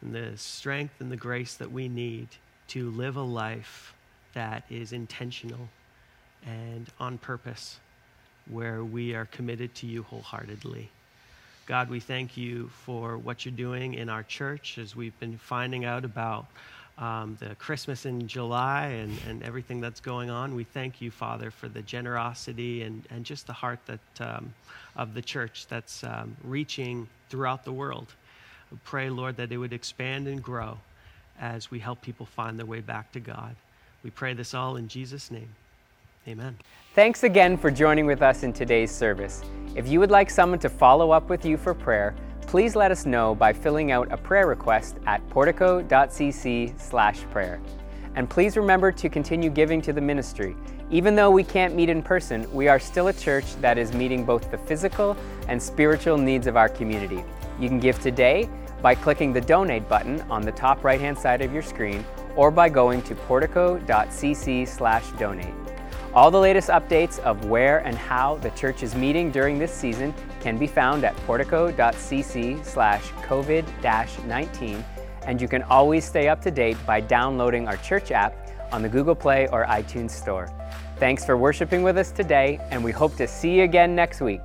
and 0.00 0.14
the 0.14 0.38
strength 0.38 1.00
and 1.00 1.10
the 1.10 1.16
grace 1.16 1.54
that 1.54 1.72
we 1.72 1.88
need 1.88 2.28
to 2.68 2.88
live 2.92 3.16
a 3.16 3.20
life 3.20 3.94
that 4.32 4.62
is 4.70 4.92
intentional 4.92 5.68
and 6.46 6.86
on 6.98 7.18
purpose, 7.18 7.78
where 8.48 8.84
we 8.84 9.14
are 9.14 9.26
committed 9.26 9.74
to 9.76 9.86
you 9.86 10.02
wholeheartedly. 10.04 10.90
God, 11.66 11.88
we 11.88 12.00
thank 12.00 12.36
you 12.36 12.68
for 12.84 13.16
what 13.16 13.44
you're 13.44 13.54
doing 13.54 13.94
in 13.94 14.08
our 14.08 14.24
church 14.24 14.78
as 14.78 14.96
we've 14.96 15.18
been 15.20 15.38
finding 15.38 15.84
out 15.84 16.04
about 16.04 16.46
um, 16.98 17.36
the 17.40 17.54
Christmas 17.54 18.06
in 18.06 18.26
July 18.26 18.86
and, 18.86 19.16
and 19.28 19.42
everything 19.42 19.80
that's 19.80 20.00
going 20.00 20.30
on. 20.30 20.54
We 20.54 20.64
thank 20.64 21.00
you, 21.00 21.10
Father, 21.10 21.50
for 21.50 21.68
the 21.68 21.82
generosity 21.82 22.82
and, 22.82 23.02
and 23.10 23.24
just 23.24 23.46
the 23.46 23.52
heart 23.52 23.78
that, 23.86 24.00
um, 24.20 24.52
of 24.96 25.14
the 25.14 25.22
church 25.22 25.66
that's 25.68 26.04
um, 26.04 26.36
reaching 26.44 27.08
throughout 27.28 27.64
the 27.64 27.72
world. 27.72 28.14
We 28.70 28.78
pray, 28.84 29.08
Lord, 29.08 29.36
that 29.36 29.50
it 29.50 29.56
would 29.56 29.72
expand 29.72 30.28
and 30.28 30.42
grow 30.42 30.78
as 31.40 31.70
we 31.70 31.78
help 31.78 32.02
people 32.02 32.26
find 32.26 32.58
their 32.58 32.66
way 32.66 32.80
back 32.80 33.12
to 33.12 33.20
God. 33.20 33.56
We 34.04 34.10
pray 34.10 34.34
this 34.34 34.54
all 34.54 34.76
in 34.76 34.88
Jesus' 34.88 35.30
name. 35.30 35.48
Amen. 36.28 36.58
Thanks 36.94 37.24
again 37.24 37.56
for 37.56 37.70
joining 37.70 38.04
with 38.04 38.20
us 38.20 38.42
in 38.42 38.52
today's 38.52 38.90
service. 38.90 39.42
If 39.74 39.88
you 39.88 40.00
would 40.00 40.10
like 40.10 40.28
someone 40.28 40.58
to 40.58 40.68
follow 40.68 41.12
up 41.12 41.30
with 41.30 41.46
you 41.46 41.56
for 41.56 41.72
prayer, 41.72 42.14
please 42.42 42.76
let 42.76 42.90
us 42.90 43.06
know 43.06 43.34
by 43.34 43.52
filling 43.52 43.90
out 43.90 44.12
a 44.12 44.16
prayer 44.16 44.46
request 44.46 44.96
at 45.06 45.26
portico.cc/prayer. 45.30 47.60
And 48.16 48.28
please 48.28 48.56
remember 48.56 48.90
to 48.92 49.08
continue 49.08 49.50
giving 49.50 49.80
to 49.82 49.92
the 49.92 50.00
ministry. 50.00 50.56
Even 50.90 51.14
though 51.14 51.30
we 51.30 51.44
can't 51.44 51.76
meet 51.76 51.88
in 51.88 52.02
person, 52.02 52.52
we 52.52 52.66
are 52.66 52.80
still 52.80 53.06
a 53.08 53.12
church 53.12 53.54
that 53.56 53.78
is 53.78 53.92
meeting 53.92 54.24
both 54.24 54.50
the 54.50 54.58
physical 54.58 55.16
and 55.46 55.62
spiritual 55.62 56.18
needs 56.18 56.48
of 56.48 56.56
our 56.56 56.68
community. 56.68 57.22
You 57.60 57.68
can 57.68 57.78
give 57.78 58.00
today 58.00 58.48
by 58.82 58.96
clicking 58.96 59.32
the 59.32 59.40
donate 59.40 59.88
button 59.88 60.22
on 60.22 60.42
the 60.42 60.52
top 60.52 60.82
right 60.82 61.00
hand 61.00 61.16
side 61.16 61.40
of 61.40 61.52
your 61.52 61.62
screen 61.62 62.04
or 62.34 62.50
by 62.50 62.68
going 62.68 63.02
to 63.02 63.14
portico.cc/donate. 63.14 65.59
All 66.12 66.32
the 66.32 66.40
latest 66.40 66.70
updates 66.70 67.20
of 67.20 67.44
where 67.44 67.78
and 67.86 67.96
how 67.96 68.36
the 68.38 68.50
church 68.50 68.82
is 68.82 68.96
meeting 68.96 69.30
during 69.30 69.60
this 69.60 69.72
season 69.72 70.12
can 70.40 70.58
be 70.58 70.66
found 70.66 71.04
at 71.04 71.14
portico.cc 71.18 72.64
slash 72.64 73.02
COVID 73.28 74.26
19, 74.26 74.84
and 75.26 75.40
you 75.40 75.46
can 75.46 75.62
always 75.64 76.04
stay 76.04 76.28
up 76.28 76.42
to 76.42 76.50
date 76.50 76.76
by 76.84 77.00
downloading 77.00 77.68
our 77.68 77.76
church 77.76 78.10
app 78.10 78.34
on 78.72 78.82
the 78.82 78.88
Google 78.88 79.14
Play 79.14 79.46
or 79.52 79.64
iTunes 79.66 80.10
Store. 80.10 80.48
Thanks 80.96 81.24
for 81.24 81.36
worshiping 81.36 81.84
with 81.84 81.96
us 81.96 82.10
today, 82.10 82.58
and 82.72 82.82
we 82.82 82.90
hope 82.90 83.14
to 83.16 83.28
see 83.28 83.58
you 83.58 83.62
again 83.62 83.94
next 83.94 84.20
week. 84.20 84.42